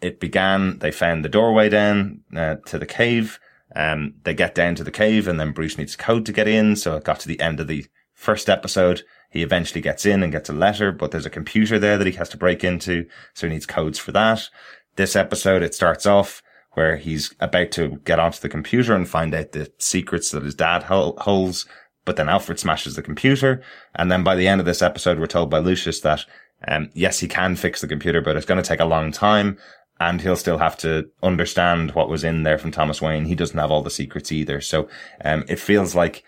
it 0.00 0.20
began, 0.20 0.78
they 0.78 0.92
found 0.92 1.24
the 1.24 1.28
doorway 1.28 1.68
down 1.68 2.20
uh, 2.34 2.56
to 2.66 2.78
the 2.78 2.86
cave. 2.86 3.40
Um, 3.74 4.14
they 4.22 4.34
get 4.34 4.54
down 4.54 4.76
to 4.76 4.84
the 4.84 4.90
cave 4.92 5.26
and 5.26 5.38
then 5.38 5.52
Bruce 5.52 5.76
needs 5.76 5.96
code 5.96 6.24
to 6.26 6.32
get 6.32 6.46
in. 6.46 6.76
So 6.76 6.96
it 6.96 7.04
got 7.04 7.20
to 7.20 7.28
the 7.28 7.40
end 7.40 7.60
of 7.60 7.66
the 7.66 7.86
first 8.14 8.48
episode. 8.48 9.02
He 9.36 9.42
eventually 9.42 9.82
gets 9.82 10.06
in 10.06 10.22
and 10.22 10.32
gets 10.32 10.48
a 10.48 10.54
letter, 10.54 10.92
but 10.92 11.10
there's 11.10 11.26
a 11.26 11.30
computer 11.30 11.78
there 11.78 11.98
that 11.98 12.06
he 12.06 12.14
has 12.14 12.30
to 12.30 12.38
break 12.38 12.64
into. 12.64 13.06
So 13.34 13.46
he 13.46 13.52
needs 13.52 13.66
codes 13.66 13.98
for 13.98 14.10
that. 14.12 14.48
This 14.96 15.14
episode, 15.14 15.62
it 15.62 15.74
starts 15.74 16.06
off 16.06 16.42
where 16.72 16.96
he's 16.96 17.34
about 17.38 17.70
to 17.72 18.00
get 18.04 18.18
onto 18.18 18.40
the 18.40 18.48
computer 18.48 18.94
and 18.94 19.06
find 19.06 19.34
out 19.34 19.52
the 19.52 19.70
secrets 19.76 20.30
that 20.30 20.42
his 20.42 20.54
dad 20.54 20.84
holds. 20.84 21.66
But 22.06 22.16
then 22.16 22.30
Alfred 22.30 22.58
smashes 22.58 22.96
the 22.96 23.02
computer. 23.02 23.62
And 23.94 24.10
then 24.10 24.24
by 24.24 24.36
the 24.36 24.48
end 24.48 24.58
of 24.58 24.64
this 24.64 24.80
episode, 24.80 25.18
we're 25.18 25.26
told 25.26 25.50
by 25.50 25.58
Lucius 25.58 26.00
that, 26.00 26.24
um, 26.66 26.88
yes, 26.94 27.18
he 27.18 27.28
can 27.28 27.56
fix 27.56 27.82
the 27.82 27.88
computer, 27.88 28.22
but 28.22 28.36
it's 28.36 28.46
going 28.46 28.62
to 28.62 28.66
take 28.66 28.80
a 28.80 28.86
long 28.86 29.12
time. 29.12 29.58
And 30.00 30.22
he'll 30.22 30.36
still 30.36 30.58
have 30.58 30.78
to 30.78 31.10
understand 31.22 31.90
what 31.90 32.08
was 32.08 32.24
in 32.24 32.42
there 32.42 32.56
from 32.56 32.70
Thomas 32.70 33.02
Wayne. 33.02 33.26
He 33.26 33.34
doesn't 33.34 33.58
have 33.58 33.70
all 33.70 33.82
the 33.82 33.90
secrets 33.90 34.32
either. 34.32 34.62
So, 34.62 34.88
um, 35.22 35.44
it 35.46 35.58
feels 35.58 35.94
like, 35.94 36.24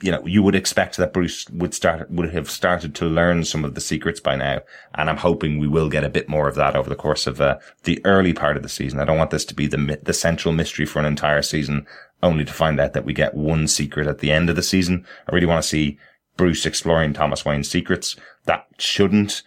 you 0.00 0.10
know, 0.12 0.24
you 0.26 0.42
would 0.42 0.54
expect 0.54 0.96
that 0.96 1.12
Bruce 1.12 1.48
would 1.50 1.74
start, 1.74 2.10
would 2.10 2.32
have 2.32 2.50
started 2.50 2.94
to 2.94 3.06
learn 3.06 3.44
some 3.44 3.64
of 3.64 3.74
the 3.74 3.80
secrets 3.80 4.20
by 4.20 4.36
now. 4.36 4.60
And 4.94 5.10
I'm 5.10 5.16
hoping 5.16 5.58
we 5.58 5.66
will 5.66 5.88
get 5.88 6.04
a 6.04 6.08
bit 6.08 6.28
more 6.28 6.48
of 6.48 6.54
that 6.54 6.76
over 6.76 6.88
the 6.88 6.96
course 6.96 7.26
of, 7.26 7.40
uh, 7.40 7.58
the 7.82 8.00
early 8.04 8.32
part 8.32 8.56
of 8.56 8.62
the 8.62 8.68
season. 8.68 9.00
I 9.00 9.04
don't 9.04 9.18
want 9.18 9.30
this 9.30 9.44
to 9.46 9.54
be 9.54 9.66
the, 9.66 9.98
the 10.02 10.12
central 10.12 10.54
mystery 10.54 10.86
for 10.86 11.00
an 11.00 11.04
entire 11.04 11.42
season, 11.42 11.86
only 12.22 12.44
to 12.44 12.52
find 12.52 12.78
out 12.78 12.92
that 12.92 13.04
we 13.04 13.12
get 13.12 13.34
one 13.34 13.66
secret 13.66 14.06
at 14.06 14.20
the 14.20 14.30
end 14.30 14.48
of 14.48 14.56
the 14.56 14.62
season. 14.62 15.04
I 15.28 15.34
really 15.34 15.46
want 15.46 15.62
to 15.62 15.68
see 15.68 15.98
Bruce 16.36 16.64
exploring 16.64 17.12
Thomas 17.12 17.44
Wayne's 17.44 17.68
secrets. 17.68 18.16
That 18.44 18.66
shouldn't 18.78 19.42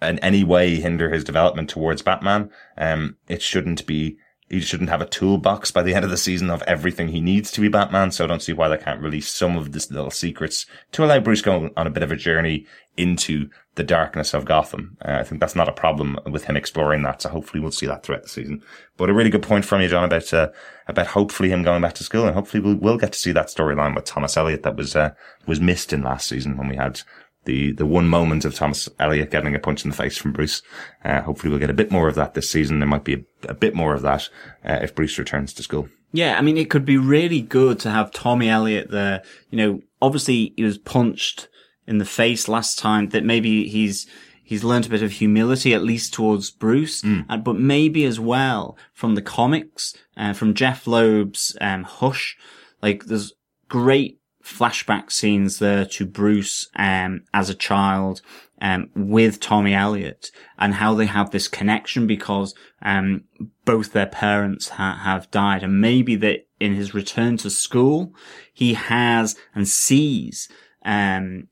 in 0.00 0.18
any 0.20 0.44
way 0.44 0.76
hinder 0.76 1.10
his 1.10 1.24
development 1.24 1.68
towards 1.68 2.02
Batman. 2.02 2.50
Um, 2.76 3.16
it 3.28 3.42
shouldn't 3.42 3.86
be 3.86 4.18
he 4.48 4.60
shouldn't 4.60 4.90
have 4.90 5.00
a 5.00 5.06
toolbox 5.06 5.70
by 5.70 5.82
the 5.82 5.94
end 5.94 6.04
of 6.04 6.10
the 6.10 6.16
season 6.16 6.50
of 6.50 6.62
everything 6.62 7.08
he 7.08 7.20
needs 7.20 7.50
to 7.50 7.60
be 7.60 7.68
Batman. 7.68 8.10
So 8.10 8.24
I 8.24 8.26
don't 8.26 8.42
see 8.42 8.52
why 8.52 8.68
they 8.68 8.76
can't 8.76 9.00
release 9.00 9.30
some 9.30 9.56
of 9.56 9.72
these 9.72 9.90
little 9.90 10.10
secrets 10.10 10.66
to 10.92 11.04
allow 11.04 11.18
Bruce 11.18 11.40
go 11.40 11.70
on 11.76 11.86
a 11.86 11.90
bit 11.90 12.02
of 12.02 12.12
a 12.12 12.16
journey 12.16 12.66
into 12.96 13.48
the 13.74 13.82
darkness 13.82 14.34
of 14.34 14.44
Gotham. 14.44 14.96
Uh, 15.04 15.12
I 15.12 15.24
think 15.24 15.40
that's 15.40 15.56
not 15.56 15.68
a 15.68 15.72
problem 15.72 16.18
with 16.30 16.44
him 16.44 16.56
exploring 16.56 17.02
that. 17.02 17.22
So 17.22 17.30
hopefully 17.30 17.60
we'll 17.60 17.72
see 17.72 17.86
that 17.86 18.04
throughout 18.04 18.22
the 18.22 18.28
season. 18.28 18.62
But 18.96 19.10
a 19.10 19.14
really 19.14 19.30
good 19.30 19.42
point 19.42 19.64
from 19.64 19.80
you, 19.80 19.88
John, 19.88 20.04
about, 20.04 20.32
uh, 20.32 20.50
about 20.86 21.08
hopefully 21.08 21.50
him 21.50 21.62
going 21.62 21.82
back 21.82 21.94
to 21.94 22.04
school 22.04 22.26
and 22.26 22.34
hopefully 22.34 22.62
we'll, 22.62 22.76
we'll 22.76 22.98
get 22.98 23.12
to 23.12 23.18
see 23.18 23.32
that 23.32 23.48
storyline 23.48 23.94
with 23.96 24.04
Thomas 24.04 24.36
Elliot 24.36 24.62
that 24.62 24.76
was, 24.76 24.94
uh, 24.94 25.10
was 25.46 25.60
missed 25.60 25.92
in 25.92 26.02
last 26.02 26.28
season 26.28 26.56
when 26.56 26.68
we 26.68 26.76
had 26.76 27.00
the, 27.44 27.72
the 27.72 27.86
one 27.86 28.08
moment 28.08 28.44
of 28.44 28.54
Thomas 28.54 28.88
Elliot 28.98 29.30
getting 29.30 29.54
a 29.54 29.58
punch 29.58 29.84
in 29.84 29.90
the 29.90 29.96
face 29.96 30.16
from 30.16 30.32
Bruce. 30.32 30.62
Uh, 31.04 31.22
hopefully 31.22 31.50
we'll 31.50 31.60
get 31.60 31.70
a 31.70 31.74
bit 31.74 31.90
more 31.90 32.08
of 32.08 32.14
that 32.14 32.34
this 32.34 32.50
season. 32.50 32.78
There 32.78 32.88
might 32.88 33.04
be 33.04 33.14
a, 33.14 33.50
a 33.50 33.54
bit 33.54 33.74
more 33.74 33.94
of 33.94 34.02
that, 34.02 34.28
uh, 34.64 34.78
if 34.82 34.94
Bruce 34.94 35.18
returns 35.18 35.52
to 35.54 35.62
school. 35.62 35.88
Yeah, 36.12 36.38
I 36.38 36.42
mean, 36.42 36.56
it 36.56 36.70
could 36.70 36.84
be 36.84 36.96
really 36.96 37.40
good 37.40 37.80
to 37.80 37.90
have 37.90 38.12
Tommy 38.12 38.48
Elliot 38.48 38.90
there. 38.90 39.22
You 39.50 39.58
know, 39.58 39.80
obviously 40.00 40.54
he 40.56 40.62
was 40.62 40.78
punched 40.78 41.48
in 41.86 41.98
the 41.98 42.04
face 42.04 42.48
last 42.48 42.78
time 42.78 43.08
that 43.08 43.24
maybe 43.24 43.68
he's, 43.68 44.06
he's 44.42 44.62
learned 44.62 44.86
a 44.86 44.90
bit 44.90 45.02
of 45.02 45.12
humility, 45.12 45.74
at 45.74 45.82
least 45.82 46.14
towards 46.14 46.50
Bruce, 46.50 47.02
mm. 47.02 47.26
uh, 47.28 47.36
but 47.36 47.56
maybe 47.56 48.04
as 48.04 48.20
well 48.20 48.78
from 48.92 49.16
the 49.16 49.22
comics, 49.22 49.94
uh, 50.16 50.32
from 50.32 50.54
Jeph 50.54 50.86
Loeb's, 50.86 51.56
um, 51.60 51.82
Hush. 51.82 52.36
Like 52.80 53.06
there's 53.06 53.32
great 53.68 54.20
flashback 54.44 55.10
scenes 55.10 55.58
there 55.58 55.86
to 55.86 56.04
Bruce 56.04 56.68
um, 56.76 57.22
as 57.32 57.48
a 57.48 57.54
child 57.54 58.20
um, 58.60 58.90
with 58.94 59.40
Tommy 59.40 59.74
Elliot 59.74 60.30
and 60.58 60.74
how 60.74 60.94
they 60.94 61.06
have 61.06 61.30
this 61.30 61.48
connection 61.48 62.06
because 62.06 62.54
um, 62.82 63.24
both 63.64 63.92
their 63.92 64.06
parents 64.06 64.70
ha- 64.70 65.00
have 65.02 65.30
died 65.30 65.62
and 65.62 65.80
maybe 65.80 66.14
that 66.16 66.46
in 66.60 66.74
his 66.74 66.94
return 66.94 67.36
to 67.38 67.50
school 67.50 68.14
he 68.52 68.74
has 68.74 69.34
and 69.54 69.66
sees 69.66 70.48
um, 70.84 71.48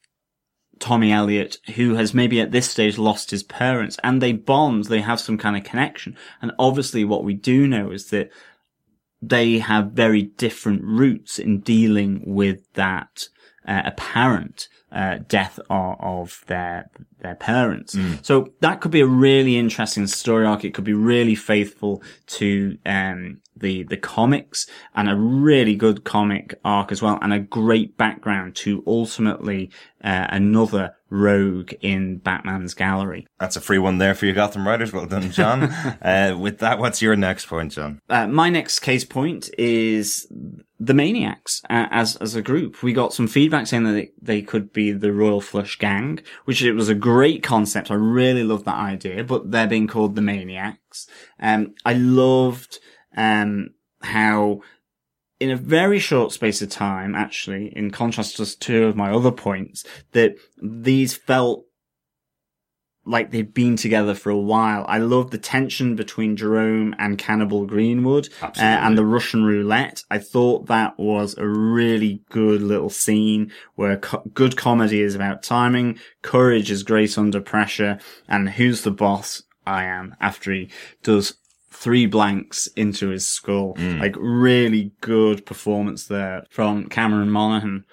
Tommy 0.82 1.12
Elliot, 1.12 1.59
who 1.76 1.95
has 1.95 2.12
maybe 2.12 2.40
at 2.40 2.51
this 2.51 2.68
stage 2.68 2.99
lost 2.99 3.30
his 3.30 3.45
parents, 3.45 3.99
and 4.03 4.20
they 4.20 4.32
bond, 4.32 4.86
they 4.86 5.01
have 5.01 5.20
some 5.20 5.38
kind 5.38 5.57
of 5.57 5.62
connection. 5.62 6.16
And 6.43 6.51
obviously 6.59 7.05
what 7.05 7.22
we 7.22 7.34
do 7.34 7.68
know 7.68 7.93
is 7.93 8.11
that 8.11 8.30
they 9.22 9.58
have 9.58 9.92
very 9.92 10.22
different 10.22 10.82
routes 10.82 11.38
in 11.38 11.60
dealing 11.60 12.22
with 12.26 12.60
that 12.74 13.28
uh, 13.66 13.82
apparent 13.84 14.68
uh, 14.90 15.18
death 15.28 15.58
of, 15.70 15.96
of, 16.00 16.44
their 16.48 16.90
their 17.20 17.36
parents. 17.36 17.94
Mm. 17.94 18.24
So 18.24 18.52
that 18.60 18.80
could 18.80 18.90
be 18.90 19.00
a 19.00 19.06
really 19.06 19.56
interesting 19.56 20.06
story 20.08 20.44
arc. 20.44 20.64
It 20.64 20.74
could 20.74 20.84
be 20.84 20.92
really 20.92 21.36
faithful 21.36 22.02
to 22.26 22.76
um, 22.84 23.40
the 23.56 23.84
the 23.84 23.96
comics 23.96 24.66
and 24.94 25.08
a 25.08 25.16
really 25.16 25.76
good 25.76 26.04
comic 26.04 26.58
arc 26.64 26.92
as 26.92 27.00
well, 27.00 27.18
and 27.22 27.32
a 27.32 27.38
great 27.38 27.96
background 27.96 28.56
to 28.56 28.82
ultimately 28.86 29.70
uh, 30.02 30.26
another 30.30 30.94
rogue 31.12 31.74
in 31.82 32.16
Batman's 32.16 32.74
gallery. 32.74 33.26
That's 33.38 33.56
a 33.56 33.60
free 33.60 33.78
one 33.78 33.98
there 33.98 34.14
for 34.14 34.26
you 34.26 34.32
Gotham 34.32 34.66
writers. 34.66 34.92
Well 34.92 35.06
done, 35.06 35.30
John. 35.30 35.64
uh, 36.02 36.36
with 36.38 36.58
that, 36.58 36.78
what's 36.78 37.02
your 37.02 37.14
next 37.14 37.46
point, 37.46 37.72
John? 37.72 38.00
Uh, 38.08 38.26
my 38.26 38.48
next 38.48 38.80
case 38.80 39.04
point 39.04 39.50
is 39.58 40.26
the 40.80 40.94
Maniax 40.94 41.62
uh, 41.68 41.86
as 41.90 42.16
as 42.16 42.34
a 42.34 42.42
group. 42.42 42.82
We 42.82 42.94
got 42.94 43.12
some 43.12 43.28
feedback 43.28 43.66
saying 43.66 43.84
that 43.84 43.92
they, 43.92 44.10
they 44.20 44.42
could 44.42 44.72
be 44.72 44.90
the 44.92 45.12
Royal 45.12 45.42
Flush 45.42 45.78
Gang, 45.78 46.20
which 46.46 46.62
it 46.62 46.72
was 46.72 46.88
a 46.88 46.94
great 46.94 47.42
concept. 47.42 47.90
I 47.90 47.94
really 47.94 48.42
love 48.42 48.64
that 48.64 48.76
idea, 48.76 49.22
but 49.22 49.50
they're 49.50 49.68
being 49.68 49.86
called 49.86 50.16
the 50.16 50.22
Maniax. 50.22 51.06
Um, 51.38 51.74
I 51.84 51.92
loved 51.92 52.78
um 53.16 53.70
how 54.00 54.62
in 55.43 55.51
a 55.51 55.57
very 55.57 55.99
short 55.99 56.30
space 56.30 56.62
of 56.62 56.70
time, 56.70 57.16
actually, 57.16 57.76
in 57.76 57.90
contrast 57.90 58.36
to 58.36 58.59
two 58.59 58.84
of 58.84 58.97
my 58.97 59.11
other 59.11 59.32
points, 59.32 59.84
that 60.12 60.36
these 60.62 61.14
felt 61.14 61.64
like 63.05 63.32
they've 63.32 63.53
been 63.53 63.74
together 63.76 64.14
for 64.14 64.30
a 64.30 64.38
while. 64.38 64.84
I 64.86 64.99
love 64.99 65.32
the 65.32 65.38
tension 65.38 65.97
between 65.97 66.36
Jerome 66.36 66.95
and 67.01 67.18
Cannibal 67.18 67.66
Greenwood 67.66 68.28
uh, 68.40 68.51
and 68.57 68.97
the 68.97 69.05
Russian 69.05 69.43
roulette. 69.43 70.05
I 70.09 70.18
thought 70.18 70.68
that 70.68 70.97
was 70.97 71.36
a 71.36 71.49
really 71.49 72.22
good 72.30 72.62
little 72.62 72.90
scene 72.90 73.51
where 73.74 73.97
co- 73.97 74.22
good 74.32 74.57
comedy 74.57 75.01
is 75.01 75.16
about 75.16 75.43
timing, 75.43 75.99
courage 76.22 76.70
is 76.70 76.84
great 76.84 77.18
under 77.18 77.40
pressure, 77.40 77.99
and 78.28 78.51
who's 78.51 78.82
the 78.82 78.93
boss? 78.93 79.43
I 79.66 79.84
am 79.84 80.16
after 80.20 80.53
he 80.53 80.70
does 81.03 81.34
three 81.83 82.07
blanks 82.07 82.68
into 82.76 83.09
his 83.09 83.26
skull. 83.26 83.74
Mm. 83.74 83.99
Like 83.99 84.14
really 84.16 84.93
good 85.01 85.45
performance 85.45 86.07
there 86.07 86.45
from 86.49 86.89
Cameron 86.89 87.30
Monaghan. 87.30 87.85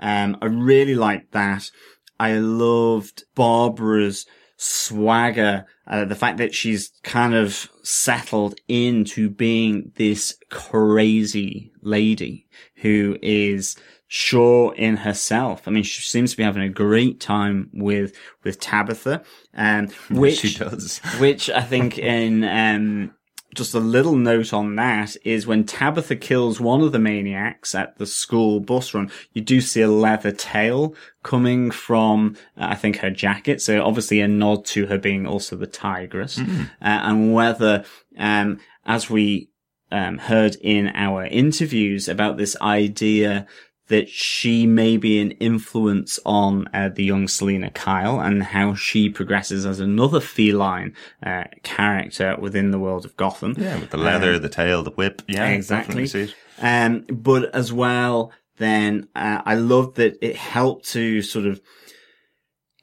Um, 0.00 0.38
I 0.40 0.46
really 0.46 0.94
liked 0.94 1.32
that. 1.32 1.70
I 2.18 2.38
loved 2.38 3.24
Barbara's 3.34 4.24
swagger, 4.56 5.66
uh, 5.86 6.06
the 6.06 6.14
fact 6.14 6.38
that 6.38 6.54
she's 6.54 6.92
kind 7.02 7.34
of 7.34 7.68
settled 7.82 8.54
into 8.66 9.28
being 9.28 9.92
this 9.96 10.38
crazy 10.48 11.70
lady 11.82 12.46
who 12.76 13.18
is 13.20 13.76
sure 14.14 14.74
in 14.74 14.98
herself. 14.98 15.66
I 15.66 15.70
mean, 15.70 15.84
she 15.84 16.02
seems 16.02 16.32
to 16.32 16.36
be 16.36 16.42
having 16.42 16.62
a 16.62 16.68
great 16.68 17.18
time 17.18 17.70
with, 17.72 18.14
with 18.44 18.60
Tabitha, 18.60 19.22
um, 19.54 19.88
which, 20.10 20.40
she 20.40 20.52
does, 20.52 20.98
which 21.18 21.48
I 21.48 21.62
think 21.62 21.96
in, 21.98 22.44
um, 22.44 23.14
just 23.54 23.72
a 23.72 23.80
little 23.80 24.14
note 24.14 24.52
on 24.52 24.76
that 24.76 25.16
is 25.24 25.46
when 25.46 25.64
Tabitha 25.64 26.16
kills 26.16 26.60
one 26.60 26.82
of 26.82 26.92
the 26.92 26.98
Maniax 26.98 27.74
at 27.74 27.96
the 27.96 28.04
school 28.04 28.60
bus 28.60 28.92
run, 28.92 29.10
you 29.32 29.40
do 29.40 29.62
see 29.62 29.80
a 29.80 29.88
leather 29.88 30.30
tail 30.30 30.94
coming 31.22 31.70
from, 31.70 32.36
uh, 32.58 32.66
I 32.68 32.74
think, 32.74 32.98
her 32.98 33.10
jacket. 33.10 33.62
So 33.62 33.82
obviously 33.82 34.20
a 34.20 34.28
nod 34.28 34.66
to 34.66 34.88
her 34.88 34.98
being 34.98 35.26
also 35.26 35.56
the 35.56 35.66
tigress. 35.66 36.36
Mm-hmm. 36.36 36.64
Uh, 36.82 37.00
and 37.02 37.32
whether, 37.32 37.86
um, 38.18 38.60
as 38.84 39.08
we 39.08 39.48
um, 39.90 40.18
heard 40.18 40.56
in 40.56 40.88
our 40.94 41.24
interviews 41.24 42.08
about 42.08 42.36
this 42.36 42.58
idea 42.60 43.46
that 43.92 44.08
she 44.08 44.66
may 44.66 44.96
be 44.96 45.20
an 45.20 45.32
influence 45.32 46.18
on 46.24 46.66
uh, 46.72 46.88
the 46.88 47.04
young 47.04 47.28
Selina 47.28 47.68
Kyle 47.68 48.18
and 48.18 48.42
how 48.42 48.74
she 48.74 49.10
progresses 49.10 49.66
as 49.66 49.80
another 49.80 50.18
feline 50.18 50.94
uh, 51.22 51.44
character 51.62 52.34
within 52.40 52.70
the 52.70 52.78
world 52.78 53.04
of 53.04 53.14
Gotham. 53.18 53.54
Yeah, 53.58 53.78
with 53.78 53.90
the 53.90 53.98
leather, 53.98 54.32
um, 54.32 54.40
the 54.40 54.48
tail, 54.48 54.82
the 54.82 54.92
whip. 54.92 55.20
Yeah, 55.28 55.48
exactly. 55.48 56.08
Um, 56.58 57.04
but 57.10 57.54
as 57.54 57.70
well, 57.70 58.32
then 58.56 59.08
uh, 59.14 59.42
I 59.44 59.56
love 59.56 59.96
that 59.96 60.16
it 60.22 60.36
helped 60.36 60.88
to 60.92 61.20
sort 61.20 61.44
of 61.44 61.60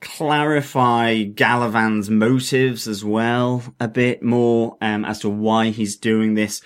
clarify 0.01 1.23
Galavan's 1.23 2.11
motives 2.11 2.87
as 2.87 3.03
well 3.03 3.63
a 3.79 3.87
bit 3.87 4.21
more 4.21 4.77
um, 4.79 5.05
as 5.05 5.21
to 5.21 5.29
why 5.29 5.71
he's 5.71 5.97
doing 5.97 6.35
this. 6.35 6.61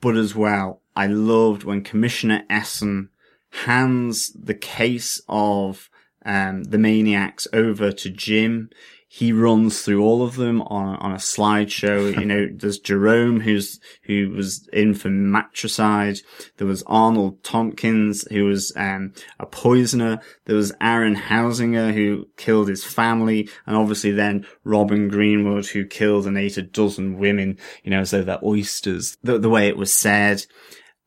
But 0.00 0.16
as 0.16 0.34
well, 0.34 0.82
I 0.96 1.06
loved 1.06 1.62
when 1.62 1.84
Commissioner 1.84 2.42
Essen 2.50 3.10
hands 3.54 4.32
the 4.32 4.54
case 4.54 5.20
of 5.28 5.88
um, 6.26 6.64
the 6.64 6.78
Maniax 6.78 7.46
over 7.52 7.92
to 7.92 8.10
Jim. 8.10 8.70
He 9.06 9.32
runs 9.32 9.82
through 9.82 10.02
all 10.02 10.24
of 10.24 10.34
them 10.34 10.60
on 10.62 10.96
on 10.96 11.12
a 11.12 11.18
slideshow. 11.18 12.12
you 12.18 12.26
know, 12.26 12.48
there's 12.52 12.80
Jerome 12.80 13.40
who's 13.40 13.78
who 14.04 14.30
was 14.30 14.68
in 14.72 14.94
for 14.94 15.08
matricide. 15.08 16.18
There 16.56 16.66
was 16.66 16.82
Arnold 16.88 17.44
Tompkins 17.44 18.26
who 18.32 18.46
was 18.46 18.72
um, 18.74 19.12
a 19.38 19.46
poisoner. 19.46 20.18
There 20.46 20.56
was 20.56 20.72
Aaron 20.80 21.14
Helzinger 21.14 21.94
who 21.94 22.26
killed 22.36 22.68
his 22.68 22.82
family, 22.82 23.48
and 23.66 23.76
obviously 23.76 24.10
then 24.10 24.46
Robin 24.64 25.08
Greenwood 25.08 25.66
who 25.66 25.86
killed 25.86 26.26
and 26.26 26.36
ate 26.36 26.56
a 26.56 26.62
dozen 26.62 27.18
women. 27.18 27.58
You 27.84 27.92
know, 27.92 28.00
as 28.00 28.10
though 28.10 28.24
they're 28.24 28.44
oysters. 28.44 29.16
The, 29.22 29.38
the 29.38 29.50
way 29.50 29.68
it 29.68 29.76
was 29.76 29.94
said. 29.94 30.44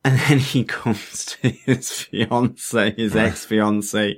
And 0.08 0.20
then 0.20 0.40
he 0.40 0.64
comes 0.84 1.26
to 1.26 1.50
his 1.50 1.92
fiance, 1.92 2.96
his 2.96 3.14
ex 3.14 3.44
fiance, 3.44 4.18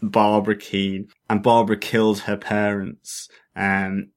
Barbara 0.00 0.56
Kean, 0.56 1.08
and 1.28 1.42
Barbara 1.42 1.76
killed 1.76 2.20
her 2.20 2.38
parents. 2.38 3.28
Um, 3.54 4.12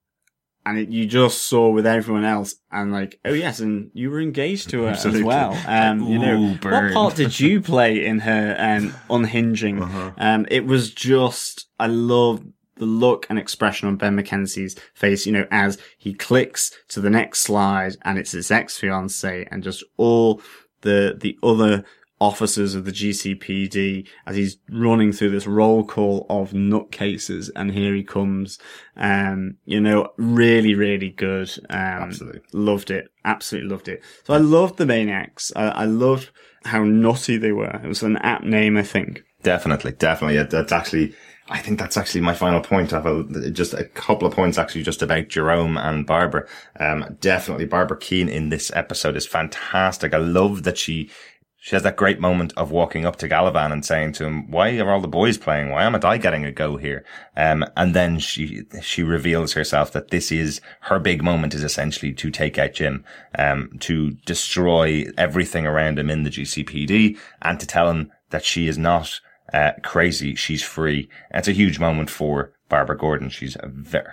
and 0.66 0.78
it, 0.80 0.88
you 0.88 1.06
just 1.06 1.43
saw 1.43 1.70
with 1.72 1.86
everyone 1.86 2.24
else, 2.24 2.56
and 2.72 2.93
like, 2.93 3.20
oh 3.26 3.34
yes, 3.34 3.60
and 3.60 3.91
you 3.93 4.12
were 4.12 4.22
engaged 4.22 4.70
to 4.70 4.84
her 4.84 4.91
Absolutely. 4.91 5.20
as 5.20 5.26
well. 5.26 5.62
Um, 5.68 6.04
you 6.08 6.20
know, 6.20 6.58
what 6.62 6.93
part 6.93 7.16
did 7.18 7.38
you 7.38 7.60
play 7.74 8.06
in 8.06 8.20
her 8.20 8.56
um, 8.58 8.93
unhinging? 9.10 9.84
Uh-huh. 9.84 10.12
Um, 10.18 10.47
it 10.49 10.66
was 10.66 10.89
just, 10.93 11.68
I 11.82 11.88
love 11.88 12.45
the 12.78 12.86
look 12.86 13.28
and 13.30 13.38
expression 13.38 13.89
on 13.89 13.97
Ben 13.97 14.16
McKenzie's 14.16 14.78
face, 14.93 15.26
you 15.26 15.34
know, 15.34 15.45
as 15.51 15.78
he 15.97 16.14
clicks 16.14 16.72
to 16.88 17.01
the 17.01 17.10
next 17.10 17.39
slide, 17.41 17.97
and 18.04 18.18
it's 18.18 18.32
his 18.32 18.51
ex 18.51 18.78
fiance, 18.78 19.45
and 19.51 19.64
just 19.64 19.84
all 19.97 20.41
the 20.84 21.17
the 21.19 21.38
other 21.43 21.84
officers 22.23 22.73
of 22.73 22.86
the 22.86 22.91
GCPD 22.91 24.07
as 24.25 24.38
he's 24.38 24.57
running 24.69 25.11
through 25.11 25.29
this 25.29 25.45
roll 25.45 25.84
call 25.84 26.25
of 26.29 26.51
nutcases. 26.51 27.49
And 27.53 27.71
here 27.71 27.93
he 27.93 28.03
comes. 28.03 28.59
Um, 28.95 29.57
you 29.65 29.81
know, 29.81 30.09
really, 30.17 30.73
really 30.73 31.09
good. 31.09 31.49
Um, 31.69 31.77
Absolutely. 31.77 32.41
loved 32.53 32.91
it. 32.91 33.09
Absolutely 33.25 33.69
loved 33.69 33.89
it. 33.89 34.01
So 34.23 34.34
I 34.34 34.38
loved 34.38 34.77
the 34.77 34.86
Maniax. 34.86 35.51
I, 35.55 35.67
I 35.69 35.86
loved 35.86 36.29
how 36.63 36.86
nutty 36.86 37.36
they 37.36 37.51
were. 37.51 37.81
It 37.84 37.88
was 37.88 38.03
an 38.03 38.17
apt 38.17 38.45
name, 38.45 38.77
I 38.77 38.84
think. 38.84 39.23
Definitely, 39.41 39.91
definitely. 39.91 40.41
That's 40.43 40.71
actually, 40.71 41.13
I 41.49 41.59
think 41.59 41.77
that's 41.77 41.97
actually 41.97 42.21
my 42.21 42.33
final 42.33 42.61
point. 42.61 42.93
I 42.93 43.01
have 43.01 43.05
a, 43.05 43.51
just 43.51 43.73
a 43.73 43.83
couple 43.83 44.27
of 44.27 44.33
points 44.33 44.57
actually 44.57 44.83
just 44.83 45.01
about 45.01 45.27
Jerome 45.27 45.77
and 45.77 46.05
Barbara. 46.05 46.47
Um, 46.79 47.17
definitely 47.19 47.65
Barbara 47.65 47.97
Kean 47.97 48.29
in 48.29 48.49
this 48.49 48.71
episode 48.73 49.17
is 49.17 49.27
fantastic. 49.27 50.13
I 50.13 50.19
love 50.19 50.63
that 50.63 50.77
she, 50.77 51.09
she 51.57 51.75
has 51.75 51.83
that 51.83 51.97
great 51.97 52.21
moment 52.21 52.53
of 52.55 52.71
walking 52.71 53.05
up 53.05 53.17
to 53.17 53.27
Galavan 53.27 53.73
and 53.73 53.85
saying 53.85 54.13
to 54.13 54.25
him, 54.25 54.49
why 54.51 54.77
are 54.77 54.89
all 54.89 55.01
the 55.01 55.07
boys 55.09 55.37
playing? 55.37 55.69
Why 55.69 55.83
am 55.83 55.99
I 56.01 56.17
getting 56.17 56.45
a 56.45 56.51
go 56.51 56.77
here? 56.77 57.03
Um, 57.35 57.65
and 57.75 57.93
then 57.93 58.19
she, 58.19 58.61
she 58.81 59.03
reveals 59.03 59.51
herself 59.51 59.91
that 59.91 60.11
this 60.11 60.31
is 60.31 60.61
her 60.81 60.97
big 60.97 61.21
moment 61.21 61.53
is 61.53 61.63
essentially 61.63 62.13
to 62.13 62.31
take 62.31 62.57
out 62.57 62.73
Jim, 62.73 63.03
um, 63.37 63.69
to 63.81 64.11
destroy 64.25 65.07
everything 65.17 65.67
around 65.67 65.99
him 65.99 66.09
in 66.09 66.23
the 66.23 66.29
GCPD 66.29 67.17
and 67.41 67.59
to 67.59 67.67
tell 67.67 67.89
him 67.89 68.13
that 68.29 68.45
she 68.45 68.69
is 68.69 68.77
not, 68.77 69.19
uh, 69.54 69.72
crazy. 69.84 70.36
She's 70.36 70.64
free. 70.64 71.10
It's 71.32 71.47
a 71.47 71.54
huge 71.54 71.80
moment 71.80 72.10
for 72.10 72.54
Barbara 72.70 72.97
Gordon. 72.97 73.30
She's 73.30 73.56
a 73.60 73.68
very, 73.68 74.08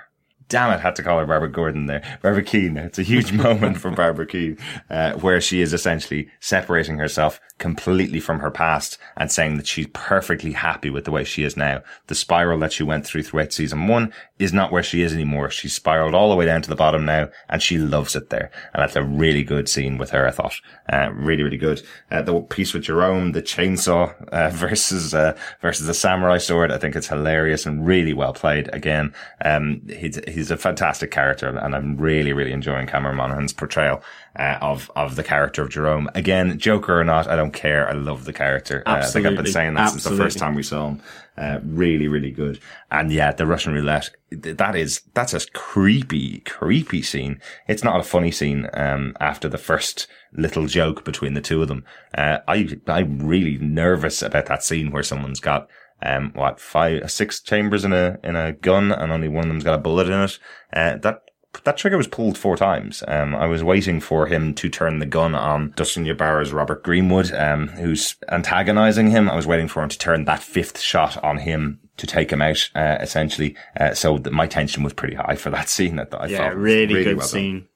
damn 0.51 0.72
it, 0.72 0.80
had 0.80 0.96
to 0.96 1.03
call 1.03 1.18
her 1.18 1.26
Barbara 1.26 1.51
Gordon 1.51 1.86
there. 1.86 2.03
Barbara 2.20 2.42
Kean. 2.42 2.76
It's 2.76 2.98
a 2.98 3.03
huge 3.03 3.32
moment 3.46 3.78
for 3.78 3.90
Barbara 3.90 4.26
Kean, 4.26 4.59
uh, 4.90 5.12
where 5.12 5.40
she 5.40 5.62
is 5.62 5.72
essentially 5.72 6.28
separating 6.40 6.98
herself 6.98 7.40
completely 7.61 8.18
from 8.18 8.40
her 8.40 8.51
past 8.51 8.98
and 9.16 9.30
saying 9.30 9.57
that 9.59 9.66
she's 9.66 9.86
perfectly 9.92 10.53
happy 10.53 10.90
with 10.90 11.05
the 11.05 11.11
way 11.11 11.22
she 11.22 11.44
is 11.44 11.57
now. 11.57 11.82
The 12.09 12.14
spiral 12.14 12.59
that 12.61 12.72
she 12.72 12.82
went 12.82 13.07
through 13.07 13.22
throughout 13.22 13.53
season 13.53 13.86
one 13.86 14.12
is 14.40 14.53
not 14.53 14.72
where 14.72 14.82
she 14.82 15.03
is 15.03 15.12
anymore. 15.12 15.51
She's 15.51 15.74
spiraled 15.74 16.14
all 16.14 16.30
the 16.30 16.36
way 16.36 16.46
down 16.46 16.62
to 16.62 16.70
the 16.70 16.74
bottom 16.74 17.05
now 17.05 17.28
and 17.48 17.62
she 17.62 17.78
loves 17.78 18.16
it 18.16 18.30
there. 18.30 18.51
And 18.72 18.82
that's 18.82 18.96
a 18.96 19.05
really 19.05 19.44
good 19.44 19.68
scene 19.68 19.98
with 19.98 20.11
her, 20.11 20.26
I 20.26 20.30
thought. 20.30 20.55
Uh, 20.90 21.11
really, 21.12 21.42
really 21.42 21.59
good. 21.59 21.82
Uh, 22.11 22.22
the 22.22 22.40
piece 22.40 22.72
with 22.72 22.84
Jerome, 22.84 23.32
the 23.32 23.42
chainsaw, 23.42 24.14
uh, 24.32 24.48
versus, 24.53 25.14
uh, 25.14 25.36
versus 25.61 25.86
the 25.86 25.94
samurai 25.94 26.38
sword. 26.38 26.72
I 26.72 26.78
think 26.78 26.96
it's 26.96 27.09
hilarious 27.09 27.66
and 27.66 27.86
really 27.86 28.14
well 28.14 28.32
played. 28.32 28.70
Again, 28.72 29.12
um, 29.44 29.82
he's, 29.86 30.18
he's 30.26 30.39
a 30.49 30.57
fantastic 30.57 31.11
character 31.11 31.49
and 31.49 31.74
I'm 31.74 31.97
really, 31.97 32.32
really 32.32 32.53
enjoying 32.53 32.86
Cameron 32.86 33.16
Monaghan's 33.16 33.53
portrayal. 33.53 34.01
Uh, 34.38 34.57
of 34.61 34.88
of 34.95 35.16
the 35.16 35.24
character 35.24 35.61
of 35.61 35.70
Jerome 35.70 36.09
again, 36.14 36.57
Joker 36.57 37.01
or 37.01 37.03
not, 37.03 37.26
I 37.26 37.34
don't 37.34 37.51
care. 37.51 37.88
I 37.88 37.95
love 37.95 38.26
the 38.26 38.32
character. 38.32 38.84
Uh, 38.86 39.01
I 39.03 39.07
think 39.07 39.26
I've 39.26 39.34
been 39.34 39.47
saying 39.47 39.74
that 39.74 39.91
since 39.91 40.05
the 40.05 40.16
first 40.16 40.38
time 40.38 40.55
we 40.55 40.62
saw 40.62 40.91
him. 40.91 41.03
Uh, 41.36 41.59
really, 41.64 42.07
really 42.07 42.30
good. 42.30 42.61
And 42.91 43.11
yeah, 43.11 43.32
the 43.32 43.47
Russian 43.47 43.72
roulette, 43.72 44.11
that 44.30 44.76
is, 44.76 45.01
that's 45.14 45.32
a 45.32 45.41
creepy, 45.53 46.41
creepy 46.41 47.01
scene. 47.01 47.41
It's 47.66 47.82
not 47.82 47.99
a 47.99 48.03
funny 48.03 48.30
scene, 48.30 48.68
um, 48.74 49.16
after 49.20 49.49
the 49.49 49.57
first 49.57 50.07
little 50.32 50.66
joke 50.66 51.03
between 51.03 51.32
the 51.32 51.41
two 51.41 51.62
of 51.62 51.68
them. 51.68 51.84
Uh, 52.14 52.38
I, 52.47 52.78
I'm 52.86 53.26
really 53.26 53.57
nervous 53.57 54.20
about 54.20 54.47
that 54.47 54.62
scene 54.62 54.91
where 54.91 55.03
someone's 55.03 55.41
got, 55.41 55.66
um, 56.03 56.32
what, 56.34 56.61
five, 56.61 57.11
six 57.11 57.40
chambers 57.40 57.84
in 57.84 57.92
a, 57.92 58.18
in 58.22 58.36
a 58.36 58.53
gun 58.53 58.92
and 58.92 59.12
only 59.12 59.28
one 59.28 59.44
of 59.44 59.48
them's 59.48 59.64
got 59.64 59.74
a 59.74 59.78
bullet 59.82 60.09
in 60.09 60.20
it. 60.20 60.38
Uh, 60.72 60.96
that, 60.98 61.22
that 61.64 61.76
trigger 61.76 61.96
was 61.96 62.07
pulled 62.07 62.38
four 62.38 62.57
times. 62.57 63.03
Um, 63.09 63.34
I 63.34 63.46
was 63.46 63.64
waiting 63.64 64.01
for 64.01 64.26
him 64.26 64.55
to 64.55 64.68
turn 64.68 64.98
the 65.01 65.07
gun 65.07 65.34
on 65.34 65.72
Dustin 65.76 66.07
Ybarra's 66.07 66.53
Robert 66.53 66.82
Greenwood, 66.84 67.32
um, 67.32 67.68
who's 67.68 68.14
antagonizing 68.28 69.11
him. 69.11 69.28
I 69.28 69.34
was 69.36 69.46
waiting 69.48 69.68
for 69.68 69.82
him 69.82 69.88
to 69.88 69.98
turn 69.98 70.24
that 70.26 70.42
fifth 70.42 70.78
shot 70.80 71.22
on 71.24 71.38
him 71.38 71.80
to 71.96 72.07
take 72.07 72.32
him 72.32 72.40
out, 72.40 72.70
uh, 72.74 72.98
essentially. 73.01 73.57
Uh, 73.78 73.94
so 73.94 74.16
th- 74.18 74.32
my 74.32 74.46
tension 74.46 74.82
was 74.82 74.92
pretty 74.92 75.16
high 75.16 75.34
for 75.36 75.51
that 75.51 75.68
scene. 75.74 75.96
That 75.96 76.14
I 76.14 76.26
Yeah, 76.26 76.38
thought 76.38 76.55
was 76.55 76.62
really, 76.62 77.05
good 77.05 77.16
well 77.16 77.26
done. 77.26 77.28
scene. 77.28 77.66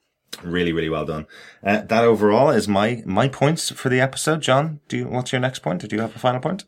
Really, 0.43 0.73
really 0.73 0.89
well 0.89 1.05
done. 1.05 1.27
Uh, 1.63 1.83
that 1.83 2.05
overall 2.05 2.51
is 2.51 2.67
my, 2.67 3.03
my 3.07 3.29
points 3.29 3.71
for 3.71 3.89
the 3.89 4.01
episode. 4.01 4.41
John, 4.43 4.81
do 4.89 4.97
you, 4.99 5.09
what's 5.09 5.33
your 5.33 5.41
next 5.41 5.61
point? 5.61 5.89
Do 5.89 5.95
you 5.95 6.03
have 6.03 6.15
a 6.17 6.19
final 6.19 6.41
point? 6.41 6.65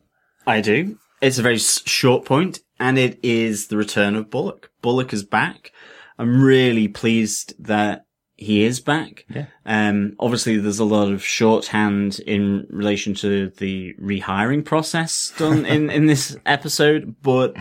I 0.46 0.60
do. 0.60 0.98
It's 1.20 1.38
a 1.38 1.42
very 1.42 1.58
short 1.58 2.24
point, 2.24 2.60
and 2.78 2.98
it 2.98 3.18
is 3.22 3.68
the 3.68 3.76
return 3.76 4.16
of 4.16 4.30
Bullock. 4.30 4.70
Bullock 4.82 5.12
is 5.12 5.24
back. 5.24 5.72
I'm 6.18 6.42
really 6.42 6.88
pleased 6.88 7.54
that 7.58 8.06
he 8.36 8.64
is 8.64 8.80
back. 8.80 9.24
Yeah. 9.28 9.46
Um, 9.64 10.14
obviously 10.20 10.58
there's 10.58 10.78
a 10.78 10.84
lot 10.84 11.10
of 11.10 11.24
shorthand 11.24 12.20
in 12.20 12.66
relation 12.68 13.14
to 13.14 13.48
the 13.48 13.94
rehiring 13.94 14.64
process 14.64 15.32
done 15.38 15.64
in, 15.64 15.90
in 15.90 16.06
this 16.06 16.36
episode, 16.44 17.16
but 17.22 17.56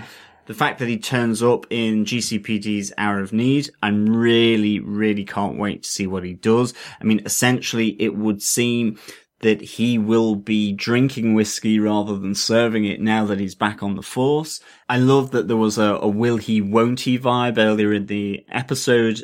the 0.47 0.53
fact 0.53 0.79
that 0.79 0.87
he 0.87 0.97
turns 0.97 1.41
up 1.41 1.65
in 1.69 2.05
GCPD's 2.05 2.93
Hour 2.97 3.19
of 3.19 3.33
Need, 3.33 3.69
I'm 3.81 4.05
really, 4.05 4.79
really 4.79 5.25
can't 5.25 5.57
wait 5.57 5.83
to 5.83 5.89
see 5.89 6.07
what 6.07 6.23
he 6.23 6.33
does. 6.33 6.73
I 6.99 7.03
mean, 7.03 7.21
essentially 7.25 7.95
it 7.99 8.15
would 8.15 8.41
seem 8.41 8.99
that 9.41 9.61
he 9.61 9.97
will 9.97 10.35
be 10.35 10.71
drinking 10.71 11.33
whiskey 11.33 11.79
rather 11.79 12.17
than 12.17 12.33
serving 12.33 12.85
it 12.85 13.01
now 13.01 13.25
that 13.25 13.39
he's 13.39 13.55
back 13.55 13.83
on 13.83 13.95
the 13.95 14.01
force. 14.01 14.59
I 14.87 14.97
love 14.97 15.31
that 15.31 15.47
there 15.47 15.57
was 15.57 15.77
a, 15.77 15.95
a 16.01 16.07
will 16.07 16.37
he, 16.37 16.61
won't 16.61 17.01
he 17.01 17.19
vibe 17.19 17.57
earlier 17.57 17.93
in 17.93 18.05
the 18.05 18.45
episode 18.49 19.23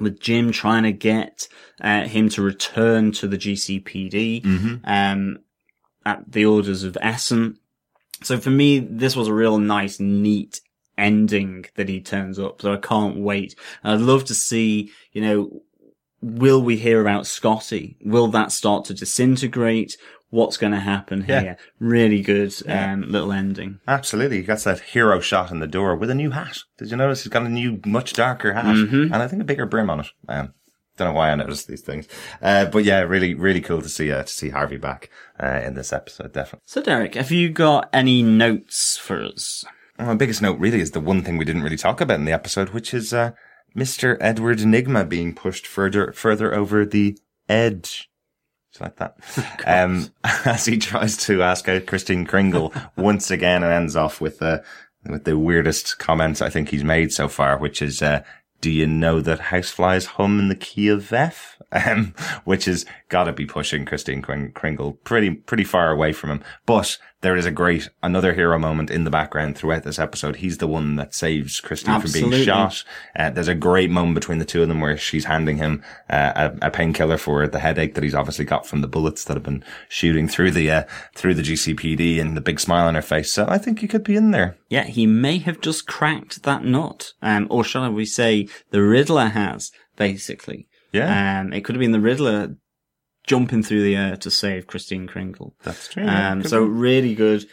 with 0.00 0.20
Jim 0.20 0.52
trying 0.52 0.82
to 0.84 0.92
get 0.92 1.48
uh, 1.80 2.04
him 2.04 2.28
to 2.30 2.42
return 2.42 3.12
to 3.12 3.28
the 3.28 3.38
GCPD 3.38 4.44
um, 4.84 5.38
at 6.04 6.30
the 6.30 6.44
orders 6.46 6.82
of 6.82 6.96
Essen. 7.00 7.58
So 8.22 8.38
for 8.38 8.50
me, 8.50 8.78
this 8.78 9.16
was 9.16 9.28
a 9.28 9.34
real 9.34 9.58
nice, 9.58 10.00
neat 10.00 10.60
ending 10.98 11.66
that 11.74 11.88
he 11.88 12.00
turns 12.00 12.38
up. 12.38 12.62
So 12.62 12.72
I 12.72 12.78
can't 12.78 13.18
wait. 13.18 13.54
And 13.82 13.92
I'd 13.92 14.00
love 14.06 14.24
to 14.26 14.34
see, 14.34 14.90
you 15.12 15.20
know, 15.22 15.62
will 16.26 16.60
we 16.62 16.76
hear 16.76 17.00
about 17.00 17.26
Scotty? 17.26 17.96
Will 18.04 18.26
that 18.28 18.52
start 18.52 18.84
to 18.86 18.94
disintegrate? 18.94 19.96
What's 20.30 20.56
going 20.56 20.72
to 20.72 20.80
happen 20.80 21.24
Yeah. 21.28 21.40
here? 21.40 21.56
Really 21.78 22.20
good 22.20 22.52
um, 22.68 23.02
little 23.10 23.32
ending. 23.32 23.78
Absolutely. 23.86 24.38
He 24.38 24.42
gets 24.42 24.64
that 24.64 24.80
hero 24.80 25.20
shot 25.20 25.50
in 25.52 25.60
the 25.60 25.66
door 25.68 25.94
with 25.94 26.10
a 26.10 26.14
new 26.16 26.30
hat. 26.32 26.58
Did 26.78 26.90
you 26.90 26.96
notice 26.96 27.22
he's 27.22 27.32
got 27.32 27.46
a 27.46 27.48
new, 27.48 27.80
much 27.86 28.12
darker 28.12 28.52
hat 28.52 28.64
and 28.66 29.14
I 29.14 29.28
think 29.28 29.40
a 29.40 29.44
bigger 29.44 29.66
brim 29.66 29.88
on 29.88 30.00
it. 30.00 30.06
Um, 30.28 30.52
don't 30.96 31.08
know 31.08 31.14
why 31.14 31.30
I 31.30 31.34
noticed 31.36 31.68
these 31.68 31.82
things. 31.82 32.08
Uh, 32.42 32.64
but 32.66 32.82
yeah, 32.82 33.00
really, 33.00 33.34
really 33.34 33.60
cool 33.60 33.82
to 33.82 33.88
see, 33.88 34.10
uh, 34.10 34.24
to 34.24 34.28
see 34.32 34.48
Harvey 34.48 34.78
back, 34.78 35.10
uh, 35.40 35.60
in 35.64 35.74
this 35.74 35.92
episode, 35.92 36.32
definitely. 36.32 36.62
So 36.66 36.82
Derek, 36.82 37.14
have 37.14 37.30
you 37.30 37.48
got 37.50 37.88
any 37.92 38.22
notes 38.22 38.96
for 38.96 39.22
us? 39.22 39.64
My 39.98 40.14
biggest 40.14 40.42
note 40.42 40.58
really 40.58 40.80
is 40.80 40.90
the 40.90 41.00
one 41.00 41.22
thing 41.22 41.36
we 41.38 41.44
didn't 41.44 41.62
really 41.62 41.76
talk 41.76 42.00
about 42.00 42.18
in 42.18 42.24
the 42.24 42.32
episode, 42.32 42.70
which 42.70 42.92
is, 42.92 43.14
uh, 43.14 43.30
Mr. 43.76 44.16
Edward 44.20 44.58
Nygma 44.58 45.08
being 45.08 45.34
pushed 45.34 45.66
further, 45.66 46.12
further 46.12 46.54
over 46.54 46.86
the 46.86 47.18
edge. 47.48 48.10
It's 48.70 48.80
like 48.80 48.96
that. 48.96 49.16
um, 49.66 50.10
as 50.44 50.64
he 50.64 50.78
tries 50.78 51.16
to 51.18 51.42
ask 51.42 51.68
out 51.68 51.86
Christine 51.86 52.26
Kringle 52.26 52.72
once 52.96 53.30
again 53.30 53.62
and 53.62 53.72
ends 53.72 53.96
off 53.96 54.20
with, 54.20 54.40
uh, 54.40 54.60
with 55.04 55.24
the 55.24 55.38
weirdest 55.38 55.98
comments 55.98 56.40
I 56.40 56.50
think 56.50 56.70
he's 56.70 56.84
made 56.84 57.12
so 57.12 57.28
far, 57.28 57.58
which 57.58 57.82
is, 57.82 58.02
uh, 58.02 58.22
do 58.62 58.70
you 58.70 58.86
know 58.86 59.20
that 59.20 59.38
houseflies 59.38 60.06
hum 60.06 60.40
in 60.40 60.48
the 60.48 60.56
key 60.56 60.88
of 60.88 61.12
F? 61.12 61.60
Um, 61.72 62.14
which 62.44 62.64
has 62.64 62.86
got 63.08 63.24
to 63.24 63.32
be 63.32 63.44
pushing 63.44 63.84
Christine 63.84 64.22
Kringle 64.22 64.92
pretty, 65.04 65.30
pretty 65.30 65.64
far 65.64 65.90
away 65.90 66.12
from 66.12 66.30
him. 66.30 66.44
But 66.64 66.96
there 67.26 67.36
is 67.36 67.44
a 67.44 67.50
great, 67.50 67.90
another 68.04 68.32
hero 68.34 68.56
moment 68.56 68.88
in 68.88 69.02
the 69.02 69.10
background 69.10 69.58
throughout 69.58 69.82
this 69.82 69.98
episode. 69.98 70.36
He's 70.36 70.58
the 70.58 70.68
one 70.68 70.94
that 70.94 71.12
saves 71.12 71.58
Christine 71.58 72.00
from 72.00 72.12
being 72.12 72.44
shot. 72.44 72.84
Uh, 73.18 73.30
there's 73.30 73.48
a 73.48 73.54
great 73.56 73.90
moment 73.90 74.14
between 74.14 74.38
the 74.38 74.44
two 74.44 74.62
of 74.62 74.68
them 74.68 74.80
where 74.80 74.96
she's 74.96 75.24
handing 75.24 75.56
him 75.56 75.82
uh, 76.08 76.50
a, 76.62 76.68
a 76.68 76.70
painkiller 76.70 77.18
for 77.18 77.48
the 77.48 77.58
headache 77.58 77.96
that 77.96 78.04
he's 78.04 78.14
obviously 78.14 78.44
got 78.44 78.64
from 78.64 78.80
the 78.80 78.86
bullets 78.86 79.24
that 79.24 79.34
have 79.34 79.42
been 79.42 79.64
shooting 79.88 80.28
through 80.28 80.52
the 80.52 80.70
uh, 80.70 80.84
through 81.16 81.34
the 81.34 81.42
GCPD, 81.42 82.20
and 82.20 82.36
the 82.36 82.40
big 82.40 82.60
smile 82.60 82.86
on 82.86 82.94
her 82.94 83.02
face. 83.02 83.32
So 83.32 83.44
I 83.48 83.58
think 83.58 83.80
he 83.80 83.88
could 83.88 84.04
be 84.04 84.14
in 84.14 84.30
there. 84.30 84.56
Yeah, 84.68 84.84
he 84.84 85.04
may 85.04 85.38
have 85.38 85.60
just 85.60 85.88
cracked 85.88 86.44
that 86.44 86.64
nut. 86.64 87.12
Um, 87.22 87.48
or 87.50 87.64
shall 87.64 87.90
we 87.90 88.06
say 88.06 88.46
the 88.70 88.82
Riddler 88.82 89.30
has, 89.30 89.72
basically. 89.96 90.68
Yeah, 90.92 91.40
Um, 91.40 91.52
it 91.52 91.64
could 91.64 91.74
have 91.74 91.80
been 91.80 91.90
the 91.90 91.98
Riddler 92.00 92.54
jumping 93.26 93.62
through 93.62 93.82
the 93.82 93.96
air 93.96 94.16
to 94.16 94.30
save 94.30 94.66
Christine 94.66 95.06
Kringle. 95.06 95.54
that's 95.62 95.88
true. 95.88 96.06
Um, 96.06 96.42
so 96.44 96.64
be. 96.64 96.70
really 96.70 97.14
good. 97.14 97.44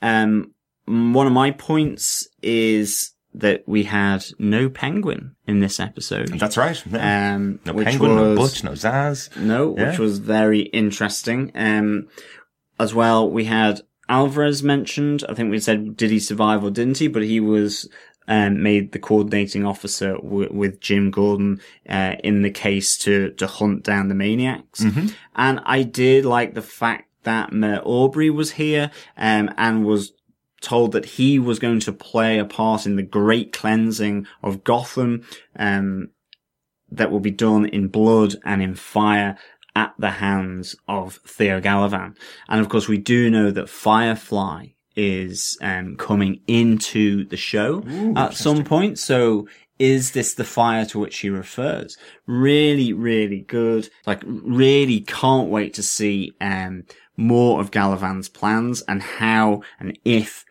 Um, 0.00 0.52
one 0.86 1.26
of 1.26 1.32
my 1.32 1.50
points 1.52 2.28
is 2.42 3.12
that 3.34 3.62
we 3.66 3.84
had 3.84 4.24
no 4.38 4.68
penguin 4.68 5.34
in 5.46 5.60
this 5.60 5.80
episode. 5.80 6.28
that's 6.38 6.56
right. 6.58 6.82
Yeah. 6.90 7.34
Um, 7.34 7.60
no 7.64 7.72
penguin, 7.82 8.16
no 8.16 8.30
was- 8.34 8.38
butch, 8.38 8.64
no 8.64 8.72
Zsasz. 8.72 9.34
no, 9.36 9.74
Yeah. 9.76 9.90
which 9.90 9.98
was 9.98 10.18
very 10.18 10.60
interesting. 10.60 11.50
Um, 11.54 12.08
as 12.78 12.94
well, 12.94 13.30
we 13.30 13.44
had 13.44 13.80
Alvarez 14.08 14.62
mentioned. 14.62 15.24
I 15.28 15.34
think 15.34 15.50
we 15.50 15.60
said, 15.60 15.96
did 15.96 16.10
he 16.10 16.18
survive 16.18 16.62
or 16.62 16.70
didn't 16.70 16.98
he? 16.98 17.08
But 17.08 17.22
he 17.22 17.40
was, 17.40 17.88
um, 18.32 18.62
made 18.62 18.92
the 18.92 18.98
coordinating 18.98 19.64
officer 19.66 20.12
w- 20.14 20.52
with 20.52 20.80
Jim 20.80 21.10
Gordon, 21.10 21.60
uh, 21.88 22.14
in 22.24 22.42
the 22.42 22.50
case 22.50 22.96
to, 23.04 23.30
to 23.32 23.46
hunt 23.46 23.84
down 23.84 24.08
the 24.08 24.14
Maniax. 24.14 24.80
And 25.36 25.60
I 25.76 25.82
did 25.82 26.24
like 26.24 26.54
the 26.54 26.68
fact 26.80 27.10
that 27.24 27.52
Mayor 27.52 27.82
Aubrey 27.84 28.30
was 28.30 28.52
here, 28.52 28.90
um, 29.16 29.50
and 29.56 29.84
was 29.84 30.12
told 30.60 30.92
that 30.92 31.04
he 31.04 31.38
was 31.38 31.58
going 31.58 31.80
to 31.80 31.92
play 31.92 32.38
a 32.38 32.44
part 32.44 32.86
in 32.86 32.96
the 32.96 33.02
great 33.02 33.52
cleansing 33.52 34.26
of 34.42 34.64
Gotham, 34.64 35.22
um, 35.56 36.08
that 36.90 37.10
will 37.10 37.20
be 37.20 37.30
done 37.30 37.66
in 37.66 37.88
blood 37.88 38.36
and 38.44 38.62
in 38.62 38.74
fire 38.74 39.36
at 39.74 39.92
the 39.98 40.10
hands 40.10 40.76
of 40.86 41.20
Theo 41.26 41.60
Galavan. 41.60 42.16
And 42.48 42.60
of 42.60 42.68
course, 42.68 42.88
we 42.88 42.98
do 42.98 43.30
know 43.30 43.50
that 43.50 43.68
Firefly 43.68 44.68
is 44.96 45.58
um, 45.60 45.96
coming 45.96 46.40
into 46.46 47.24
the 47.26 47.36
show 47.36 47.84
Ooh, 47.88 48.14
at 48.16 48.34
some 48.34 48.64
point. 48.64 48.98
So 48.98 49.46
is 49.78 50.12
this 50.12 50.34
the 50.34 50.44
fire 50.44 50.84
to 50.86 50.98
which 50.98 51.18
he 51.18 51.30
refers? 51.30 51.96
Really, 52.26 52.92
really 52.92 53.40
good. 53.40 53.88
Like, 54.06 54.22
really 54.24 55.00
can't 55.00 55.48
wait 55.48 55.74
to 55.74 55.82
see 55.82 56.32
um, 56.40 56.84
more 57.16 57.60
of 57.60 57.70
Galavan's 57.70 58.28
plans 58.28 58.82
and 58.82 59.02
how 59.02 59.62
and 59.80 59.98
if 60.04 60.44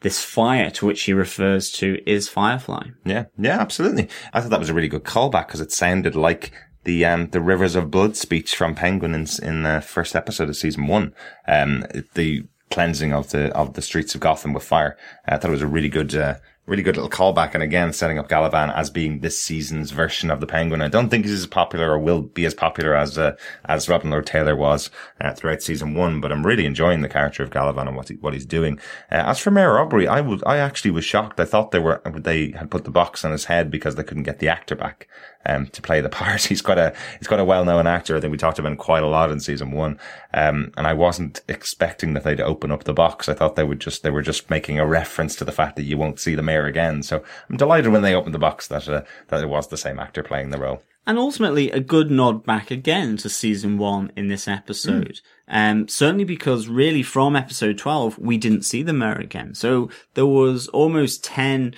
this 0.00 0.24
fire 0.24 0.70
to 0.70 0.86
which 0.86 1.02
he 1.02 1.12
refers 1.12 1.70
to 1.72 1.98
is 2.06 2.28
Firefly. 2.28 2.88
Yeah, 3.04 3.26
yeah, 3.38 3.60
absolutely. 3.60 4.08
I 4.32 4.40
thought 4.40 4.50
that 4.50 4.60
was 4.60 4.70
a 4.70 4.74
really 4.74 4.88
good 4.88 5.04
callback 5.04 5.48
because 5.48 5.60
it 5.60 5.72
sounded 5.72 6.16
like 6.16 6.52
the 6.84 7.04
um, 7.04 7.28
the 7.30 7.40
Rivers 7.40 7.76
of 7.76 7.90
Blood 7.90 8.16
speech 8.16 8.54
from 8.54 8.74
Penguin 8.74 9.14
in, 9.14 9.26
in 9.42 9.62
the 9.62 9.82
first 9.86 10.16
episode 10.16 10.48
of 10.48 10.56
season 10.56 10.86
one. 10.86 11.14
Um, 11.46 11.84
the 12.14 12.44
cleansing 12.70 13.12
of 13.12 13.30
the 13.30 13.54
of 13.56 13.74
the 13.74 13.82
streets 13.82 14.14
of 14.14 14.20
Gotham 14.20 14.52
with 14.52 14.62
fire. 14.64 14.96
I 15.26 15.36
thought 15.36 15.50
it 15.50 15.52
was 15.52 15.62
a 15.62 15.66
really 15.66 15.88
good 15.88 16.14
uh, 16.14 16.36
really 16.70 16.82
good 16.84 16.96
little 16.96 17.10
callback. 17.10 17.52
And 17.54 17.62
again, 17.64 17.92
setting 17.92 18.18
up 18.18 18.28
Galavan 18.28 18.72
as 18.74 18.90
being 18.90 19.20
this 19.20 19.42
season's 19.42 19.90
version 19.90 20.30
of 20.30 20.40
the 20.40 20.46
Penguin. 20.46 20.80
I 20.80 20.88
don't 20.88 21.08
think 21.08 21.24
he's 21.24 21.40
as 21.40 21.46
popular 21.46 21.90
or 21.90 21.98
will 21.98 22.22
be 22.22 22.44
as 22.44 22.54
popular 22.54 22.94
as, 22.94 23.18
uh, 23.18 23.36
as 23.64 23.88
Robin 23.88 24.10
Lord 24.10 24.26
Taylor 24.26 24.54
was 24.54 24.88
uh, 25.20 25.32
throughout 25.34 25.62
season 25.62 25.94
one, 25.94 26.20
but 26.20 26.30
I'm 26.30 26.46
really 26.46 26.66
enjoying 26.66 27.02
the 27.02 27.08
character 27.08 27.42
of 27.42 27.50
Galavan 27.50 27.88
and 27.88 27.96
what 27.96 28.08
he, 28.08 28.14
what 28.16 28.34
he's 28.34 28.46
doing. 28.46 28.78
Uh, 29.10 29.16
as 29.16 29.40
for 29.40 29.50
Mayor 29.50 29.80
Aubrey, 29.80 30.06
I 30.06 30.20
was, 30.20 30.42
I 30.46 30.58
actually 30.58 30.92
was 30.92 31.04
shocked. 31.04 31.40
I 31.40 31.44
thought 31.44 31.72
they 31.72 31.80
were, 31.80 32.00
they 32.04 32.52
had 32.52 32.70
put 32.70 32.84
the 32.84 32.90
box 32.90 33.24
on 33.24 33.32
his 33.32 33.46
head 33.46 33.70
because 33.70 33.96
they 33.96 34.04
couldn't 34.04 34.22
get 34.22 34.38
the 34.38 34.48
actor 34.48 34.76
back. 34.76 35.08
Um, 35.46 35.68
to 35.68 35.80
play 35.80 36.02
the 36.02 36.08
part. 36.10 36.42
He's 36.42 36.60
quite 36.60 36.76
a, 36.76 36.94
he's 37.18 37.26
quite 37.26 37.40
a 37.40 37.46
well-known 37.46 37.86
actor. 37.86 38.14
I 38.14 38.20
think 38.20 38.30
we 38.30 38.36
talked 38.36 38.58
about 38.58 38.72
him 38.72 38.76
quite 38.76 39.02
a 39.02 39.06
lot 39.06 39.30
in 39.30 39.40
season 39.40 39.70
one. 39.70 39.98
Um, 40.34 40.70
and 40.76 40.86
I 40.86 40.92
wasn't 40.92 41.40
expecting 41.48 42.12
that 42.12 42.24
they'd 42.24 42.42
open 42.42 42.70
up 42.70 42.84
the 42.84 42.92
box. 42.92 43.26
I 43.26 43.32
thought 43.32 43.56
they 43.56 43.64
would 43.64 43.80
just, 43.80 44.02
they 44.02 44.10
were 44.10 44.20
just 44.20 44.50
making 44.50 44.78
a 44.78 44.86
reference 44.86 45.34
to 45.36 45.46
the 45.46 45.50
fact 45.50 45.76
that 45.76 45.84
you 45.84 45.96
won't 45.96 46.20
see 46.20 46.34
the 46.34 46.42
mayor 46.42 46.66
again. 46.66 47.02
So 47.02 47.24
I'm 47.48 47.56
delighted 47.56 47.90
when 47.90 48.02
they 48.02 48.14
opened 48.14 48.34
the 48.34 48.38
box 48.38 48.68
that, 48.68 48.86
uh, 48.86 49.02
that 49.28 49.42
it 49.42 49.48
was 49.48 49.68
the 49.68 49.78
same 49.78 49.98
actor 49.98 50.22
playing 50.22 50.50
the 50.50 50.58
role. 50.58 50.82
And 51.06 51.18
ultimately, 51.18 51.70
a 51.70 51.80
good 51.80 52.10
nod 52.10 52.44
back 52.44 52.70
again 52.70 53.16
to 53.16 53.28
season 53.28 53.78
one 53.78 54.12
in 54.16 54.28
this 54.28 54.46
episode. 54.46 55.20
Mm. 55.48 55.70
Um, 55.72 55.88
certainly 55.88 56.24
because 56.24 56.68
really 56.68 57.02
from 57.02 57.34
episode 57.34 57.78
12, 57.78 58.18
we 58.18 58.36
didn't 58.36 58.62
see 58.62 58.82
the 58.82 58.92
mayor 58.92 59.14
again. 59.14 59.54
So 59.54 59.90
there 60.14 60.26
was 60.26 60.68
almost 60.68 61.24
10 61.24 61.74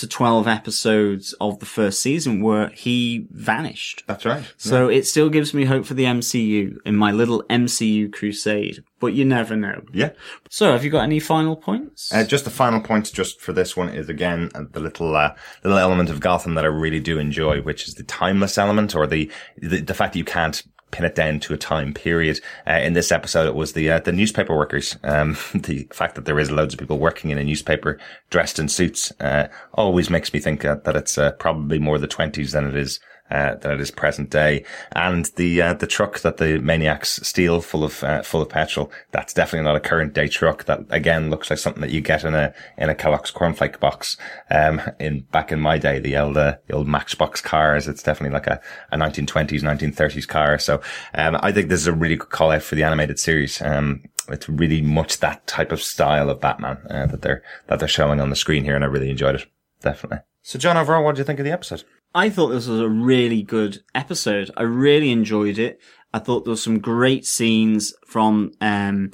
to 0.00 0.08
12 0.08 0.48
episodes 0.48 1.32
of 1.40 1.58
the 1.58 1.66
first 1.66 2.00
season 2.00 2.42
where 2.42 2.68
he 2.70 3.26
vanished. 3.30 4.02
That's 4.06 4.24
right. 4.24 4.44
So 4.56 4.88
yeah. 4.88 4.98
it 4.98 5.06
still 5.06 5.28
gives 5.28 5.54
me 5.54 5.64
hope 5.64 5.86
for 5.86 5.94
the 5.94 6.04
MCU 6.04 6.76
in 6.84 6.96
my 6.96 7.12
little 7.12 7.42
MCU 7.50 8.12
crusade, 8.12 8.82
but 8.98 9.08
you 9.08 9.24
never 9.24 9.56
know. 9.56 9.82
Yeah. 9.92 10.10
So 10.48 10.72
have 10.72 10.84
you 10.84 10.90
got 10.90 11.04
any 11.04 11.20
final 11.20 11.56
points? 11.56 12.12
Uh, 12.12 12.24
just 12.24 12.44
the 12.44 12.50
final 12.50 12.80
point 12.80 13.12
just 13.12 13.40
for 13.40 13.52
this 13.52 13.76
one 13.76 13.88
is 13.90 14.08
again, 14.08 14.50
uh, 14.54 14.64
the 14.72 14.80
little, 14.80 15.14
uh, 15.14 15.34
little 15.62 15.78
element 15.78 16.10
of 16.10 16.20
Gotham 16.20 16.54
that 16.54 16.64
I 16.64 16.68
really 16.68 17.00
do 17.00 17.18
enjoy, 17.18 17.62
which 17.62 17.86
is 17.86 17.94
the 17.94 18.04
timeless 18.04 18.58
element 18.58 18.94
or 18.94 19.06
the, 19.06 19.30
the, 19.58 19.80
the 19.80 19.94
fact 19.94 20.14
that 20.14 20.18
you 20.18 20.24
can't 20.24 20.62
pin 20.90 21.04
it 21.04 21.14
down 21.14 21.40
to 21.40 21.54
a 21.54 21.58
time 21.58 21.92
period. 21.92 22.40
Uh, 22.66 22.80
in 22.82 22.92
this 22.92 23.12
episode, 23.12 23.46
it 23.46 23.54
was 23.54 23.72
the 23.72 23.90
uh, 23.90 24.00
the 24.00 24.12
newspaper 24.12 24.56
workers. 24.56 24.96
Um, 25.02 25.36
the 25.54 25.88
fact 25.92 26.14
that 26.14 26.24
there 26.24 26.38
is 26.38 26.50
loads 26.50 26.74
of 26.74 26.80
people 26.80 26.98
working 26.98 27.30
in 27.30 27.38
a 27.38 27.44
newspaper 27.44 27.98
dressed 28.30 28.58
in 28.58 28.68
suits 28.68 29.12
uh, 29.20 29.48
always 29.74 30.10
makes 30.10 30.32
me 30.32 30.40
think 30.40 30.62
that 30.62 30.96
it's 30.96 31.18
uh, 31.18 31.32
probably 31.32 31.78
more 31.78 31.98
the 31.98 32.06
twenties 32.06 32.52
than 32.52 32.66
it 32.66 32.76
is 32.76 33.00
uh, 33.30 33.54
than 33.56 33.72
it 33.72 33.80
is 33.80 33.90
present 33.90 34.30
day. 34.30 34.64
And 34.92 35.26
the 35.36 35.62
uh, 35.62 35.74
the 35.74 35.86
truck 35.86 36.20
that 36.20 36.38
the 36.38 36.58
Maniax 36.58 37.24
steal, 37.24 37.60
full 37.60 37.84
of 37.84 38.02
uh, 38.02 38.22
full 38.22 38.42
of 38.42 38.48
petrol, 38.48 38.90
that's 39.12 39.32
definitely 39.32 39.66
not 39.66 39.76
a 39.76 39.80
current 39.80 40.12
day 40.12 40.28
truck. 40.28 40.64
That 40.64 40.80
again 40.90 41.30
looks 41.30 41.50
like 41.50 41.58
something 41.58 41.80
that 41.82 41.90
you 41.90 42.00
get 42.00 42.24
in 42.24 42.34
a 42.34 42.52
in 42.76 42.88
a 42.88 42.94
Kellogg's 42.94 43.30
cornflake 43.32 43.80
box. 43.80 44.16
Um, 44.50 44.80
in 44.98 45.20
back 45.32 45.52
in 45.52 45.60
my 45.60 45.78
day, 45.78 45.98
the 45.98 46.16
old 46.16 46.36
uh, 46.36 46.56
the 46.66 46.74
old 46.74 46.88
Matchbox 46.88 47.40
cars, 47.40 47.88
it's 47.88 48.02
definitely 48.02 48.34
like 48.34 48.46
a, 48.46 48.60
a 48.92 48.96
1920s 48.96 49.62
1930s 49.62 50.26
car. 50.26 50.58
So 50.58 50.80
um, 51.14 51.38
I 51.40 51.52
think 51.52 51.68
this 51.68 51.80
is 51.80 51.86
a 51.86 51.92
really 51.92 52.16
good 52.16 52.30
call 52.30 52.50
out 52.50 52.62
for 52.62 52.74
the 52.74 52.84
animated 52.84 53.18
series. 53.18 53.60
Um, 53.62 54.02
it's 54.28 54.48
really 54.48 54.80
much 54.80 55.18
that 55.18 55.46
type 55.46 55.72
of 55.72 55.82
style 55.82 56.30
of 56.30 56.40
Batman 56.40 56.78
uh, 56.88 57.06
that 57.06 57.22
they're 57.22 57.42
that 57.66 57.78
they're 57.78 57.88
showing 57.88 58.20
on 58.20 58.30
the 58.30 58.36
screen 58.36 58.64
here, 58.64 58.74
and 58.74 58.84
I 58.84 58.88
really 58.88 59.10
enjoyed 59.10 59.36
it. 59.36 59.46
Definitely. 59.80 60.18
So, 60.42 60.58
John, 60.58 60.76
overall, 60.76 61.04
what 61.04 61.14
do 61.14 61.20
you 61.20 61.24
think 61.24 61.38
of 61.38 61.44
the 61.44 61.52
episode? 61.52 61.84
I 62.14 62.28
thought 62.28 62.48
this 62.48 62.66
was 62.66 62.80
a 62.80 62.88
really 62.88 63.42
good 63.42 63.82
episode. 63.94 64.50
I 64.56 64.62
really 64.62 65.10
enjoyed 65.10 65.58
it. 65.58 65.80
I 66.12 66.18
thought 66.18 66.44
there 66.44 66.52
were 66.52 66.56
some 66.56 66.80
great 66.80 67.24
scenes 67.24 67.94
from 68.04 68.52
um, 68.60 69.12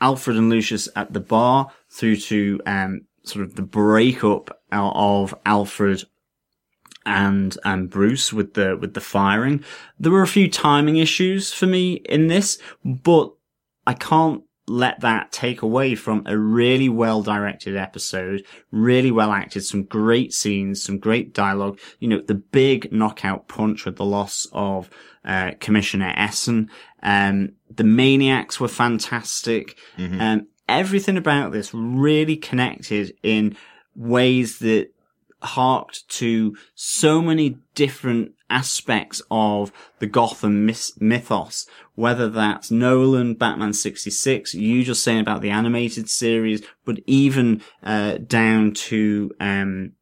Alfred 0.00 0.36
and 0.36 0.50
Lucius 0.50 0.88
at 0.94 1.12
the 1.12 1.20
bar 1.20 1.70
through 1.90 2.16
to 2.16 2.60
um, 2.66 3.06
sort 3.22 3.44
of 3.44 3.54
the 3.54 3.62
breakup 3.62 4.60
of 4.70 5.34
Alfred 5.46 6.04
and 7.06 7.56
and 7.64 7.88
Bruce 7.88 8.32
with 8.32 8.54
the 8.54 8.76
with 8.76 8.94
the 8.94 9.00
firing. 9.00 9.64
There 9.98 10.12
were 10.12 10.22
a 10.22 10.28
few 10.28 10.50
timing 10.50 10.96
issues 10.96 11.52
for 11.52 11.66
me 11.66 11.94
in 11.94 12.26
this, 12.26 12.58
but 12.84 13.32
I 13.86 13.94
can't 13.94 14.42
let 14.68 15.00
that 15.00 15.30
take 15.30 15.62
away 15.62 15.94
from 15.94 16.22
a 16.26 16.36
really 16.36 16.88
well 16.88 17.22
directed 17.22 17.76
episode, 17.76 18.44
really 18.70 19.10
well 19.10 19.32
acted, 19.32 19.64
some 19.64 19.84
great 19.84 20.32
scenes, 20.32 20.82
some 20.82 20.98
great 20.98 21.32
dialogue. 21.32 21.78
You 22.00 22.08
know, 22.08 22.20
the 22.20 22.34
big 22.34 22.92
knockout 22.92 23.48
punch 23.48 23.84
with 23.84 23.96
the 23.96 24.04
loss 24.04 24.46
of 24.52 24.90
uh, 25.24 25.52
Commissioner 25.60 26.12
Essen. 26.16 26.70
Um, 27.02 27.52
the 27.70 27.84
Maniax 27.84 28.58
were 28.58 28.68
fantastic. 28.68 29.78
Mm-hmm. 29.96 30.20
Um, 30.20 30.46
everything 30.68 31.16
about 31.16 31.52
this 31.52 31.72
really 31.72 32.36
connected 32.36 33.14
in 33.22 33.56
ways 33.94 34.58
that 34.58 34.88
harked 35.42 36.08
to 36.08 36.56
so 36.74 37.20
many 37.20 37.58
different 37.74 38.32
aspects 38.48 39.20
of 39.30 39.72
the 39.98 40.06
Gotham 40.06 40.70
mythos, 41.00 41.66
whether 41.94 42.28
that's 42.28 42.70
Nolan, 42.70 43.34
Batman 43.34 43.72
66, 43.72 44.54
you 44.54 44.82
just 44.84 45.02
saying 45.02 45.20
about 45.20 45.42
the 45.42 45.50
animated 45.50 46.08
series, 46.08 46.62
but 46.84 47.00
even, 47.06 47.62
uh, 47.82 48.18
down 48.18 48.72
to, 48.72 49.32
um, 49.40 49.92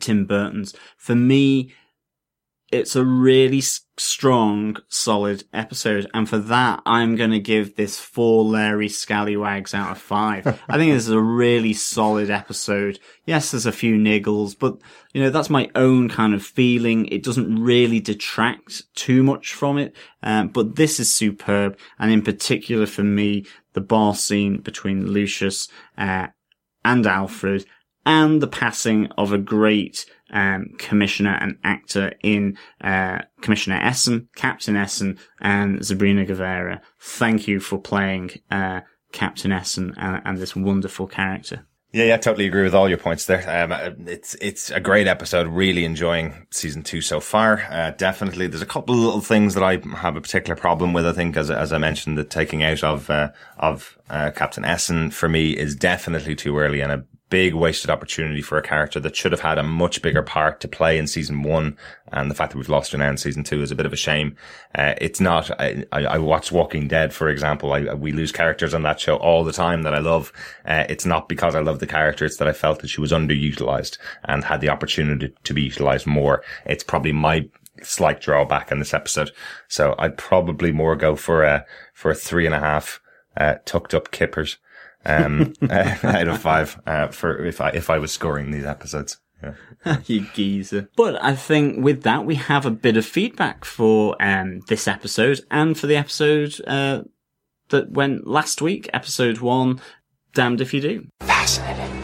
Tim 0.00 0.24
Burton's. 0.24 0.74
For 0.96 1.14
me, 1.14 1.72
it's 2.72 2.96
a 2.96 3.04
really 3.04 3.60
strong, 3.98 4.78
solid 4.88 5.44
episode. 5.52 6.10
And 6.14 6.28
for 6.28 6.38
that, 6.38 6.82
I'm 6.86 7.16
going 7.16 7.30
to 7.30 7.38
give 7.38 7.76
this 7.76 8.00
four 8.00 8.44
Larry 8.44 8.88
Scallywags 8.88 9.74
out 9.74 9.92
of 9.92 9.98
five. 9.98 10.46
I 10.68 10.78
think 10.78 10.92
this 10.92 11.04
is 11.04 11.10
a 11.10 11.20
really 11.20 11.74
solid 11.74 12.30
episode. 12.30 12.98
Yes, 13.26 13.50
there's 13.50 13.66
a 13.66 13.72
few 13.72 13.96
niggles, 13.96 14.58
but 14.58 14.78
you 15.12 15.22
know, 15.22 15.30
that's 15.30 15.50
my 15.50 15.70
own 15.74 16.08
kind 16.08 16.32
of 16.32 16.42
feeling. 16.42 17.06
It 17.06 17.22
doesn't 17.22 17.62
really 17.62 18.00
detract 18.00 18.94
too 18.94 19.22
much 19.22 19.52
from 19.52 19.76
it. 19.76 19.94
Um, 20.22 20.48
but 20.48 20.76
this 20.76 20.98
is 20.98 21.14
superb. 21.14 21.78
And 21.98 22.10
in 22.10 22.22
particular 22.22 22.86
for 22.86 23.04
me, 23.04 23.44
the 23.74 23.82
bar 23.82 24.14
scene 24.14 24.58
between 24.58 25.12
Lucius, 25.12 25.68
uh, 25.98 26.28
and 26.84 27.06
Alfred 27.06 27.64
and 28.04 28.40
the 28.40 28.48
passing 28.48 29.06
of 29.18 29.32
a 29.32 29.38
great 29.38 30.04
um, 30.32 30.66
commissioner 30.78 31.38
and 31.40 31.58
actor 31.64 32.12
in 32.22 32.56
uh, 32.80 33.20
Commissioner 33.40 33.76
Essen, 33.76 34.28
Captain 34.36 34.76
Essen, 34.76 35.18
and 35.40 35.80
Zabryna 35.80 36.26
Guevara. 36.26 36.80
Thank 37.00 37.46
you 37.46 37.60
for 37.60 37.78
playing 37.78 38.30
uh, 38.50 38.80
Captain 39.12 39.52
Essen 39.52 39.94
and, 39.96 40.22
and, 40.24 40.38
this 40.38 40.56
wonderful 40.56 41.06
character. 41.06 41.66
Yeah, 41.92 42.04
yeah, 42.04 42.16
totally 42.16 42.46
agree 42.46 42.62
with 42.62 42.74
all 42.74 42.88
your 42.88 42.96
points 42.96 43.26
there. 43.26 43.44
Um, 43.46 44.08
it's 44.08 44.34
it's 44.36 44.70
a 44.70 44.80
great 44.80 45.06
episode. 45.06 45.46
Really 45.48 45.84
enjoying 45.84 46.46
season 46.50 46.82
two 46.82 47.02
so 47.02 47.20
far. 47.20 47.66
Uh, 47.70 47.90
definitely, 47.90 48.46
there's 48.46 48.62
a 48.62 48.66
couple 48.66 48.94
little 48.94 49.20
things 49.20 49.52
that 49.54 49.62
I 49.62 49.78
have 49.96 50.16
a 50.16 50.22
particular 50.22 50.56
problem 50.56 50.94
with. 50.94 51.04
I 51.04 51.12
think, 51.12 51.36
as 51.36 51.50
as 51.50 51.70
I 51.70 51.76
mentioned, 51.76 52.16
the 52.16 52.24
taking 52.24 52.62
out 52.62 52.82
of 52.82 53.10
uh, 53.10 53.32
of 53.58 53.98
uh, 54.08 54.30
Captain 54.34 54.64
Essen 54.64 55.10
for 55.10 55.28
me 55.28 55.50
is 55.50 55.76
definitely 55.76 56.34
too 56.34 56.56
early 56.56 56.80
and 56.80 56.92
a 56.92 57.04
big 57.32 57.54
wasted 57.54 57.88
opportunity 57.88 58.42
for 58.42 58.58
a 58.58 58.62
character 58.62 59.00
that 59.00 59.16
should 59.16 59.32
have 59.32 59.40
had 59.40 59.56
a 59.56 59.62
much 59.62 60.02
bigger 60.02 60.22
part 60.22 60.60
to 60.60 60.68
play 60.68 60.98
in 60.98 61.06
season 61.06 61.42
one. 61.42 61.78
And 62.08 62.30
the 62.30 62.34
fact 62.34 62.52
that 62.52 62.58
we've 62.58 62.68
lost 62.68 62.92
her 62.92 62.98
now 62.98 63.08
in 63.08 63.16
season 63.16 63.42
two 63.42 63.62
is 63.62 63.70
a 63.70 63.74
bit 63.74 63.86
of 63.86 63.92
a 63.94 63.96
shame. 63.96 64.36
Uh, 64.74 64.92
it's 64.98 65.18
not, 65.18 65.50
I, 65.58 65.82
I, 65.92 66.04
I 66.04 66.18
watched 66.18 66.52
Walking 66.52 66.88
Dead, 66.88 67.14
for 67.14 67.30
example. 67.30 67.72
I, 67.72 67.94
we 67.94 68.12
lose 68.12 68.32
characters 68.32 68.74
on 68.74 68.82
that 68.82 69.00
show 69.00 69.16
all 69.16 69.44
the 69.44 69.52
time 69.52 69.82
that 69.84 69.94
I 69.94 69.98
love. 70.00 70.30
Uh, 70.66 70.84
it's 70.90 71.06
not 71.06 71.26
because 71.26 71.54
I 71.54 71.60
love 71.60 71.78
the 71.78 71.86
character. 71.86 72.26
It's 72.26 72.36
that 72.36 72.48
I 72.48 72.52
felt 72.52 72.80
that 72.80 72.88
she 72.88 73.00
was 73.00 73.12
underutilized 73.12 73.96
and 74.24 74.44
had 74.44 74.60
the 74.60 74.68
opportunity 74.68 75.32
to 75.42 75.54
be 75.54 75.62
utilized 75.62 76.06
more. 76.06 76.44
It's 76.66 76.84
probably 76.84 77.12
my 77.12 77.48
slight 77.82 78.20
drawback 78.20 78.70
in 78.70 78.78
this 78.78 78.92
episode. 78.92 79.30
So 79.68 79.94
I'd 79.98 80.18
probably 80.18 80.70
more 80.70 80.96
go 80.96 81.16
for 81.16 81.44
a, 81.44 81.64
for 81.94 82.10
a 82.10 82.14
three 82.14 82.44
and 82.44 82.54
a 82.54 82.60
half, 82.60 83.00
uh, 83.38 83.54
tucked 83.64 83.94
up 83.94 84.10
kippers, 84.10 84.58
um, 85.04 85.52
uh, 85.62 85.94
out 86.02 86.28
of 86.28 86.40
five, 86.40 86.80
uh, 86.86 87.08
for 87.08 87.44
if 87.44 87.60
I, 87.60 87.70
if 87.70 87.90
I 87.90 87.98
was 87.98 88.12
scoring 88.12 88.50
these 88.50 88.64
episodes. 88.64 89.18
Yeah. 89.42 89.98
you 90.06 90.26
geezer. 90.34 90.88
But 90.96 91.22
I 91.22 91.34
think 91.34 91.82
with 91.84 92.02
that, 92.02 92.24
we 92.24 92.36
have 92.36 92.64
a 92.64 92.70
bit 92.70 92.96
of 92.96 93.04
feedback 93.04 93.64
for 93.64 94.16
um, 94.20 94.60
this 94.68 94.86
episode 94.86 95.40
and 95.50 95.76
for 95.76 95.86
the 95.86 95.96
episode 95.96 96.54
uh, 96.66 97.02
that 97.70 97.90
went 97.90 98.26
last 98.26 98.62
week, 98.62 98.88
episode 98.92 99.38
one. 99.38 99.80
Damned 100.34 100.60
if 100.60 100.72
you 100.72 100.80
do. 100.80 101.08
Fascinating. 101.20 102.02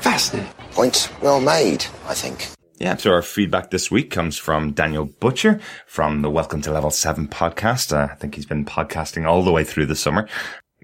Fascinating. 0.00 0.52
Points 0.72 1.08
well 1.22 1.40
made, 1.40 1.86
I 2.06 2.14
think. 2.14 2.48
Yeah, 2.78 2.96
so 2.96 3.12
our 3.12 3.22
feedback 3.22 3.70
this 3.70 3.90
week 3.90 4.10
comes 4.10 4.38
from 4.38 4.72
Daniel 4.72 5.04
Butcher 5.04 5.60
from 5.86 6.22
the 6.22 6.30
Welcome 6.30 6.62
to 6.62 6.72
Level 6.72 6.90
7 6.90 7.28
podcast. 7.28 7.92
Uh, 7.94 8.10
I 8.10 8.14
think 8.14 8.34
he's 8.34 8.46
been 8.46 8.64
podcasting 8.64 9.26
all 9.26 9.42
the 9.42 9.52
way 9.52 9.64
through 9.64 9.84
the 9.86 9.94
summer. 9.94 10.26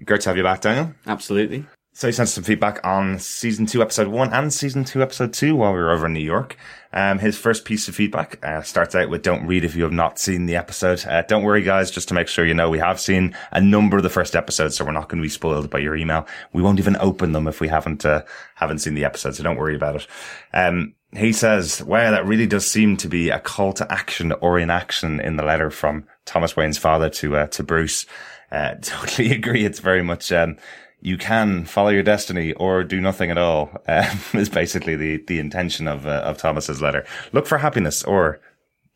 Great 0.05 0.21
to 0.21 0.29
have 0.29 0.37
you 0.37 0.43
back, 0.43 0.61
Daniel. 0.61 0.93
Absolutely. 1.05 1.65
So 1.97 2.07
he 2.07 2.13
sent 2.13 2.29
some 2.29 2.43
feedback 2.43 2.79
on 2.85 3.17
season 3.17 3.65
two, 3.65 3.81
episode 3.81 4.07
one 4.07 4.31
and 4.31 4.53
season 4.53 4.83
two, 4.83 5.01
episode 5.01 5.33
two 5.33 5.55
while 5.55 5.73
we 5.73 5.79
were 5.79 5.89
over 5.89 6.05
in 6.05 6.13
New 6.13 6.19
York. 6.19 6.55
Um, 6.93 7.17
his 7.17 7.39
first 7.39 7.65
piece 7.65 7.87
of 7.87 7.95
feedback 7.95 8.37
uh, 8.45 8.61
starts 8.61 8.93
out 8.93 9.09
with 9.09 9.23
don't 9.23 9.47
read 9.47 9.65
if 9.65 9.75
you 9.75 9.81
have 9.81 9.91
not 9.91 10.19
seen 10.19 10.45
the 10.45 10.55
episode. 10.55 11.03
Uh, 11.07 11.23
don't 11.23 11.41
worry 11.41 11.63
guys, 11.63 11.89
just 11.89 12.07
to 12.09 12.13
make 12.13 12.27
sure 12.27 12.45
you 12.45 12.53
know 12.53 12.69
we 12.69 12.77
have 12.77 12.99
seen 12.99 13.35
a 13.51 13.59
number 13.59 13.97
of 13.97 14.03
the 14.03 14.11
first 14.11 14.35
episodes, 14.35 14.77
so 14.77 14.85
we're 14.85 14.91
not 14.91 15.09
going 15.09 15.17
to 15.17 15.25
be 15.25 15.29
spoiled 15.29 15.71
by 15.71 15.79
your 15.79 15.95
email. 15.95 16.27
We 16.53 16.61
won't 16.61 16.77
even 16.77 16.97
open 16.97 17.31
them 17.31 17.47
if 17.47 17.59
we 17.59 17.67
haven't, 17.67 18.05
uh, 18.05 18.21
haven't 18.53 18.77
seen 18.77 18.93
the 18.93 19.05
episode, 19.05 19.33
so 19.33 19.41
don't 19.41 19.57
worry 19.57 19.75
about 19.75 19.95
it. 19.95 20.07
Um, 20.53 20.93
he 21.13 21.33
says, 21.33 21.81
wow, 21.81 22.11
that 22.11 22.27
really 22.27 22.45
does 22.45 22.67
seem 22.67 22.97
to 22.97 23.07
be 23.07 23.31
a 23.31 23.39
call 23.39 23.73
to 23.73 23.91
action 23.91 24.33
or 24.33 24.59
inaction 24.59 25.19
in 25.19 25.37
the 25.37 25.43
letter 25.43 25.71
from 25.71 26.05
Thomas 26.25 26.55
Wayne's 26.55 26.77
father 26.77 27.09
to, 27.09 27.37
uh, 27.37 27.47
to 27.47 27.63
Bruce. 27.63 28.05
Uh, 28.51 28.75
totally 28.81 29.31
agree. 29.31 29.65
It's 29.65 29.79
very 29.79 30.03
much, 30.03 30.31
um, 30.31 30.57
you 31.01 31.17
can 31.17 31.65
follow 31.65 31.89
your 31.89 32.03
destiny 32.03 32.53
or 32.53 32.83
do 32.83 33.01
nothing 33.01 33.31
at 33.31 33.37
all. 33.37 33.71
Um, 33.87 34.19
is 34.33 34.49
basically 34.49 34.95
the, 34.95 35.23
the 35.27 35.39
intention 35.39 35.87
of, 35.87 36.05
uh, 36.05 36.21
of 36.25 36.37
Thomas's 36.37 36.81
letter. 36.81 37.05
Look 37.31 37.47
for 37.47 37.57
happiness 37.57 38.03
or 38.03 38.39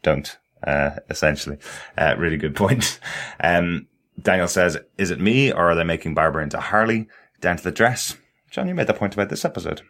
don't, 0.04 0.38
uh, 0.66 0.92
essentially. 1.10 1.58
Uh, 1.98 2.16
really 2.18 2.38
good 2.38 2.56
point. 2.58 3.00
Um, 3.42 3.88
Daniel 4.22 4.48
says, 4.48 4.78
is 4.98 5.12
it 5.12 5.20
me 5.20 5.52
or 5.52 5.72
are 5.72 5.76
they 5.76 5.84
making 5.84 6.14
Barbara 6.14 6.44
into 6.44 6.60
Harley 6.60 7.08
down 7.40 7.58
to 7.58 7.64
the 7.64 7.72
dress? 7.72 8.18
John, 8.50 8.68
you 8.68 8.76
made 8.76 8.88
the 8.88 8.94
point 8.94 9.14
about 9.14 9.30
this 9.30 9.46
episode. 9.46 9.82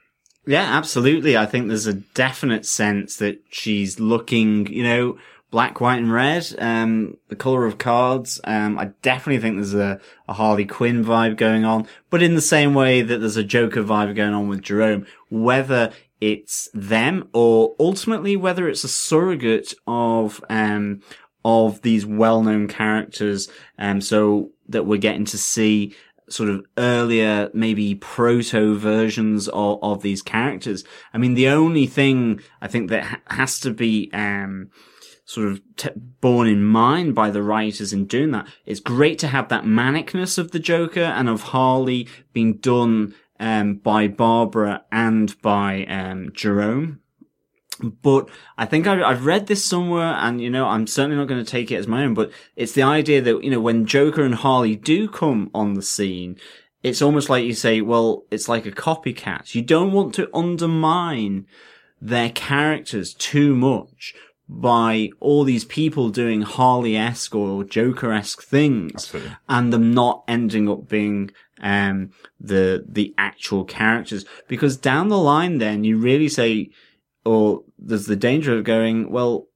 Yeah, 0.45 0.64
absolutely. 0.64 1.38
I 1.38 1.45
think 1.45 1.68
there's 1.68 1.88
a 1.88 1.93
definite 1.93 2.66
sense 2.66 3.18
that 3.18 3.41
she's 3.49 3.99
looking, 3.99 4.68
you 4.68 4.84
know, 4.84 5.18
black, 5.52 5.82
white, 5.82 5.99
and 5.99 6.12
red, 6.12 6.47
um, 6.60 7.18
the 7.28 7.36
color 7.36 7.66
of 7.66 7.78
cards. 7.78 8.39
Um, 8.45 8.80
I 8.80 8.86
definitely 9.02 9.41
think 9.41 9.58
there's 9.58 9.74
a, 9.74 9.99
a 10.28 10.34
Harley 10.34 10.66
Quinn 10.66 11.04
vibe 11.04 11.38
going 11.38 11.66
on, 11.66 11.88
but 12.10 12.24
in 12.24 12.36
the 12.36 12.41
same 12.41 12.74
way 12.74 13.02
that 13.02 13.20
there's 13.20 13.38
a 13.38 13.43
Joker 13.43 13.84
vibe 13.84 14.16
going 14.16 14.34
on 14.34 14.47
with 14.47 14.62
Jerome, 14.62 15.06
whether 15.30 15.91
it's 16.22 16.70
them 16.74 17.28
or 17.34 17.76
ultimately 17.80 18.36
whether 18.38 18.70
it's 18.70 18.84
a 18.84 18.88
surrogate 18.88 19.74
of, 19.88 20.41
um, 20.49 21.02
of 21.43 21.82
these 21.82 22.06
well-known 22.06 22.68
characters, 22.68 23.49
um, 23.78 23.99
so 23.99 24.52
that 24.70 24.86
we're 24.86 24.97
getting 24.97 25.26
to 25.26 25.38
see 25.38 25.93
sort 26.30 26.47
of 26.47 26.66
earlier, 26.78 27.49
maybe 27.54 27.93
proto 27.95 28.78
versions 28.78 29.49
of, 29.49 29.80
of 29.82 30.02
these 30.02 30.22
characters. 30.22 30.86
I 31.14 31.18
mean, 31.18 31.34
the 31.34 31.49
only 31.49 31.88
thing 31.88 32.39
I 32.62 32.70
think 32.70 32.89
that 32.89 33.04
ha- 33.04 33.22
has 33.28 33.60
to 33.62 33.72
be, 33.74 34.10
um, 34.14 34.70
sort 35.32 35.48
of 35.48 35.62
t- 35.78 35.90
borne 36.20 36.48
in 36.48 36.62
mind 36.62 37.16
by 37.16 37.32
the 37.32 37.42
writers 37.42 37.94
in 37.94 38.06
doing 38.06 38.32
that. 38.32 38.46
It's 38.66 38.82
great 38.82 39.18
to 39.20 39.28
have 39.28 39.48
that 39.48 39.64
manicness 39.64 40.38
of 40.38 40.52
the 40.52 40.60
Joker 40.60 41.00
and 41.00 41.30
of 41.30 41.42
Harley 41.42 42.10
being 42.34 42.56
done 42.58 43.16
um, 43.40 43.76
by 43.76 44.10
Barbara 44.10 44.84
and 44.92 45.42
by 45.42 45.86
um, 45.86 46.34
Jerome. 46.34 47.00
But 47.82 48.30
I 48.58 48.66
think 48.66 48.86
I've, 48.88 49.02
I've 49.02 49.26
read 49.26 49.48
this 49.48 49.66
somewhere 49.66 50.16
and, 50.20 50.42
you 50.42 50.50
know, 50.50 50.68
I'm 50.68 50.86
certainly 50.86 51.16
not 51.16 51.30
going 51.30 51.44
to 51.44 51.50
take 51.50 51.72
it 51.72 51.78
as 51.78 51.88
my 51.88 52.04
own, 52.04 52.14
but 52.14 52.30
it's 52.58 52.74
the 52.74 52.84
idea 52.84 53.22
that, 53.22 53.42
you 53.42 53.50
know, 53.50 53.62
when 53.62 53.86
Joker 53.86 54.24
and 54.24 54.36
Harley 54.36 54.76
do 54.76 55.08
come 55.08 55.50
on 55.54 55.76
the 55.76 55.82
scene, 55.82 56.36
it's 56.84 57.02
almost 57.02 57.30
like 57.30 57.46
you 57.46 57.54
say, 57.54 57.80
well, 57.80 58.26
it's 58.32 58.50
like 58.50 58.66
a 58.66 58.72
copycat. 58.72 59.56
You 59.56 59.62
don't 59.62 59.94
want 59.94 60.14
to 60.16 60.30
undermine 60.36 61.48
their 62.02 62.30
characters 62.30 63.14
too 63.14 63.56
much 63.56 64.14
by 64.54 65.10
all 65.22 65.45
these 65.45 65.64
people 65.64 66.10
doing 66.10 66.41
Harley-esque 66.41 67.34
or 67.34 67.64
Joker-esque 67.64 68.41
things 68.43 68.91
Absolutely. 68.95 69.32
and 69.47 69.72
them 69.72 69.93
not 69.93 70.26
ending 70.28 70.70
up 70.70 70.89
being 70.89 71.32
um 71.62 72.12
the 72.39 72.84
the 72.88 73.14
actual 73.18 73.64
characters 73.64 74.26
because 74.49 74.76
down 74.76 75.08
the 75.08 75.18
line 75.18 75.60
then 75.60 75.86
you 75.86 75.97
really 75.97 76.28
say 76.28 76.70
or 77.24 77.64
there's 77.80 78.08
the 78.08 78.16
danger 78.16 78.58
of 78.58 78.66
going 78.66 79.10
well 79.10 79.47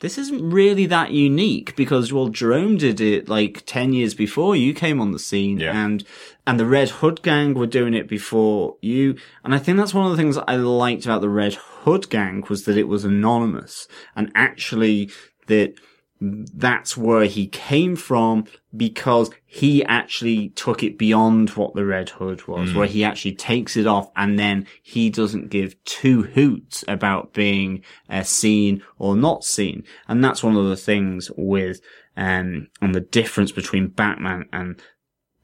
this 0.00 0.18
isn't 0.18 0.50
really 0.50 0.86
that 0.86 1.10
unique 1.12 1.74
because 1.76 2.12
well 2.12 2.28
Jerome 2.28 2.76
did 2.76 3.00
it 3.00 3.28
like 3.28 3.62
10 3.66 3.92
years 3.92 4.14
before 4.14 4.54
you 4.54 4.74
came 4.74 5.00
on 5.00 5.12
the 5.12 5.18
scene 5.18 5.58
Yeah. 5.58 5.72
and 5.84 6.04
and 6.46 6.60
the 6.60 6.66
Red 6.66 6.90
Hood 6.90 7.22
gang 7.22 7.54
were 7.54 7.66
doing 7.66 7.94
it 7.94 8.08
before 8.08 8.76
you 8.82 9.16
and 9.44 9.54
I 9.54 9.58
think 9.58 9.78
that's 9.78 9.94
one 9.94 10.04
of 10.04 10.10
the 10.12 10.16
things 10.22 10.36
I 10.36 10.56
liked 10.56 11.04
about 11.06 11.20
the 11.22 11.28
Red 11.30 11.54
Hood 11.54 12.10
gang 12.10 12.44
was 12.48 12.64
that 12.64 12.76
it 12.76 12.88
was 12.88 13.04
anonymous 13.04 13.88
and 14.14 14.30
actually 14.34 15.10
that 15.46 15.74
that's 16.20 16.96
where 16.96 17.26
he 17.26 17.46
came 17.46 17.94
from 17.94 18.46
because 18.74 19.30
he 19.44 19.84
actually 19.84 20.50
took 20.50 20.82
it 20.82 20.98
beyond 20.98 21.50
what 21.50 21.74
the 21.74 21.84
Red 21.84 22.10
Hood 22.10 22.46
was, 22.46 22.72
where 22.74 22.86
he 22.86 23.04
actually 23.04 23.34
takes 23.34 23.76
it 23.76 23.86
off 23.86 24.10
and 24.16 24.38
then 24.38 24.66
he 24.82 25.10
doesn't 25.10 25.50
give 25.50 25.82
two 25.84 26.22
hoots 26.22 26.84
about 26.88 27.32
being 27.32 27.82
uh, 28.08 28.22
seen 28.22 28.82
or 28.98 29.14
not 29.14 29.44
seen. 29.44 29.84
And 30.08 30.24
that's 30.24 30.42
one 30.42 30.56
of 30.56 30.66
the 30.66 30.76
things 30.76 31.30
with, 31.36 31.80
um, 32.16 32.68
and 32.80 32.94
the 32.94 33.00
difference 33.00 33.52
between 33.52 33.88
Batman 33.88 34.48
and 34.52 34.80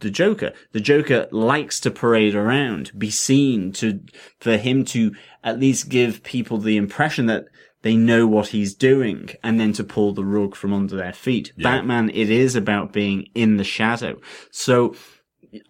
the 0.00 0.10
Joker. 0.10 0.52
The 0.72 0.80
Joker 0.80 1.28
likes 1.30 1.80
to 1.80 1.90
parade 1.90 2.34
around, 2.34 2.92
be 2.98 3.10
seen 3.10 3.72
to, 3.72 4.00
for 4.40 4.56
him 4.56 4.84
to 4.86 5.14
at 5.44 5.60
least 5.60 5.88
give 5.88 6.22
people 6.22 6.58
the 6.58 6.76
impression 6.76 7.26
that 7.26 7.46
they 7.82 7.96
know 7.96 8.26
what 8.26 8.48
he's 8.48 8.74
doing 8.74 9.30
and 9.42 9.60
then 9.60 9.72
to 9.74 9.84
pull 9.84 10.14
the 10.14 10.24
rug 10.24 10.54
from 10.54 10.72
under 10.72 10.96
their 10.96 11.12
feet. 11.12 11.52
Batman, 11.58 12.10
it 12.10 12.30
is 12.30 12.56
about 12.56 12.92
being 12.92 13.28
in 13.34 13.56
the 13.56 13.64
shadow. 13.64 14.20
So 14.50 14.94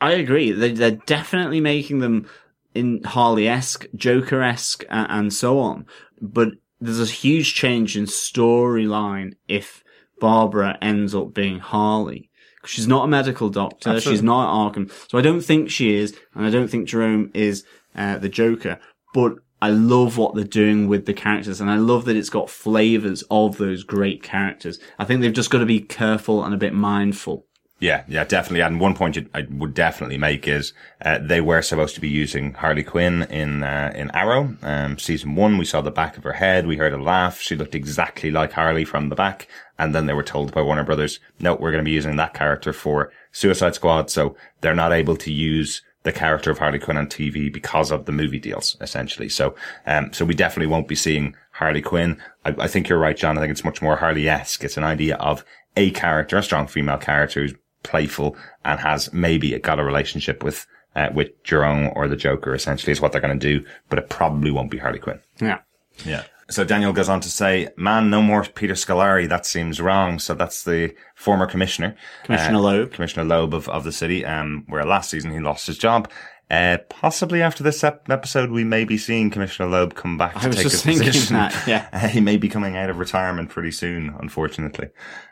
I 0.01 0.13
agree. 0.13 0.53
They, 0.53 0.73
they're 0.73 0.93
definitely 0.93 1.61
making 1.61 1.99
them 1.99 2.29
in 2.75 3.03
Harley-esque, 3.03 3.87
Joker-esque, 3.95 4.85
uh, 4.89 5.07
and 5.09 5.33
so 5.33 5.59
on. 5.59 5.87
But 6.21 6.51
there's 6.81 7.01
a 7.01 7.07
huge 7.07 7.55
change 7.55 7.97
in 7.97 8.05
storyline 8.05 9.35
if 9.49 9.83
Barbara 10.21 10.79
ends 10.81 11.15
up 11.15 11.35
being 11.35 11.59
Harley. 11.59 12.31
She's 12.65 12.87
not 12.87 13.05
a 13.05 13.09
medical 13.09 13.49
doctor. 13.49 13.91
Absolutely. 13.91 14.13
She's 14.13 14.23
not 14.23 14.73
Arkham. 14.73 14.91
So 15.11 15.19
I 15.19 15.21
don't 15.21 15.41
think 15.41 15.69
she 15.69 15.97
is, 15.97 16.17
and 16.35 16.47
I 16.47 16.51
don't 16.51 16.69
think 16.69 16.89
Jerome 16.89 17.31
is 17.35 17.65
uh, 17.97 18.19
the 18.19 18.29
Joker. 18.29 18.79
But 19.13 19.35
I 19.63 19.71
love 19.71 20.19
what 20.19 20.35
they're 20.35 20.43
doing 20.43 20.89
with 20.89 21.07
the 21.07 21.15
characters, 21.15 21.61
and 21.61 21.71
I 21.71 21.77
love 21.77 22.05
that 22.07 22.17
it's 22.17 22.31
got 22.31 22.51
flavors 22.51 23.23
of 23.31 23.59
those 23.59 23.85
great 23.85 24.21
characters. 24.21 24.81
I 24.99 25.05
think 25.05 25.21
they've 25.21 25.33
just 25.33 25.51
got 25.51 25.59
to 25.59 25.67
be 25.67 25.79
careful 25.79 26.45
and 26.45 26.53
a 26.53 26.57
bit 26.59 26.75
mindful. 26.75 27.47
Yeah, 27.79 28.03
yeah, 28.09 28.25
definitely. 28.25 28.63
And 28.63 28.81
one 28.81 28.97
point 28.97 29.17
I 29.33 29.47
would 29.49 29.73
definitely 29.73 30.19
make 30.19 30.49
is 30.49 30.73
uh, 31.05 31.19
they 31.23 31.41
were 31.41 31.63
supposed 31.63 31.95
to 31.95 32.01
be 32.01 32.09
using 32.09 32.55
Harley 32.55 32.83
Quinn 32.83 33.23
in 33.31 33.63
uh, 33.63 33.93
in 33.95 34.11
Arrow. 34.13 34.57
Um, 34.63 34.99
season 34.99 35.37
one, 35.37 35.59
we 35.59 35.65
saw 35.65 35.81
the 35.81 35.93
back 35.93 36.17
of 36.17 36.25
her 36.25 36.33
head. 36.33 36.67
We 36.67 36.77
heard 36.77 36.93
a 36.93 37.01
laugh. 37.01 37.41
She 37.41 37.55
looked 37.55 37.77
exactly 37.77 38.33
like 38.33 38.53
Harley 38.53 38.85
from 38.85 39.11
the 39.11 39.17
back. 39.17 39.47
And 39.79 39.95
then 39.95 40.07
they 40.07 40.13
were 40.13 40.25
told 40.25 40.53
by 40.53 40.63
Warner 40.63 40.85
Brothers, 40.85 41.21
no, 41.39 41.55
we're 41.55 41.71
going 41.71 41.85
to 41.85 41.89
be 41.89 41.91
using 41.91 42.17
that 42.17 42.35
character 42.35 42.73
for 42.73 43.13
Suicide 43.31 43.77
Squad. 43.77 44.11
So 44.11 44.37
they're 44.61 44.75
not 44.75 44.93
able 44.93 45.17
to 45.17 45.33
use 45.33 45.83
the 46.03 46.13
character 46.13 46.51
of 46.51 46.59
Harley 46.59 46.79
Quinn 46.79 46.97
on 46.97 47.07
TV 47.07 47.53
because 47.53 47.91
of 47.91 48.07
the 48.07 48.13
movie 48.13 48.39
deals, 48.39 48.77
essentially. 48.81 49.29
So, 49.29 49.55
um, 49.87 50.13
so 50.13 50.25
we 50.25 50.35
definitely 50.35 50.67
won't 50.67 50.89
be 50.89 50.95
seeing 50.95 51.37
Harley 51.53 51.83
Quinn. 51.83 52.21
I, 52.45 52.55
I 52.59 52.69
think 52.69 52.89
you're 52.89 52.99
right, 52.99 53.17
John. 53.17 53.39
I 53.39 53.41
think 53.41 53.53
it's 53.53 53.65
much 53.65 53.81
more 53.81 53.97
Harley-esque. 53.97 54.65
It's 54.65 54.77
an 54.77 54.85
idea 54.85 55.17
of 55.17 55.45
a 55.77 55.91
character, 55.93 56.37
a 56.37 56.43
strong 56.43 56.67
female 56.67 56.99
character 56.99 57.43
who's 57.43 57.55
playful 57.83 58.37
and 58.65 58.81
has 58.81 59.13
maybe 59.13 59.57
got 59.59 59.79
a 59.79 59.85
relationship 59.85 60.43
with, 60.43 60.67
uh, 60.97 61.11
with 61.15 61.31
Jerome 61.45 61.91
or 61.95 62.09
the 62.09 62.17
Joker, 62.17 62.55
essentially 62.55 62.93
is 62.93 63.01
what 63.01 63.13
they're 63.13 63.21
going 63.21 63.39
to 63.39 63.59
do, 63.59 63.65
but 63.89 63.99
it 63.99 64.09
probably 64.09 64.51
won't 64.51 64.71
be 64.71 64.79
Harley 64.79 64.99
Quinn. 64.99 65.21
Yeah. 65.41 65.59
Yeah. 66.05 66.25
So 66.53 66.65
Daniel 66.65 66.93
goes 66.93 67.09
on 67.09 67.21
to 67.21 67.29
say, 67.29 67.69
man, 67.77 68.11
no 68.11 68.23
more 68.23 68.45
Peter 68.45 68.75
Scolari. 68.75 69.29
That 69.29 69.47
seems 69.47 69.81
wrong. 69.81 70.19
So 70.19 70.35
that's 70.35 70.65
the 70.65 70.95
former 71.15 71.47
commissioner. 71.47 71.97
Commissioner 72.25 72.59
uh, 72.59 72.61
Loeb. 72.61 72.93
Commissioner 72.93 73.25
Loeb 73.25 73.55
of, 73.55 73.69
of 73.69 73.85
the 73.85 73.93
city, 73.93 74.25
um, 74.25 74.65
where 74.69 74.85
last 74.85 75.11
season 75.11 75.33
he 75.33 75.41
lost 75.41 75.67
his 75.67 75.79
job. 75.79 76.11
Uh, 76.51 76.77
possibly 76.91 77.41
after 77.41 77.63
this 77.65 77.83
ep- 77.83 78.11
episode, 78.11 78.51
we 78.51 78.63
may 78.65 78.85
be 78.85 78.99
seeing 78.99 79.31
Commissioner 79.31 79.69
Loeb 79.71 79.95
come 79.95 80.19
back 80.19 80.37
I 80.37 80.41
to 80.43 80.49
was 80.49 80.57
take 80.57 80.63
just 80.65 80.75
his 80.75 80.83
thinking 80.85 81.07
position. 81.07 81.37
that, 81.37 81.67
yeah. 81.67 81.89
Uh, 81.93 82.09
he 82.09 82.21
may 82.21 82.37
be 82.37 82.49
coming 82.49 82.77
out 82.77 82.91
of 82.91 82.99
retirement 82.99 83.49
pretty 83.49 83.71
soon, 83.71 84.15
unfortunately. 84.21 84.89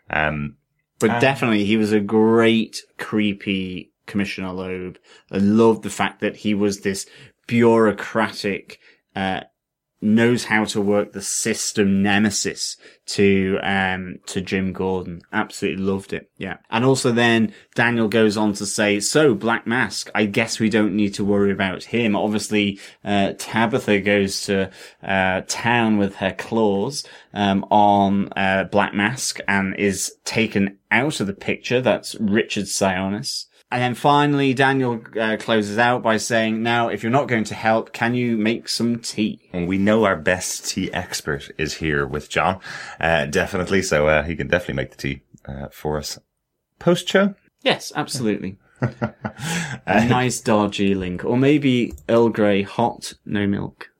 Um, 0.09 0.57
But 0.99 1.11
Um, 1.11 1.21
definitely, 1.21 1.64
he 1.66 1.77
was 1.77 1.93
a 1.93 2.01
great, 2.01 2.81
creepy 2.99 3.93
Commissioner 4.07 4.53
Loeb. 4.53 4.97
I 5.31 5.37
loved 5.39 5.83
the 5.83 5.91
fact 5.91 6.21
that 6.21 6.37
he 6.37 6.55
was 6.55 6.81
this 6.81 7.07
bureaucratic, 7.47 8.79
uh, 9.14 9.41
knows 10.03 10.44
how 10.44 10.64
to 10.64 10.80
work 10.80 11.12
the 11.12 11.22
system 11.22 12.03
nemesis 12.03 12.76
to, 13.05 13.59
um, 13.62 14.18
to 14.26 14.40
Jim 14.40 14.72
Gordon. 14.72 15.20
Absolutely 15.32 15.84
loved 15.84 16.12
it. 16.12 16.30
Yeah. 16.38 16.57
And 16.70 16.84
also 16.84 17.12
then 17.12 17.53
Daniel 17.74 18.09
goes 18.09 18.36
on 18.36 18.55
to 18.55 18.66
say, 18.66 19.01
so 19.01 19.34
Black 19.34 19.66
Mask, 19.66 20.11
I 20.14 20.24
guess 20.24 20.59
we 20.59 20.70
don't 20.70 20.96
need 20.96 21.14
to 21.14 21.24
worry 21.24 21.53
about 21.53 21.84
him. 21.84 22.16
Obviously, 22.16 22.80
uh, 23.05 23.34
Tabitha 23.36 24.01
goes 24.01 24.44
to, 24.46 24.70
uh, 25.03 25.42
town 25.46 25.98
with 25.98 26.16
her 26.16 26.32
claws, 26.32 27.05
um, 27.34 27.66
on, 27.70 28.32
uh, 28.36 28.64
Black 28.64 28.94
Mask 28.94 29.38
and 29.46 29.76
is 29.76 30.14
taken 30.24 30.78
out 30.90 31.20
of 31.20 31.26
the 31.26 31.34
picture. 31.34 31.80
That's 31.80 32.14
Richard 32.14 32.64
Sionis. 32.64 33.46
And 33.73 33.81
then 33.81 33.95
finally, 33.95 34.53
Daniel 34.53 35.01
uh, 35.18 35.37
closes 35.39 35.79
out 35.79 36.03
by 36.03 36.16
saying, 36.16 36.61
now, 36.62 36.89
if 36.89 37.05
you're 37.05 37.12
not 37.12 37.29
going 37.29 37.45
to 37.45 37.55
help, 37.55 37.93
can 37.93 38.14
you 38.14 38.37
make 38.37 38.68
some 38.68 38.99
tea? 38.99 39.49
and 39.53 39.68
we 39.68 39.79
know 39.79 40.05
our 40.05 40.16
best 40.16 40.66
tea 40.68 40.93
expert 40.93 41.51
is 41.57 41.75
here 41.75 42.05
with 42.05 42.29
John, 42.29 42.61
uh, 43.01 43.27
definitely. 43.27 43.83
So, 43.83 44.09
uh, 44.09 44.23
he 44.25 44.35
can 44.35 44.49
definitely 44.49 44.75
make 44.75 44.91
the 44.91 44.97
tea, 44.97 45.23
uh, 45.47 45.68
for 45.71 45.99
us. 45.99 46.18
Post 46.81 47.09
show? 47.09 47.35
Yes, 47.62 47.93
absolutely. 47.95 48.59
a 48.81 50.05
nice 50.07 50.41
Darjeeling, 50.41 51.21
or 51.23 51.37
maybe 51.37 51.93
Earl 52.09 52.31
Grey 52.31 52.62
hot, 52.62 53.14
no 53.25 53.47
milk. 53.47 53.91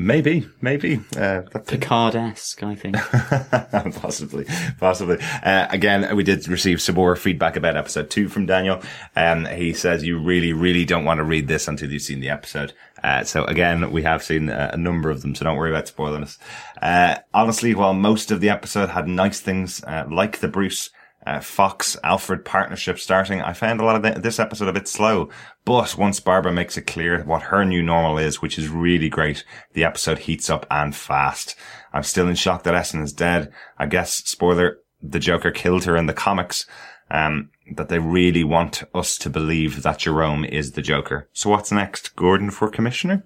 Maybe, 0.00 0.48
maybe. 0.60 1.00
Uh, 1.16 1.42
Picard-esque, 1.66 2.62
I 2.62 2.76
think. 2.76 2.96
possibly, 3.96 4.46
possibly. 4.78 5.18
Uh, 5.42 5.66
again, 5.70 6.14
we 6.14 6.22
did 6.22 6.46
receive 6.46 6.80
some 6.80 6.94
more 6.94 7.16
feedback 7.16 7.56
about 7.56 7.76
episode 7.76 8.08
two 8.08 8.28
from 8.28 8.46
Daniel. 8.46 8.80
Um, 9.16 9.46
he 9.46 9.72
says 9.72 10.04
you 10.04 10.16
really, 10.16 10.52
really 10.52 10.84
don't 10.84 11.04
want 11.04 11.18
to 11.18 11.24
read 11.24 11.48
this 11.48 11.66
until 11.66 11.90
you've 11.90 12.02
seen 12.02 12.20
the 12.20 12.30
episode. 12.30 12.74
Uh, 13.02 13.24
so 13.24 13.42
again, 13.46 13.90
we 13.90 14.02
have 14.02 14.22
seen 14.22 14.48
a 14.48 14.76
number 14.76 15.10
of 15.10 15.22
them, 15.22 15.34
so 15.34 15.44
don't 15.44 15.56
worry 15.56 15.70
about 15.70 15.88
spoiling 15.88 16.22
us. 16.22 16.38
Uh, 16.80 17.16
honestly, 17.34 17.74
while 17.74 17.92
most 17.92 18.30
of 18.30 18.40
the 18.40 18.50
episode 18.50 18.90
had 18.90 19.08
nice 19.08 19.40
things, 19.40 19.82
uh, 19.82 20.04
like 20.08 20.38
the 20.38 20.48
Bruce, 20.48 20.90
uh, 21.26 21.40
Fox 21.40 21.96
Alfred 22.02 22.44
partnership 22.44 22.98
starting, 22.98 23.40
I 23.40 23.52
found 23.52 23.80
a 23.80 23.84
lot 23.84 23.96
of 23.96 24.02
th- 24.02 24.22
this 24.22 24.38
episode 24.38 24.68
a 24.68 24.72
bit 24.72 24.88
slow. 24.88 25.28
But 25.64 25.96
once 25.96 26.20
Barbara 26.20 26.52
makes 26.52 26.76
it 26.76 26.86
clear 26.86 27.22
what 27.24 27.42
her 27.42 27.64
new 27.64 27.82
normal 27.82 28.18
is, 28.18 28.40
which 28.40 28.58
is 28.58 28.68
really 28.68 29.08
great, 29.08 29.44
the 29.74 29.84
episode 29.84 30.20
heats 30.20 30.48
up 30.48 30.66
and 30.70 30.94
fast. 30.94 31.54
I'm 31.92 32.02
still 32.02 32.28
in 32.28 32.34
shock 32.34 32.62
that 32.62 32.74
Essen 32.74 33.02
is 33.02 33.12
dead. 33.12 33.52
I 33.78 33.86
guess, 33.86 34.12
spoiler, 34.12 34.78
the 35.02 35.18
Joker 35.18 35.50
killed 35.50 35.84
her 35.84 35.96
in 35.96 36.06
the 36.06 36.14
comics. 36.14 36.66
Um, 37.10 37.50
that 37.76 37.88
they 37.88 37.98
really 37.98 38.44
want 38.44 38.82
us 38.94 39.16
to 39.18 39.30
believe 39.30 39.82
that 39.82 39.98
Jerome 39.98 40.44
is 40.44 40.72
the 40.72 40.82
Joker. 40.82 41.28
So 41.32 41.50
what's 41.50 41.72
next? 41.72 42.14
Gordon 42.16 42.50
for 42.50 42.68
commissioner? 42.68 43.24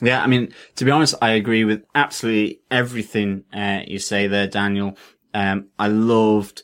Yeah, 0.00 0.22
I 0.22 0.26
mean, 0.26 0.52
to 0.76 0.84
be 0.84 0.90
honest, 0.90 1.14
I 1.20 1.30
agree 1.30 1.64
with 1.64 1.84
absolutely 1.94 2.60
everything 2.70 3.44
uh, 3.52 3.80
you 3.86 3.98
say 3.98 4.26
there, 4.26 4.46
Daniel. 4.46 4.96
Um, 5.34 5.68
I 5.78 5.88
loved 5.88 6.62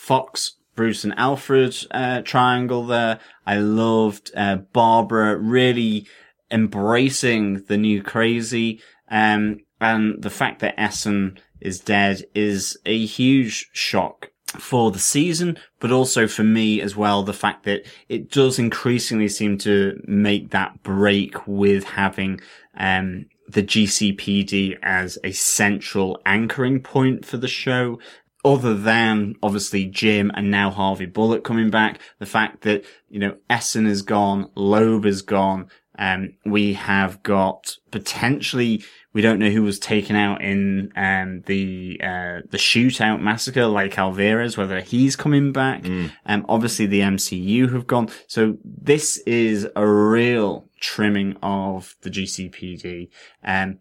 Fox, 0.00 0.56
Bruce, 0.74 1.04
and 1.04 1.12
Alfred 1.18 1.76
uh, 1.90 2.22
triangle 2.22 2.86
there. 2.86 3.20
I 3.46 3.58
loved 3.58 4.30
uh, 4.34 4.56
Barbara 4.56 5.36
really 5.36 6.06
embracing 6.50 7.64
the 7.64 7.76
new 7.76 8.02
crazy, 8.02 8.80
um, 9.10 9.58
and 9.78 10.22
the 10.22 10.30
fact 10.30 10.60
that 10.60 10.80
Essen 10.80 11.38
is 11.60 11.80
dead 11.80 12.24
is 12.34 12.78
a 12.86 13.04
huge 13.04 13.68
shock 13.72 14.30
for 14.58 14.90
the 14.90 14.98
season, 14.98 15.58
but 15.80 15.92
also 15.92 16.26
for 16.26 16.44
me 16.44 16.80
as 16.80 16.96
well, 16.96 17.22
the 17.22 17.34
fact 17.34 17.64
that 17.64 17.86
it 18.08 18.30
does 18.30 18.58
increasingly 18.58 19.28
seem 19.28 19.58
to 19.58 20.00
make 20.06 20.50
that 20.50 20.82
break 20.82 21.46
with 21.46 21.84
having, 21.84 22.40
um, 22.76 23.26
the 23.52 23.62
GCPD 23.62 24.78
as 24.82 25.18
a 25.24 25.32
central 25.32 26.20
anchoring 26.24 26.80
point 26.80 27.24
for 27.24 27.36
the 27.36 27.48
show. 27.48 27.98
Other 28.44 28.74
than 28.74 29.34
obviously 29.42 29.86
Jim 29.86 30.30
and 30.34 30.50
now 30.50 30.70
Harvey 30.70 31.06
Bullock 31.06 31.44
coming 31.44 31.70
back, 31.70 32.00
the 32.18 32.26
fact 32.26 32.62
that, 32.62 32.84
you 33.08 33.18
know, 33.18 33.36
Essen 33.50 33.86
is 33.86 34.02
gone, 34.02 34.50
Loeb 34.54 35.04
is 35.04 35.20
gone, 35.20 35.68
um, 35.98 36.32
we 36.46 36.72
have 36.72 37.22
got 37.22 37.76
potentially, 37.90 38.82
we 39.12 39.20
don't 39.20 39.38
know 39.38 39.50
who 39.50 39.62
was 39.62 39.78
taken 39.78 40.16
out 40.16 40.40
in, 40.40 40.90
um, 40.96 41.42
the, 41.42 42.00
uh, 42.02 42.40
the 42.48 42.56
shootout 42.56 43.20
massacre, 43.20 43.66
like 43.66 43.98
Alvarez, 43.98 44.56
whether 44.56 44.80
he's 44.80 45.16
coming 45.16 45.52
back. 45.52 45.84
Um, 46.24 46.46
obviously 46.48 46.86
the 46.86 47.00
MCU 47.00 47.70
have 47.74 47.86
gone. 47.86 48.08
So 48.26 48.56
this 48.64 49.18
is 49.26 49.68
a 49.76 49.86
real 49.86 50.70
trimming 50.80 51.36
of 51.42 51.94
the 52.00 52.08
GCPD. 52.10 53.10
Um, 53.44 53.80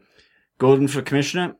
Gordon 0.57 0.89
for 0.89 1.01
commissioner, 1.01 1.55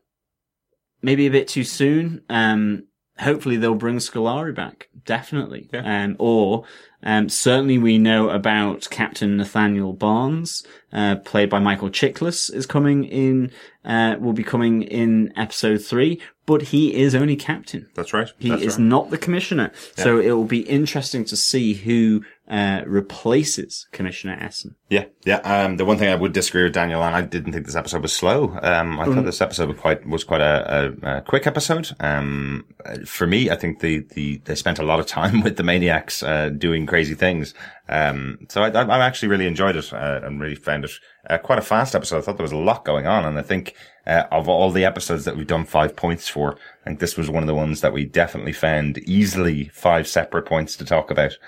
maybe 1.00 1.26
a 1.26 1.30
bit 1.30 1.48
too 1.48 1.64
soon. 1.64 2.20
Um, 2.28 2.84
hopefully 3.20 3.56
they'll 3.56 3.74
bring 3.74 3.98
Scolari 3.98 4.54
back. 4.54 4.88
Definitely. 5.04 5.68
Yeah. 5.72 6.04
Um, 6.04 6.16
or, 6.18 6.64
um, 7.02 7.28
certainly 7.28 7.78
we 7.78 7.98
know 7.98 8.28
about 8.28 8.88
Captain 8.90 9.36
Nathaniel 9.36 9.92
Barnes, 9.92 10.64
uh, 10.92 11.16
played 11.16 11.48
by 11.48 11.58
Michael 11.58 11.90
Chiklis 11.90 12.52
is 12.52 12.66
coming 12.66 13.04
in, 13.04 13.50
uh, 13.84 14.16
will 14.18 14.34
be 14.34 14.44
coming 14.44 14.82
in 14.82 15.32
episode 15.36 15.78
three, 15.78 16.20
but 16.44 16.62
he 16.62 16.94
is 16.94 17.14
only 17.14 17.36
captain. 17.36 17.88
That's 17.94 18.12
right. 18.12 18.30
He 18.38 18.50
That's 18.50 18.62
is 18.62 18.78
right. 18.78 18.84
not 18.84 19.10
the 19.10 19.18
commissioner. 19.18 19.72
So 19.96 20.18
it 20.18 20.32
will 20.32 20.44
be 20.44 20.60
interesting 20.60 21.24
to 21.26 21.36
see 21.36 21.74
who, 21.74 22.22
uh, 22.50 22.82
replaces 22.84 23.86
Commissioner 23.92 24.36
Essen. 24.40 24.74
Yeah, 24.88 25.04
yeah. 25.24 25.36
Um, 25.36 25.76
the 25.76 25.84
one 25.84 25.98
thing 25.98 26.08
I 26.08 26.16
would 26.16 26.32
disagree 26.32 26.64
with 26.64 26.72
Daniel 26.72 27.00
on, 27.00 27.14
I 27.14 27.22
didn't 27.22 27.52
think 27.52 27.64
this 27.64 27.76
episode 27.76 28.02
was 28.02 28.12
slow. 28.12 28.58
Um, 28.60 28.98
I 28.98 29.04
thought 29.04 29.24
this 29.24 29.40
episode 29.40 29.68
was 29.68 29.78
quite 29.78 30.04
was 30.04 30.24
quite 30.24 30.40
a, 30.40 30.96
a, 31.02 31.18
a 31.18 31.20
quick 31.22 31.46
episode. 31.46 31.94
Um, 32.00 32.64
for 33.06 33.28
me, 33.28 33.50
I 33.50 33.54
think 33.54 33.78
the 33.78 34.00
the 34.00 34.38
they 34.44 34.56
spent 34.56 34.80
a 34.80 34.82
lot 34.82 34.98
of 34.98 35.06
time 35.06 35.40
with 35.44 35.58
the 35.58 35.62
Maniax 35.62 36.26
uh, 36.26 36.48
doing 36.48 36.86
crazy 36.86 37.14
things. 37.14 37.54
Um, 37.88 38.38
so 38.48 38.62
I, 38.62 38.70
I, 38.70 38.82
I 38.82 39.06
actually 39.06 39.28
really 39.28 39.46
enjoyed 39.46 39.76
it 39.76 39.92
uh, 39.92 40.20
and 40.24 40.40
really 40.40 40.56
found 40.56 40.84
it 40.84 40.92
uh, 41.28 41.38
quite 41.38 41.60
a 41.60 41.62
fast 41.62 41.94
episode. 41.94 42.18
I 42.18 42.20
thought 42.22 42.36
there 42.36 42.44
was 42.44 42.50
a 42.50 42.56
lot 42.56 42.84
going 42.84 43.06
on, 43.06 43.24
and 43.24 43.38
I 43.38 43.42
think 43.42 43.76
uh, 44.08 44.24
of 44.32 44.48
all 44.48 44.72
the 44.72 44.84
episodes 44.84 45.24
that 45.24 45.36
we've 45.36 45.46
done 45.46 45.66
five 45.66 45.94
points 45.94 46.28
for, 46.28 46.56
I 46.82 46.86
think 46.86 46.98
this 46.98 47.16
was 47.16 47.30
one 47.30 47.44
of 47.44 47.48
the 47.48 47.54
ones 47.54 47.80
that 47.80 47.92
we 47.92 48.06
definitely 48.06 48.52
found 48.52 48.98
easily 48.98 49.68
five 49.68 50.08
separate 50.08 50.46
points 50.46 50.74
to 50.76 50.84
talk 50.84 51.12
about. 51.12 51.38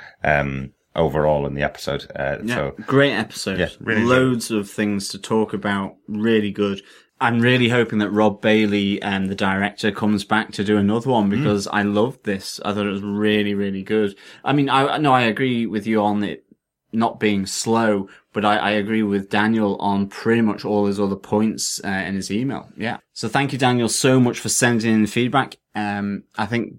Overall 0.95 1.47
in 1.47 1.55
the 1.55 1.63
episode. 1.63 2.07
Uh, 2.15 2.39
Yeah, 2.45 2.55
so 2.55 2.75
great 2.87 3.13
episode. 3.13 3.59
Yeah, 3.59 3.69
really 3.81 4.03
enjoyed 4.03 4.13
it. 4.17 4.21
Loads 4.21 4.51
of 4.51 4.71
things 4.71 5.09
to 5.09 5.19
talk 5.19 5.53
about. 5.55 5.97
Really 6.09 6.51
good. 6.51 6.83
I'm 7.21 7.41
really 7.41 7.69
hoping 7.69 7.99
that 8.01 8.11
Rob 8.11 8.43
Bailey, 8.43 9.01
um, 9.03 9.29
the 9.29 9.35
director, 9.37 9.93
comes 9.93 10.25
back 10.25 10.51
to 10.53 10.65
do 10.65 10.77
another 10.77 11.11
one 11.11 11.29
Mm. 11.29 11.39
because 11.39 11.69
I 11.69 11.83
loved 11.83 12.25
this. 12.25 12.61
I 12.65 12.75
thought 12.75 12.87
it 12.87 12.91
was 12.91 13.03
really, 13.03 13.55
really 13.55 13.83
good. 13.83 14.17
I 14.45 14.53
mean, 14.53 14.69
I 14.69 14.99
no, 14.99 15.13
I 15.13 15.23
agree 15.23 15.65
with 15.67 15.87
you 15.87 16.03
on 16.03 16.25
it 16.25 16.45
not 16.93 17.19
being 17.21 17.47
slow, 17.47 18.09
but 18.35 18.45
I, 18.45 18.57
I 18.57 18.71
agree 18.73 19.03
with 19.03 19.31
Daniel 19.31 19.77
on 19.77 20.09
pretty 20.09 20.43
much 20.43 20.63
all 20.65 20.85
his 20.87 21.01
other 21.01 21.17
points 21.17 21.81
uh, 21.85 21.89
in 21.89 22.17
his 22.17 22.31
email. 22.31 22.69
Yeah. 22.77 22.99
So 23.15 23.29
thank 23.29 23.53
you, 23.53 23.59
Daniel, 23.59 23.89
so 23.89 24.21
much 24.21 24.41
for 24.41 24.51
sending 24.51 24.93
in 24.93 25.07
feedback. 25.07 25.57
Um, 25.75 26.25
I 26.37 26.45
think 26.45 26.75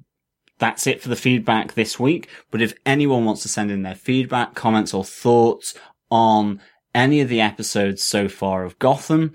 that's 0.63 0.87
it 0.87 1.01
for 1.01 1.09
the 1.09 1.17
feedback 1.17 1.73
this 1.73 1.99
week. 1.99 2.29
But 2.49 2.61
if 2.61 2.73
anyone 2.85 3.25
wants 3.25 3.41
to 3.41 3.49
send 3.49 3.69
in 3.69 3.83
their 3.83 3.95
feedback, 3.95 4.55
comments 4.55 4.93
or 4.93 5.03
thoughts 5.03 5.73
on 6.09 6.61
any 6.95 7.19
of 7.19 7.27
the 7.27 7.41
episodes 7.41 8.01
so 8.01 8.29
far 8.29 8.63
of 8.63 8.79
Gotham, 8.79 9.33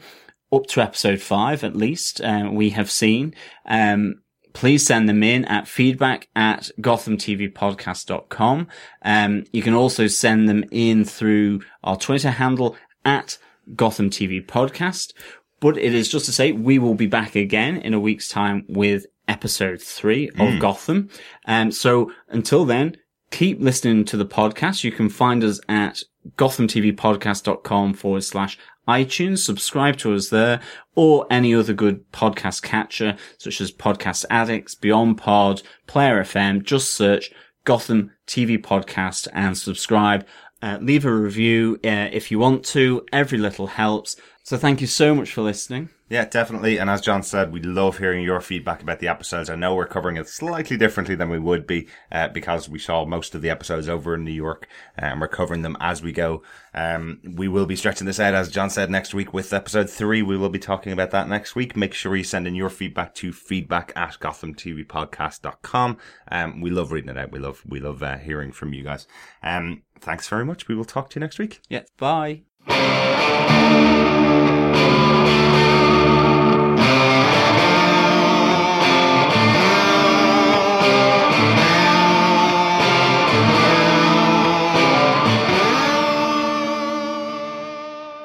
up 0.50 0.66
to 0.68 0.80
episode 0.80 1.20
five 1.20 1.62
at 1.62 1.76
least, 1.76 2.22
uh, 2.22 2.48
we 2.50 2.70
have 2.70 2.90
seen, 2.90 3.34
um, 3.66 4.22
please 4.54 4.86
send 4.86 5.06
them 5.06 5.22
in 5.22 5.44
at 5.44 5.68
feedback 5.68 6.28
at 6.34 6.70
gothamtvpodcast.com. 6.80 8.68
Um, 9.02 9.44
you 9.52 9.60
can 9.60 9.74
also 9.74 10.06
send 10.06 10.48
them 10.48 10.64
in 10.70 11.04
through 11.04 11.60
our 11.84 11.98
Twitter 11.98 12.30
handle 12.30 12.74
at 13.04 13.36
Gotham 13.76 14.08
TV 14.08 14.42
Podcast. 14.42 15.12
But 15.60 15.76
it 15.76 15.92
is 15.92 16.08
just 16.08 16.24
to 16.24 16.32
say 16.32 16.52
we 16.52 16.78
will 16.78 16.94
be 16.94 17.06
back 17.06 17.36
again 17.36 17.76
in 17.76 17.92
a 17.92 18.00
week's 18.00 18.30
time 18.30 18.64
with 18.66 19.04
episode 19.28 19.80
three 19.80 20.30
of 20.38 20.58
Gotham. 20.58 21.10
Um, 21.46 21.70
so 21.70 22.10
until 22.28 22.64
then, 22.64 22.96
keep 23.30 23.60
listening 23.60 24.04
to 24.06 24.16
the 24.16 24.26
podcast. 24.26 24.84
You 24.84 24.92
can 24.92 25.08
find 25.08 25.44
us 25.44 25.60
at 25.68 26.02
gothamtvpodcast.com 26.36 27.94
forward 27.94 28.24
slash 28.24 28.58
iTunes. 28.88 29.38
Subscribe 29.38 29.96
to 29.98 30.14
us 30.14 30.30
there 30.30 30.60
or 30.94 31.26
any 31.30 31.54
other 31.54 31.74
good 31.74 32.10
podcast 32.10 32.62
catcher 32.62 33.16
such 33.36 33.60
as 33.60 33.70
Podcast 33.70 34.24
Addicts, 34.30 34.74
BeyondPod, 34.74 35.62
Player 35.86 36.22
FM. 36.22 36.62
Just 36.62 36.92
search 36.92 37.30
Gotham 37.64 38.12
TV 38.26 38.58
Podcast 38.58 39.28
and 39.32 39.56
subscribe. 39.56 40.26
Uh, 40.60 40.78
leave 40.80 41.04
a 41.04 41.12
review 41.12 41.78
uh, 41.84 42.08
if 42.12 42.30
you 42.30 42.38
want 42.38 42.64
to. 42.66 43.06
Every 43.12 43.38
little 43.38 43.68
helps. 43.68 44.16
So 44.42 44.56
thank 44.56 44.80
you 44.80 44.86
so 44.86 45.14
much 45.14 45.32
for 45.32 45.42
listening. 45.42 45.90
Yeah, 46.10 46.24
definitely. 46.24 46.78
And 46.78 46.88
as 46.88 47.02
John 47.02 47.22
said, 47.22 47.52
we 47.52 47.60
love 47.60 47.98
hearing 47.98 48.24
your 48.24 48.40
feedback 48.40 48.80
about 48.82 48.98
the 48.98 49.08
episodes. 49.08 49.50
I 49.50 49.56
know 49.56 49.74
we're 49.74 49.86
covering 49.86 50.16
it 50.16 50.26
slightly 50.26 50.78
differently 50.78 51.14
than 51.14 51.28
we 51.28 51.38
would 51.38 51.66
be 51.66 51.86
uh, 52.10 52.28
because 52.28 52.66
we 52.66 52.78
saw 52.78 53.04
most 53.04 53.34
of 53.34 53.42
the 53.42 53.50
episodes 53.50 53.90
over 53.90 54.14
in 54.14 54.24
New 54.24 54.32
York 54.32 54.66
uh, 54.96 55.04
and 55.04 55.20
we're 55.20 55.28
covering 55.28 55.60
them 55.60 55.76
as 55.80 56.02
we 56.02 56.12
go. 56.12 56.42
Um, 56.72 57.20
we 57.22 57.46
will 57.46 57.66
be 57.66 57.76
stretching 57.76 58.06
this 58.06 58.20
out, 58.20 58.32
as 58.32 58.50
John 58.50 58.70
said, 58.70 58.90
next 58.90 59.12
week 59.12 59.34
with 59.34 59.52
episode 59.52 59.90
three. 59.90 60.22
We 60.22 60.38
will 60.38 60.48
be 60.48 60.58
talking 60.58 60.92
about 60.92 61.10
that 61.10 61.28
next 61.28 61.54
week. 61.54 61.76
Make 61.76 61.92
sure 61.92 62.16
you 62.16 62.24
send 62.24 62.46
in 62.46 62.54
your 62.54 62.70
feedback 62.70 63.14
to 63.16 63.30
feedback 63.30 63.92
at 63.94 64.18
gothamtvpodcast.com. 64.18 65.98
Um, 66.32 66.60
we 66.62 66.70
love 66.70 66.90
reading 66.90 67.10
it 67.10 67.18
out. 67.18 67.32
We 67.32 67.38
love, 67.38 67.62
we 67.66 67.80
love 67.80 68.02
uh, 68.02 68.16
hearing 68.16 68.52
from 68.52 68.72
you 68.72 68.82
guys. 68.82 69.06
Um, 69.42 69.82
thanks 70.00 70.28
very 70.28 70.44
much. 70.44 70.68
We 70.68 70.74
will 70.74 70.84
talk 70.84 71.10
to 71.10 71.16
you 71.16 71.20
next 71.20 71.38
week. 71.38 71.60
Yeah, 71.68 71.82
bye. 71.96 72.42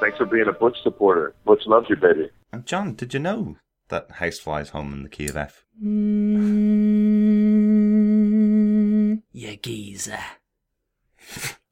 Thanks 0.00 0.18
for 0.18 0.26
being 0.26 0.48
a 0.48 0.52
Butch 0.52 0.76
supporter. 0.82 1.34
Butch 1.46 1.62
loves 1.66 1.88
you, 1.88 1.96
baby. 1.96 2.28
And 2.52 2.66
John, 2.66 2.94
did 2.94 3.14
you 3.14 3.20
know 3.20 3.56
that 3.88 4.10
Housefly's 4.12 4.68
home 4.68 4.92
in 4.92 5.02
the 5.02 5.08
key 5.08 5.28
of 5.28 5.36
F? 5.36 5.64
Mm, 5.82 6.82
you 9.32 9.56
geezer. 9.56 10.18